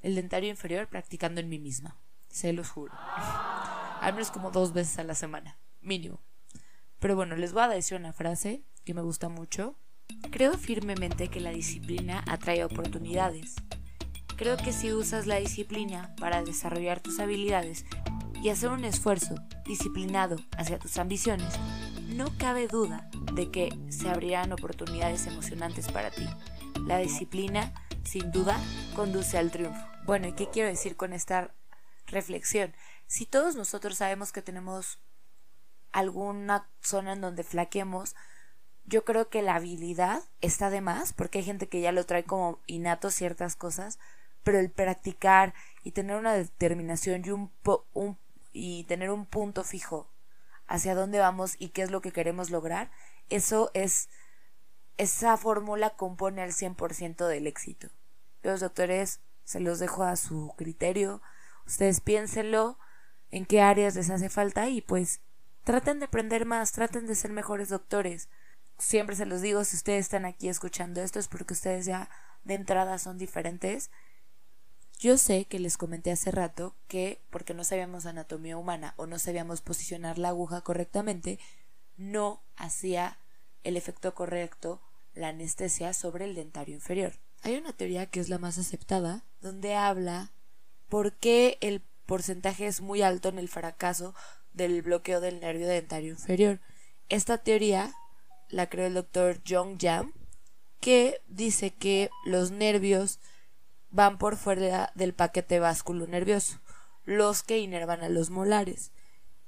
el 0.00 0.14
dentario 0.14 0.48
inferior 0.48 0.88
practicando 0.88 1.40
en 1.40 1.48
mí 1.48 1.58
misma, 1.58 1.98
se 2.28 2.52
los 2.52 2.70
juro. 2.70 2.94
Al 4.00 4.14
menos 4.14 4.30
como 4.30 4.50
dos 4.50 4.72
veces 4.72 4.98
a 4.98 5.04
la 5.04 5.14
semana, 5.14 5.58
mínimo. 5.82 6.20
Pero 7.00 7.16
bueno, 7.16 7.34
les 7.34 7.52
voy 7.52 7.64
a 7.64 7.68
decir 7.68 7.98
una 7.98 8.12
frase 8.12 8.62
que 8.84 8.94
me 8.94 9.02
gusta 9.02 9.28
mucho 9.28 9.76
Creo 10.30 10.56
firmemente 10.56 11.28
que 11.28 11.40
la 11.40 11.50
disciplina 11.50 12.22
atrae 12.26 12.64
oportunidades. 12.64 13.54
Creo 14.36 14.56
que 14.56 14.72
si 14.72 14.92
usas 14.92 15.26
la 15.26 15.36
disciplina 15.36 16.14
para 16.18 16.42
desarrollar 16.42 17.00
tus 17.00 17.18
habilidades 17.20 17.84
y 18.42 18.48
hacer 18.48 18.70
un 18.70 18.84
esfuerzo 18.84 19.34
disciplinado 19.64 20.36
hacia 20.56 20.78
tus 20.78 20.98
ambiciones, 20.98 21.52
no 22.08 22.26
cabe 22.38 22.68
duda 22.68 23.10
de 23.34 23.50
que 23.50 23.76
se 23.90 24.08
abrirán 24.08 24.52
oportunidades 24.52 25.26
emocionantes 25.26 25.88
para 25.88 26.10
ti. 26.10 26.26
La 26.86 26.98
disciplina, 26.98 27.72
sin 28.04 28.32
duda, 28.32 28.58
conduce 28.94 29.36
al 29.36 29.50
triunfo. 29.50 29.86
Bueno, 30.06 30.28
¿y 30.28 30.32
qué 30.32 30.48
quiero 30.48 30.68
decir 30.68 30.96
con 30.96 31.12
esta 31.12 31.52
reflexión? 32.06 32.74
Si 33.06 33.26
todos 33.26 33.56
nosotros 33.56 33.96
sabemos 33.96 34.32
que 34.32 34.42
tenemos 34.42 34.98
alguna 35.92 36.68
zona 36.80 37.12
en 37.12 37.20
donde 37.20 37.42
flaquemos, 37.42 38.14
yo 38.86 39.04
creo 39.04 39.28
que 39.28 39.42
la 39.42 39.54
habilidad 39.54 40.22
está 40.40 40.70
de 40.70 40.80
más, 40.80 41.12
porque 41.12 41.38
hay 41.38 41.44
gente 41.44 41.68
que 41.68 41.80
ya 41.80 41.92
lo 41.92 42.06
trae 42.06 42.24
como 42.24 42.58
innato 42.66 43.10
ciertas 43.10 43.56
cosas, 43.56 43.98
pero 44.42 44.58
el 44.58 44.70
practicar 44.70 45.54
y 45.84 45.92
tener 45.92 46.16
una 46.16 46.34
determinación 46.34 47.22
y 47.24 47.30
un, 47.30 47.50
y 48.52 48.84
tener 48.84 49.10
un 49.10 49.26
punto 49.26 49.64
fijo 49.64 50.08
hacia 50.66 50.94
dónde 50.94 51.18
vamos 51.18 51.56
y 51.58 51.70
qué 51.70 51.82
es 51.82 51.90
lo 51.90 52.00
que 52.00 52.12
queremos 52.12 52.50
lograr, 52.50 52.90
eso 53.28 53.70
es, 53.74 54.08
esa 54.96 55.36
fórmula 55.36 55.90
compone 55.90 56.42
al 56.42 56.52
100% 56.52 57.26
del 57.26 57.46
éxito. 57.46 57.88
Los 58.42 58.60
doctores 58.60 59.20
se 59.44 59.60
los 59.60 59.78
dejo 59.78 60.04
a 60.04 60.16
su 60.16 60.54
criterio, 60.56 61.22
ustedes 61.66 62.00
piénsenlo, 62.00 62.78
en 63.30 63.46
qué 63.46 63.60
áreas 63.60 63.94
les 63.94 64.10
hace 64.10 64.28
falta 64.28 64.68
y 64.68 64.80
pues 64.80 65.20
traten 65.64 65.98
de 65.98 66.06
aprender 66.06 66.46
más, 66.46 66.72
traten 66.72 67.06
de 67.06 67.14
ser 67.14 67.32
mejores 67.32 67.68
doctores. 67.68 68.28
Siempre 68.78 69.16
se 69.16 69.26
los 69.26 69.42
digo, 69.42 69.64
si 69.64 69.76
ustedes 69.76 70.06
están 70.06 70.24
aquí 70.24 70.48
escuchando 70.48 71.02
esto 71.02 71.18
es 71.18 71.28
porque 71.28 71.54
ustedes 71.54 71.86
ya 71.86 72.08
de 72.44 72.54
entrada 72.54 72.98
son 72.98 73.18
diferentes 73.18 73.90
yo 75.00 75.16
sé 75.16 75.46
que 75.46 75.58
les 75.58 75.78
comenté 75.78 76.12
hace 76.12 76.30
rato 76.30 76.76
que 76.86 77.22
porque 77.30 77.54
no 77.54 77.64
sabíamos 77.64 78.04
anatomía 78.04 78.58
humana 78.58 78.92
o 78.98 79.06
no 79.06 79.18
sabíamos 79.18 79.62
posicionar 79.62 80.18
la 80.18 80.28
aguja 80.28 80.60
correctamente, 80.60 81.38
no 81.96 82.42
hacía 82.54 83.18
el 83.64 83.78
efecto 83.78 84.14
correcto 84.14 84.82
la 85.14 85.28
anestesia 85.28 85.94
sobre 85.94 86.26
el 86.26 86.34
dentario 86.34 86.74
inferior. 86.74 87.14
Hay 87.42 87.56
una 87.56 87.72
teoría 87.72 88.10
que 88.10 88.20
es 88.20 88.28
la 88.28 88.36
más 88.36 88.58
aceptada, 88.58 89.24
donde 89.40 89.74
habla 89.74 90.32
por 90.90 91.14
qué 91.14 91.56
el 91.62 91.80
porcentaje 92.04 92.66
es 92.66 92.82
muy 92.82 93.00
alto 93.00 93.30
en 93.30 93.38
el 93.38 93.48
fracaso 93.48 94.14
del 94.52 94.82
bloqueo 94.82 95.20
del 95.20 95.40
nervio 95.40 95.68
dentario 95.68 96.10
inferior. 96.10 96.60
Esta 97.08 97.38
teoría 97.38 97.92
la 98.48 98.68
creó 98.68 98.86
el 98.86 98.94
doctor 98.94 99.40
John 99.46 99.78
Jam, 99.78 100.12
que 100.80 101.20
dice 101.28 101.72
que 101.72 102.10
los 102.24 102.50
nervios 102.50 103.20
van 103.90 104.18
por 104.18 104.36
fuera 104.36 104.92
del 104.94 105.14
paquete 105.14 105.60
vásculo 105.60 106.06
nervioso, 106.06 106.60
los 107.04 107.42
que 107.42 107.58
inervan 107.58 108.02
a 108.02 108.08
los 108.08 108.30
molares, 108.30 108.92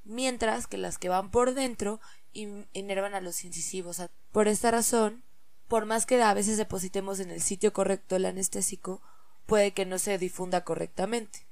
mientras 0.05 0.67
que 0.67 0.77
las 0.77 0.99
que 0.99 1.09
van 1.09 1.31
por 1.31 1.55
dentro 1.55 2.01
inervan 2.33 3.15
a 3.15 3.21
los 3.21 3.45
incisivos. 3.45 4.03
Por 4.33 4.49
esta 4.49 4.71
razón, 4.71 5.23
por 5.69 5.87
más 5.87 6.07
que 6.07 6.21
a 6.23 6.35
veces 6.35 6.57
depositemos 6.57 7.21
en 7.21 7.31
el 7.31 7.41
sitio 7.41 7.73
correcto 7.73 8.17
el 8.17 8.27
anestésico, 8.27 9.01
puede 9.47 9.73
que 9.73 9.87
no 9.87 9.99
se 9.99 10.19
difunda 10.19 10.65
correctamente. 10.65 11.47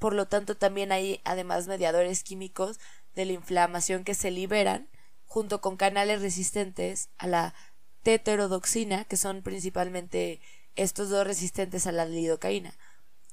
Por 0.00 0.14
lo 0.14 0.26
tanto, 0.26 0.56
también 0.56 0.90
hay 0.90 1.20
además 1.22 1.68
mediadores 1.68 2.24
químicos 2.24 2.80
de 3.14 3.26
la 3.26 3.32
inflamación 3.32 4.02
que 4.02 4.14
se 4.14 4.32
liberan 4.32 4.88
junto 5.26 5.60
con 5.60 5.76
canales 5.76 6.20
resistentes 6.20 7.10
a 7.18 7.28
la 7.28 7.54
teterodoxina, 8.02 9.04
que 9.04 9.16
son 9.16 9.42
principalmente 9.42 10.40
estos 10.74 11.08
dos 11.08 11.24
resistentes 11.24 11.86
a 11.86 11.92
la 11.92 12.06
lidocaína. 12.06 12.74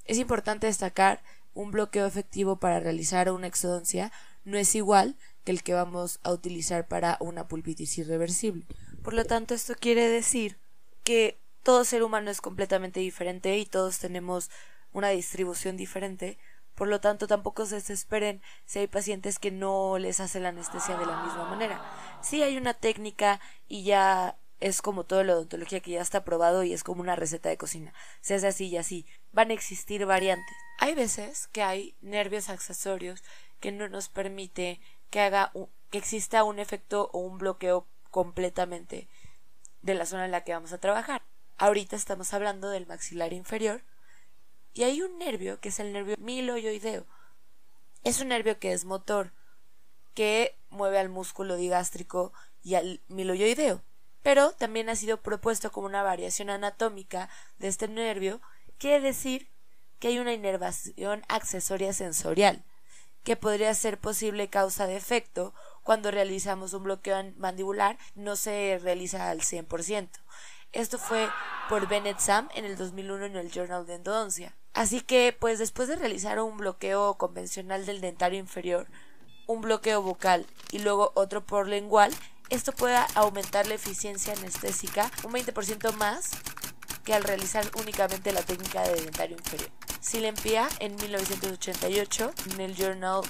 Es 0.05 0.19
importante 0.19 0.67
destacar 0.67 1.23
un 1.55 1.71
bloqueo 1.71 2.05
efectivo 2.05 2.57
para 2.57 2.79
realizar 2.79 3.31
una 3.31 3.47
exodoncia 3.47 4.11
no 4.47 4.57
es 4.57 4.75
igual 4.75 5.17
que 5.43 5.51
el 5.51 5.61
que 5.61 5.73
vamos 5.73 6.19
a 6.23 6.31
utilizar 6.31 6.87
para 6.87 7.17
una 7.19 7.47
pulpitis 7.49 7.97
irreversible. 7.97 8.65
Por 9.03 9.13
lo 9.13 9.25
tanto, 9.25 9.53
esto 9.53 9.75
quiere 9.77 10.07
decir 10.07 10.57
que 11.03 11.37
todo 11.63 11.83
ser 11.83 12.01
humano 12.01 12.31
es 12.31 12.39
completamente 12.39 13.01
diferente 13.01 13.57
y 13.57 13.65
todos 13.65 13.99
tenemos 13.99 14.49
una 14.93 15.09
distribución 15.09 15.75
diferente. 15.75 16.37
Por 16.77 16.89
lo 16.89 17.01
tanto, 17.01 17.25
tampoco 17.25 17.65
se 17.65 17.73
desesperen 17.73 18.39
si 18.65 18.77
hay 18.77 18.87
pacientes 18.87 19.39
que 19.39 19.49
no 19.49 19.97
les 19.97 20.19
hace 20.19 20.39
la 20.39 20.49
anestesia 20.49 20.95
de 20.95 21.07
la 21.07 21.23
misma 21.23 21.45
manera. 21.45 21.81
Si 22.21 22.43
hay 22.43 22.55
una 22.55 22.75
técnica 22.75 23.41
y 23.67 23.83
ya 23.83 24.37
es 24.59 24.83
como 24.83 25.03
toda 25.03 25.23
la 25.23 25.33
odontología 25.33 25.79
que 25.79 25.89
ya 25.89 26.01
está 26.01 26.23
probado 26.23 26.63
y 26.63 26.73
es 26.73 26.83
como 26.83 27.01
una 27.01 27.15
receta 27.15 27.49
de 27.49 27.57
cocina. 27.57 27.95
Se 28.21 28.35
hace 28.35 28.45
así 28.45 28.67
y 28.67 28.77
así. 28.77 29.07
Van 29.31 29.49
a 29.49 29.55
existir 29.55 30.05
variantes. 30.05 30.55
Hay 30.77 30.93
veces 30.93 31.47
que 31.47 31.63
hay 31.63 31.95
nervios 32.01 32.47
accesorios 32.47 33.23
que 33.59 33.71
no 33.71 33.89
nos 33.89 34.07
permite 34.07 34.79
que 35.09 35.21
haga 35.21 35.51
que 35.89 35.97
exista 35.97 36.43
un 36.43 36.59
efecto 36.59 37.09
o 37.11 37.21
un 37.21 37.39
bloqueo 37.39 37.87
completamente 38.11 39.09
de 39.81 39.95
la 39.95 40.05
zona 40.05 40.25
en 40.25 40.31
la 40.31 40.43
que 40.43 40.53
vamos 40.53 40.73
a 40.73 40.77
trabajar. 40.77 41.23
Ahorita 41.57 41.95
estamos 41.95 42.35
hablando 42.35 42.69
del 42.69 42.85
maxilar 42.85 43.33
inferior 43.33 43.81
y 44.77 44.83
hay 44.83 45.01
un 45.01 45.17
nervio 45.17 45.59
que 45.59 45.69
es 45.69 45.79
el 45.79 45.93
nervio 45.93 46.15
miloyoideo. 46.19 47.05
Es 48.03 48.21
un 48.21 48.29
nervio 48.29 48.59
que 48.59 48.73
es 48.73 48.85
motor, 48.85 49.33
que 50.13 50.55
mueve 50.69 50.99
al 50.99 51.09
músculo 51.09 51.55
digástrico 51.55 52.31
y 52.63 52.75
al 52.75 53.01
miloyoideo 53.07 53.81
pero 54.27 54.51
también 54.51 54.89
ha 54.89 54.95
sido 54.97 55.21
propuesto 55.21 55.71
como 55.71 55.87
una 55.87 56.03
variación 56.03 56.49
anatómica 56.49 57.29
de 57.59 57.69
este 57.69 57.87
nervio, 57.87 58.41
quiere 58.77 58.99
decir 58.99 59.49
que 59.99 60.09
hay 60.09 60.19
una 60.19 60.33
inervación 60.33 61.23
accesoria 61.29 61.93
sensorial, 61.93 62.65
que 63.23 63.37
podría 63.37 63.73
ser 63.73 63.97
posible 63.97 64.49
causa 64.49 64.85
de 64.85 64.97
efecto 64.97 65.53
cuando 65.81 66.11
realizamos 66.11 66.73
un 66.73 66.83
bloqueo 66.83 67.15
mandibular, 67.37 67.97
no 68.15 68.35
se 68.35 68.77
realiza 68.83 69.29
al 69.29 69.43
100%. 69.43 70.09
Esto 70.73 70.97
fue 70.97 71.29
por 71.69 71.87
Bennett 71.87 72.19
Sam 72.19 72.49
en 72.53 72.65
el 72.65 72.75
2001 72.75 73.27
en 73.27 73.37
el 73.37 73.49
Journal 73.49 73.85
de 73.85 73.95
Endodoncia. 73.95 74.57
Así 74.77 75.01
que, 75.01 75.35
pues 75.37 75.57
después 75.57 75.87
de 75.87 75.95
realizar 75.95 76.39
un 76.39 76.55
bloqueo 76.55 77.15
convencional 77.15 77.87
del 77.87 77.99
dentario 77.99 78.37
inferior, 78.37 78.85
un 79.47 79.61
bloqueo 79.61 80.03
bucal 80.03 80.45
y 80.71 80.77
luego 80.77 81.11
otro 81.15 81.43
por 81.43 81.67
lengual, 81.67 82.13
esto 82.51 82.73
puede 82.73 82.95
aumentar 83.15 83.65
la 83.65 83.73
eficiencia 83.73 84.33
anestésica 84.33 85.09
un 85.23 85.33
20% 85.33 85.93
más 85.93 86.29
que 87.03 87.15
al 87.15 87.23
realizar 87.23 87.65
únicamente 87.81 88.31
la 88.31 88.43
técnica 88.43 88.83
de 88.83 89.01
dentario 89.01 89.35
inferior. 89.35 89.71
Silempia 89.99 90.69
en 90.77 90.95
1988 90.97 92.31
en 92.51 92.61
el 92.61 92.75
Journal 92.75 93.21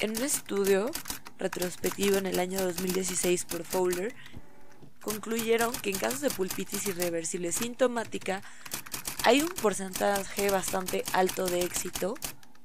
en 0.00 0.10
un 0.10 0.24
estudio 0.24 0.90
retrospectivo 1.38 2.16
en 2.16 2.26
el 2.26 2.40
año 2.40 2.60
2016 2.60 3.44
por 3.44 3.62
Fowler 3.62 4.12
concluyeron 5.00 5.70
que 5.70 5.90
en 5.90 5.98
casos 5.98 6.20
de 6.20 6.30
pulpitis 6.30 6.88
irreversible 6.88 7.52
sintomática 7.52 8.42
hay 9.26 9.42
un 9.42 9.48
porcentaje 9.48 10.50
bastante 10.50 11.02
alto 11.12 11.46
de 11.46 11.62
éxito 11.62 12.14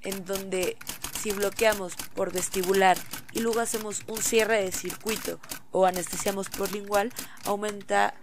en 0.04 0.26
donde 0.26 0.78
si 1.20 1.32
bloqueamos 1.32 1.96
por 2.14 2.32
vestibular 2.32 3.00
y 3.32 3.40
luego 3.40 3.62
hacemos 3.62 4.04
un 4.06 4.22
cierre 4.22 4.64
de 4.64 4.72
circuito 4.72 5.40
o 5.72 5.88
anestesiamos 5.88 6.50
por 6.50 6.72
lingual, 6.72 7.12
aumenta, 7.46 8.14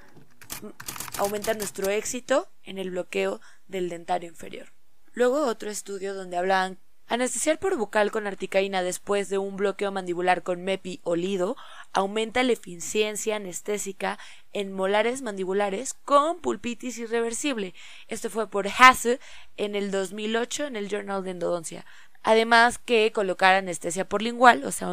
aumenta 1.16 1.54
nuestro 1.54 1.90
éxito 1.90 2.48
en 2.62 2.78
el 2.78 2.92
bloqueo 2.92 3.40
del 3.66 3.88
dentario 3.88 4.28
inferior. 4.28 4.72
Luego 5.14 5.44
otro 5.44 5.68
estudio 5.68 6.14
donde 6.14 6.36
hablaban 6.36 6.78
Anestesiar 7.10 7.58
por 7.58 7.74
bucal 7.76 8.10
con 8.10 8.26
articaína 8.26 8.82
después 8.82 9.30
de 9.30 9.38
un 9.38 9.56
bloqueo 9.56 9.90
mandibular 9.90 10.42
con 10.42 10.62
MEPI 10.62 11.00
o 11.04 11.16
LIDO 11.16 11.56
aumenta 11.94 12.42
la 12.42 12.52
eficiencia 12.52 13.36
anestésica 13.36 14.18
en 14.52 14.74
molares 14.74 15.22
mandibulares 15.22 15.94
con 16.04 16.38
pulpitis 16.40 16.98
irreversible. 16.98 17.72
Esto 18.08 18.28
fue 18.28 18.50
por 18.50 18.68
Hasse 18.68 19.20
en 19.56 19.74
el 19.74 19.90
2008 19.90 20.66
en 20.66 20.76
el 20.76 20.90
Journal 20.90 21.24
de 21.24 21.30
Endodoncia. 21.30 21.86
Además 22.22 22.76
que 22.76 23.10
colocar 23.10 23.54
anestesia 23.54 24.06
por 24.06 24.20
lingual, 24.20 24.62
o 24.64 24.70
sea, 24.70 24.88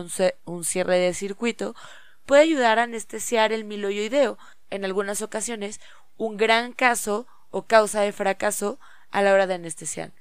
un, 0.45 0.63
cierre 0.63 0.97
de 0.97 1.13
circuito, 1.13 1.75
puede 2.25 2.43
ayudar 2.43 2.79
a 2.79 2.83
anestesiar 2.83 3.51
el 3.51 3.65
miloyoideo, 3.65 4.37
en 4.69 4.85
algunas 4.85 5.21
ocasiones, 5.21 5.81
un 6.15 6.37
gran 6.37 6.71
caso 6.71 7.27
o 7.51 7.63
causa 7.63 7.99
de 8.01 8.13
fracaso 8.13 8.79
a 9.11 9.21
la 9.21 9.33
hora 9.33 9.47
de 9.47 9.55
anestesiar. 9.55 10.13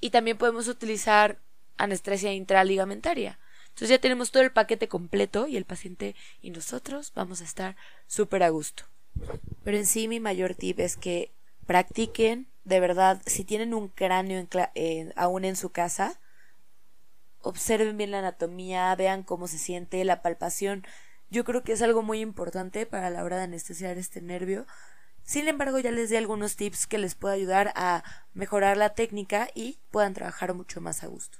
Y 0.00 0.10
también 0.10 0.38
podemos 0.38 0.68
utilizar 0.68 1.38
anestesia 1.76 2.32
intraligamentaria. 2.32 3.38
Entonces 3.68 3.90
ya 3.90 4.00
tenemos 4.00 4.30
todo 4.30 4.42
el 4.42 4.52
paquete 4.52 4.88
completo 4.88 5.46
y 5.46 5.56
el 5.56 5.64
paciente 5.64 6.16
y 6.42 6.50
nosotros 6.50 7.12
vamos 7.14 7.40
a 7.40 7.44
estar 7.44 7.76
súper 8.06 8.42
a 8.42 8.48
gusto. 8.48 8.84
Pero 9.64 9.76
en 9.76 9.86
sí 9.86 10.08
mi 10.08 10.20
mayor 10.20 10.54
tip 10.54 10.80
es 10.80 10.96
que 10.96 11.32
practiquen 11.66 12.48
de 12.68 12.80
verdad, 12.80 13.22
si 13.24 13.44
tienen 13.44 13.72
un 13.72 13.88
cráneo 13.88 14.46
aún 15.16 15.46
en 15.46 15.56
su 15.56 15.70
casa, 15.70 16.20
observen 17.40 17.96
bien 17.96 18.10
la 18.10 18.18
anatomía, 18.18 18.94
vean 18.94 19.22
cómo 19.22 19.48
se 19.48 19.56
siente, 19.56 20.04
la 20.04 20.20
palpación. 20.20 20.86
Yo 21.30 21.44
creo 21.44 21.62
que 21.62 21.72
es 21.72 21.80
algo 21.80 22.02
muy 22.02 22.20
importante 22.20 22.84
para 22.84 23.08
la 23.08 23.24
hora 23.24 23.38
de 23.38 23.44
anestesiar 23.44 23.96
este 23.96 24.20
nervio. 24.20 24.66
Sin 25.28 25.46
embargo, 25.46 25.78
ya 25.78 25.90
les 25.90 26.08
di 26.08 26.16
algunos 26.16 26.56
tips 26.56 26.86
que 26.86 26.96
les 26.96 27.14
puede 27.14 27.34
ayudar 27.34 27.70
a 27.76 28.02
mejorar 28.32 28.78
la 28.78 28.94
técnica 28.94 29.50
y 29.54 29.78
puedan 29.90 30.14
trabajar 30.14 30.54
mucho 30.54 30.80
más 30.80 31.04
a 31.04 31.06
gusto. 31.06 31.36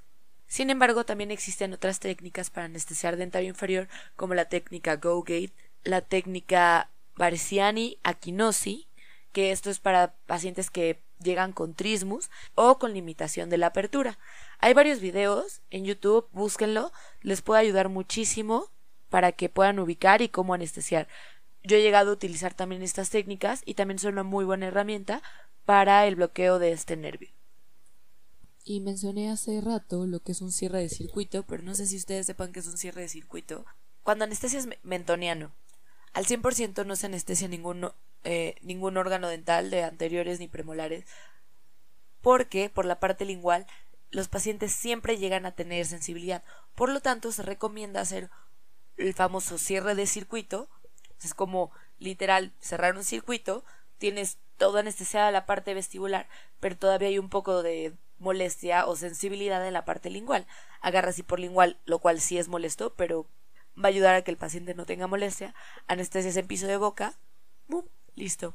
Sin 0.47 0.69
embargo, 0.69 1.07
también 1.07 1.31
existen 1.31 1.73
otras 1.73 1.99
técnicas 1.99 2.51
para 2.51 2.67
anestesiar 2.67 3.17
dentario 3.17 3.49
inferior, 3.49 3.89
como 4.15 4.35
la 4.35 4.45
técnica 4.45 4.97
Go 4.97 5.23
Gate, 5.23 5.55
la 5.85 6.03
técnica 6.03 6.91
Barciani 7.17 7.99
Aquinosi, 8.03 8.89
que 9.33 9.53
esto 9.53 9.71
es 9.71 9.79
para 9.79 10.13
pacientes 10.27 10.69
que 10.69 11.01
llegan 11.19 11.55
con 11.55 11.73
trismus 11.73 12.29
o 12.55 12.79
con 12.79 12.93
limitación 12.93 13.49
de 13.49 13.57
la 13.57 13.69
apertura. 13.69 14.19
Hay 14.59 14.75
varios 14.75 15.01
videos 15.01 15.63
en 15.71 15.87
YouTube, 15.87 16.29
búsquenlo, 16.33 16.93
les 17.23 17.41
puede 17.41 17.63
ayudar 17.63 17.89
muchísimo 17.89 18.69
para 19.09 19.33
que 19.33 19.49
puedan 19.49 19.79
ubicar 19.79 20.21
y 20.21 20.29
cómo 20.29 20.53
anestesiar. 20.53 21.09
Yo 21.69 21.77
he 21.77 21.83
llegado 21.83 22.09
a 22.09 22.15
utilizar 22.15 22.55
también 22.55 22.81
estas 22.81 23.11
técnicas 23.11 23.61
y 23.67 23.75
también 23.75 23.99
son 23.99 24.15
una 24.15 24.23
muy 24.23 24.47
buena 24.47 24.69
herramienta 24.69 25.23
para 25.67 26.07
el 26.07 26.17
bloqueo 26.17 26.59
de 26.59 26.73
este 26.73 26.97
nervio. 26.97 27.29
Y 28.65 28.81
mencioné 28.81 29.31
hace 29.31 29.61
rato 29.61 30.07
lo 30.07 30.21
que 30.21 30.33
es 30.33 30.41
un 30.41 30.51
cierre 30.51 30.81
de 30.81 30.89
circuito, 30.89 31.43
pero 31.43 31.63
no 31.63 31.75
sé 31.75 31.87
si 31.87 31.99
ustedes 31.99 32.25
sepan 32.25 32.53
que 32.53 32.61
es 32.61 32.67
un 32.67 32.79
cierre 32.79 33.03
de 33.03 33.09
circuito. 33.09 33.67
Cuando 34.03 34.25
anestesia 34.25 34.59
es 34.59 34.69
mentoniano, 34.83 35.53
al 36.15 36.25
100% 36.25 36.87
no 36.87 36.97
se 36.97 37.05
anestesia 37.05 37.49
ningún, 37.49 37.91
eh, 38.25 38.55
ningún 38.63 38.97
órgano 38.97 39.29
dental 39.29 39.69
de 39.69 39.85
anteriores 39.85 40.39
ni 40.39 40.49
premolares, 40.49 41.05
porque 42.23 42.71
por 42.71 42.87
la 42.87 42.99
parte 42.99 43.27
lingual 43.27 43.67
los 44.11 44.29
pacientes 44.29 44.73
siempre 44.73 45.19
llegan 45.19 45.45
a 45.45 45.53
tener 45.53 45.85
sensibilidad. 45.85 46.43
Por 46.75 46.89
lo 46.89 47.01
tanto, 47.01 47.31
se 47.31 47.43
recomienda 47.43 48.01
hacer 48.01 48.31
el 48.97 49.13
famoso 49.13 49.59
cierre 49.59 49.95
de 49.95 50.07
circuito. 50.07 50.71
Es 51.23 51.35
como 51.35 51.71
literal 51.99 52.53
cerrar 52.61 52.97
un 52.97 53.05
circuito, 53.05 53.65
tienes 53.99 54.39
toda 54.57 54.81
anestesiada 54.81 55.31
la 55.31 55.47
parte 55.47 55.75
vestibular, 55.75 56.29
pero 56.61 56.77
todavía 56.77 57.09
hay 57.09 57.19
un 57.19 57.29
poco 57.29 57.63
de 57.63 57.93
molestia 58.19 58.87
o 58.87 58.97
sensibilidad 58.97 59.67
en 59.67 59.73
la 59.73 59.85
parte 59.85 60.11
lingual. 60.11 60.47
Agarras 60.81 61.23
lingual, 61.37 61.79
lo 61.85 61.99
cual 61.99 62.21
sí 62.21 62.39
es 62.39 62.49
molesto, 62.49 62.93
pero 62.95 63.27
va 63.77 63.87
a 63.87 63.89
ayudar 63.89 64.15
a 64.15 64.23
que 64.23 64.31
el 64.31 64.37
paciente 64.37 64.75
no 64.75 64.87
tenga 64.87 65.07
molestia. 65.07 65.55
Anestesias 65.87 66.37
en 66.37 66.47
piso 66.47 66.67
de 66.67 66.77
boca, 66.77 67.15
¡bum! 67.69 67.85
listo. 68.15 68.55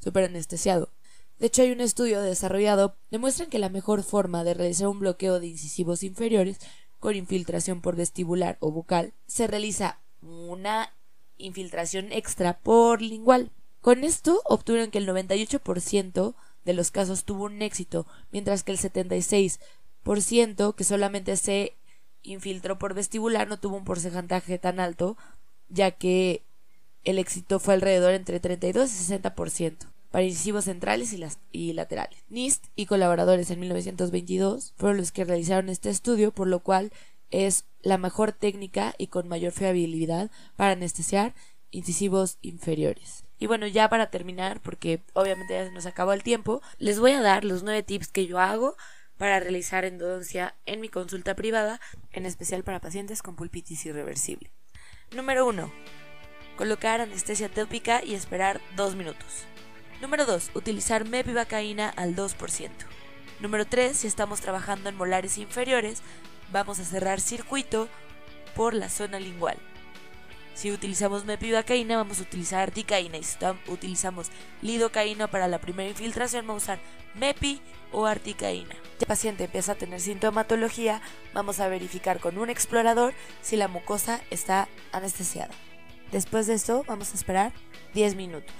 Súper 0.00 0.24
anestesiado. 0.24 0.90
De 1.38 1.46
hecho, 1.46 1.62
hay 1.62 1.72
un 1.72 1.80
estudio 1.80 2.20
desarrollado 2.20 2.96
demuestran 3.10 3.50
que 3.50 3.58
la 3.58 3.68
mejor 3.68 4.02
forma 4.02 4.44
de 4.44 4.54
realizar 4.54 4.88
un 4.88 5.00
bloqueo 5.00 5.40
de 5.40 5.48
incisivos 5.48 6.02
inferiores 6.02 6.58
con 7.00 7.16
infiltración 7.16 7.80
por 7.80 7.96
vestibular 7.96 8.56
o 8.60 8.70
bucal 8.70 9.12
se 9.26 9.46
realiza 9.46 9.98
una 10.22 10.92
infiltración 11.38 12.12
extra 12.12 12.58
por 12.58 13.02
lingual. 13.02 13.50
Con 13.80 14.04
esto 14.04 14.40
obtuvieron 14.44 14.90
que 14.90 14.98
el 14.98 15.08
98% 15.08 16.34
de 16.64 16.72
los 16.74 16.90
casos 16.90 17.24
tuvo 17.24 17.44
un 17.44 17.62
éxito, 17.62 18.06
mientras 18.32 18.62
que 18.62 18.72
el 18.72 18.78
76% 18.78 20.74
que 20.74 20.84
solamente 20.84 21.36
se 21.36 21.76
infiltró 22.22 22.78
por 22.78 22.94
vestibular 22.94 23.46
no 23.48 23.58
tuvo 23.58 23.76
un 23.76 23.84
porcentaje 23.84 24.58
tan 24.58 24.80
alto, 24.80 25.16
ya 25.68 25.90
que 25.90 26.42
el 27.04 27.18
éxito 27.18 27.60
fue 27.60 27.74
alrededor 27.74 28.14
entre 28.14 28.40
32 28.40 28.90
y 28.90 29.12
60% 29.12 29.76
para 30.10 30.24
incisivos 30.24 30.64
centrales 30.64 31.12
y, 31.12 31.18
las, 31.18 31.38
y 31.50 31.72
laterales. 31.72 32.18
NIST 32.28 32.66
y 32.76 32.86
colaboradores 32.86 33.50
en 33.50 33.60
1922 33.60 34.72
fueron 34.76 34.96
los 34.96 35.10
que 35.12 35.24
realizaron 35.24 35.68
este 35.68 35.90
estudio, 35.90 36.30
por 36.30 36.46
lo 36.46 36.60
cual 36.60 36.92
es 37.34 37.66
la 37.82 37.98
mejor 37.98 38.32
técnica 38.32 38.94
y 38.96 39.08
con 39.08 39.28
mayor 39.28 39.52
fiabilidad 39.52 40.30
para 40.56 40.72
anestesiar 40.72 41.34
incisivos 41.70 42.38
inferiores. 42.40 43.24
Y 43.38 43.46
bueno, 43.46 43.66
ya 43.66 43.88
para 43.88 44.10
terminar, 44.10 44.60
porque 44.60 45.02
obviamente 45.12 45.54
ya 45.54 45.66
se 45.66 45.72
nos 45.72 45.86
acabó 45.86 46.12
el 46.12 46.22
tiempo, 46.22 46.62
les 46.78 47.00
voy 47.00 47.10
a 47.10 47.20
dar 47.20 47.44
los 47.44 47.62
nueve 47.62 47.82
tips 47.82 48.08
que 48.08 48.26
yo 48.26 48.38
hago 48.38 48.76
para 49.18 49.40
realizar 49.40 49.84
endodoncia 49.84 50.54
en 50.66 50.80
mi 50.80 50.88
consulta 50.88 51.34
privada, 51.34 51.80
en 52.12 52.26
especial 52.26 52.62
para 52.62 52.80
pacientes 52.80 53.22
con 53.22 53.36
pulpitis 53.36 53.84
irreversible. 53.86 54.52
Número 55.14 55.46
1. 55.46 55.70
Colocar 56.56 57.00
anestesia 57.00 57.48
tópica 57.48 58.04
y 58.04 58.14
esperar 58.14 58.60
2 58.76 58.94
minutos. 58.94 59.44
Número 60.00 60.24
2. 60.24 60.52
Utilizar 60.54 61.08
mepivacaína 61.08 61.88
al 61.88 62.14
2%. 62.14 62.70
Número 63.40 63.66
3. 63.66 63.96
Si 63.96 64.06
estamos 64.06 64.40
trabajando 64.40 64.88
en 64.88 64.96
molares 64.96 65.38
inferiores, 65.38 66.02
vamos 66.52 66.78
a 66.80 66.84
cerrar 66.84 67.20
circuito 67.20 67.88
por 68.54 68.74
la 68.74 68.88
zona 68.88 69.18
lingual. 69.18 69.56
Si 70.54 70.70
utilizamos 70.70 71.24
mepivacaína, 71.24 71.96
vamos 71.96 72.20
a 72.20 72.22
utilizar 72.22 72.60
articaína. 72.60 73.18
Y 73.18 73.24
si 73.24 73.36
utilizamos 73.68 74.30
lidocaína 74.62 75.26
para 75.26 75.48
la 75.48 75.58
primera 75.58 75.90
infiltración, 75.90 76.46
vamos 76.46 76.68
a 76.68 76.74
usar 76.74 76.80
mepi 77.14 77.60
o 77.92 78.06
articaína. 78.06 78.74
Si 78.98 79.00
el 79.00 79.06
paciente 79.06 79.44
empieza 79.44 79.72
a 79.72 79.74
tener 79.74 80.00
sintomatología, 80.00 81.02
vamos 81.32 81.58
a 81.58 81.68
verificar 81.68 82.20
con 82.20 82.38
un 82.38 82.50
explorador 82.50 83.14
si 83.42 83.56
la 83.56 83.66
mucosa 83.66 84.20
está 84.30 84.68
anestesiada. 84.92 85.52
Después 86.12 86.46
de 86.46 86.54
esto, 86.54 86.84
vamos 86.86 87.10
a 87.12 87.16
esperar 87.16 87.52
10 87.94 88.14
minutos. 88.14 88.54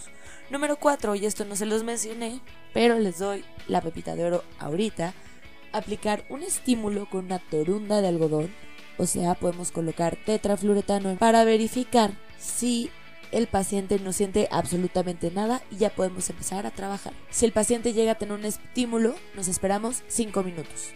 Número 0.51 0.77
4, 0.77 1.15
y 1.15 1.27
esto 1.27 1.45
no 1.45 1.55
se 1.55 1.67
los 1.67 1.85
mencioné, 1.85 2.41
pero 2.73 2.99
les 2.99 3.19
doy 3.19 3.45
la 3.69 3.81
pepita 3.81 4.17
de 4.17 4.25
oro 4.25 4.45
ahorita. 4.59 5.15
Aplicar 5.75 6.25
un 6.31 6.43
estímulo 6.43 7.11
con 7.11 7.27
una 7.27 7.39
torunda 7.39 8.01
de 8.01 8.09
algodón, 8.09 8.51
o 8.97 9.07
sea, 9.07 9.35
podemos 9.35 9.73
colocar 9.73 10.17
tetrafluoretano 10.25 11.17
para 11.17 11.45
verificar 11.45 12.13
si 12.39 12.91
el 13.33 13.49
paciente 13.49 13.99
no 13.99 14.13
siente 14.13 14.49
absolutamente 14.53 15.33
nada 15.33 15.61
y 15.71 15.77
ya 15.77 15.91
podemos 15.91 16.31
empezar 16.31 16.67
a 16.67 16.71
trabajar. 16.71 17.13
Si 17.31 17.45
el 17.45 17.53
paciente 17.53 17.93
llega 17.93 18.13
a 18.13 18.15
tener 18.15 18.39
un 18.39 18.45
estímulo, 18.45 19.17
nos 19.35 19.49
esperamos 19.49 20.05
5 20.07 20.43
minutos. 20.45 20.93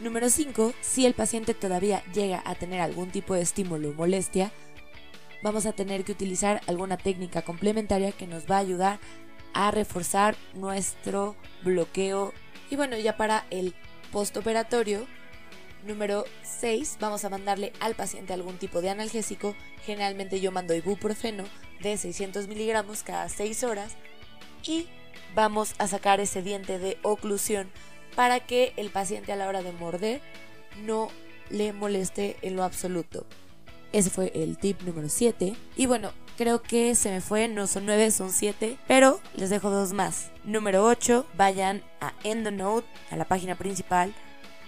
Número 0.00 0.28
5. 0.28 0.74
Si 0.82 1.06
el 1.06 1.14
paciente 1.14 1.54
todavía 1.54 2.04
llega 2.12 2.42
a 2.44 2.54
tener 2.54 2.82
algún 2.82 3.10
tipo 3.10 3.34
de 3.34 3.40
estímulo 3.40 3.90
o 3.90 3.94
molestia, 3.94 4.52
vamos 5.42 5.64
a 5.64 5.72
tener 5.72 6.04
que 6.04 6.12
utilizar 6.12 6.60
alguna 6.66 6.98
técnica 6.98 7.40
complementaria 7.40 8.12
que 8.12 8.26
nos 8.26 8.44
va 8.44 8.56
a 8.56 8.60
ayudar 8.60 9.00
a 9.54 9.70
reforzar 9.70 10.36
nuestro 10.52 11.34
bloqueo. 11.64 12.34
Y 12.70 12.76
bueno, 12.76 12.96
ya 12.96 13.16
para 13.16 13.46
el 13.50 13.74
postoperatorio, 14.12 15.06
número 15.86 16.24
6, 16.42 16.98
vamos 17.00 17.24
a 17.24 17.30
mandarle 17.30 17.72
al 17.80 17.94
paciente 17.94 18.32
algún 18.32 18.58
tipo 18.58 18.80
de 18.80 18.90
analgésico. 18.90 19.54
Generalmente 19.84 20.40
yo 20.40 20.52
mando 20.52 20.74
ibuprofeno 20.74 21.44
de 21.80 21.96
600 21.96 22.48
miligramos 22.48 23.02
cada 23.02 23.28
6 23.28 23.64
horas. 23.64 23.96
Y 24.64 24.88
vamos 25.34 25.74
a 25.78 25.86
sacar 25.86 26.20
ese 26.20 26.42
diente 26.42 26.78
de 26.78 26.98
oclusión 27.02 27.70
para 28.16 28.40
que 28.40 28.72
el 28.76 28.90
paciente 28.90 29.32
a 29.32 29.36
la 29.36 29.46
hora 29.46 29.62
de 29.62 29.72
morder 29.72 30.20
no 30.84 31.08
le 31.50 31.72
moleste 31.72 32.36
en 32.42 32.56
lo 32.56 32.64
absoluto. 32.64 33.26
Ese 33.92 34.10
fue 34.10 34.32
el 34.34 34.58
tip 34.58 34.82
número 34.82 35.08
7. 35.08 35.54
Y 35.76 35.86
bueno, 35.86 36.12
creo 36.36 36.62
que 36.62 36.94
se 36.94 37.10
me 37.10 37.20
fue, 37.20 37.48
no 37.48 37.66
son 37.66 37.86
9, 37.86 38.10
son 38.10 38.30
7, 38.30 38.78
pero 38.86 39.20
les 39.34 39.50
dejo 39.50 39.70
dos 39.70 39.92
más. 39.92 40.30
Número 40.44 40.84
8, 40.84 41.26
vayan 41.36 41.82
a 42.00 42.12
EndoNote, 42.24 42.86
a 43.10 43.16
la 43.16 43.24
página 43.24 43.56
principal. 43.56 44.14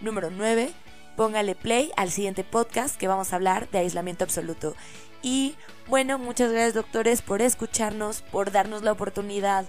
Número 0.01 0.31
9, 0.31 0.73
póngale 1.17 1.55
play 1.55 1.93
al 1.97 2.11
siguiente 2.11 2.45
podcast 2.45 2.97
que 2.97 3.09
vamos 3.09 3.33
a 3.33 3.37
hablar 3.37 3.69
de 3.71 3.79
aislamiento 3.79 4.25
absoluto. 4.25 4.75
Y 5.23 5.57
bueno, 5.89 6.19
muchas 6.19 6.53
gracias 6.53 6.75
doctores 6.75 7.23
por 7.23 7.43
escucharnos, 7.43 8.23
por 8.23 8.53
darnos 8.53 8.83
la 8.83 8.93
oportunidad 8.93 9.67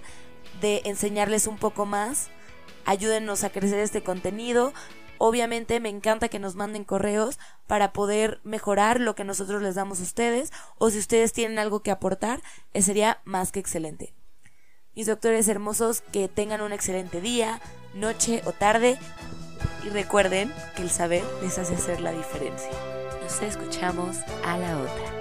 de 0.60 0.82
enseñarles 0.84 1.46
un 1.46 1.58
poco 1.58 1.86
más. 1.86 2.28
Ayúdenos 2.84 3.44
a 3.44 3.50
crecer 3.50 3.78
este 3.80 4.02
contenido. 4.02 4.72
Obviamente 5.22 5.80
me 5.80 5.90
encanta 5.90 6.30
que 6.30 6.38
nos 6.38 6.54
manden 6.54 6.82
correos 6.82 7.38
para 7.66 7.92
poder 7.92 8.40
mejorar 8.42 9.00
lo 9.00 9.14
que 9.14 9.22
nosotros 9.22 9.60
les 9.60 9.74
damos 9.74 10.00
a 10.00 10.04
ustedes 10.04 10.50
o 10.78 10.88
si 10.88 10.98
ustedes 10.98 11.34
tienen 11.34 11.58
algo 11.58 11.80
que 11.80 11.90
aportar, 11.90 12.40
eh, 12.72 12.80
sería 12.80 13.20
más 13.24 13.52
que 13.52 13.60
excelente. 13.60 14.14
Mis 14.96 15.06
doctores 15.06 15.46
hermosos, 15.46 16.00
que 16.00 16.28
tengan 16.28 16.62
un 16.62 16.72
excelente 16.72 17.20
día, 17.20 17.60
noche 17.92 18.40
o 18.46 18.52
tarde 18.52 18.98
y 19.84 19.90
recuerden 19.90 20.50
que 20.74 20.80
el 20.80 20.90
saber 20.90 21.22
les 21.42 21.58
hace 21.58 21.74
hacer 21.74 22.00
la 22.00 22.12
diferencia. 22.12 22.70
Nos 23.22 23.42
escuchamos 23.42 24.16
a 24.42 24.56
la 24.56 24.78
otra. 24.78 25.19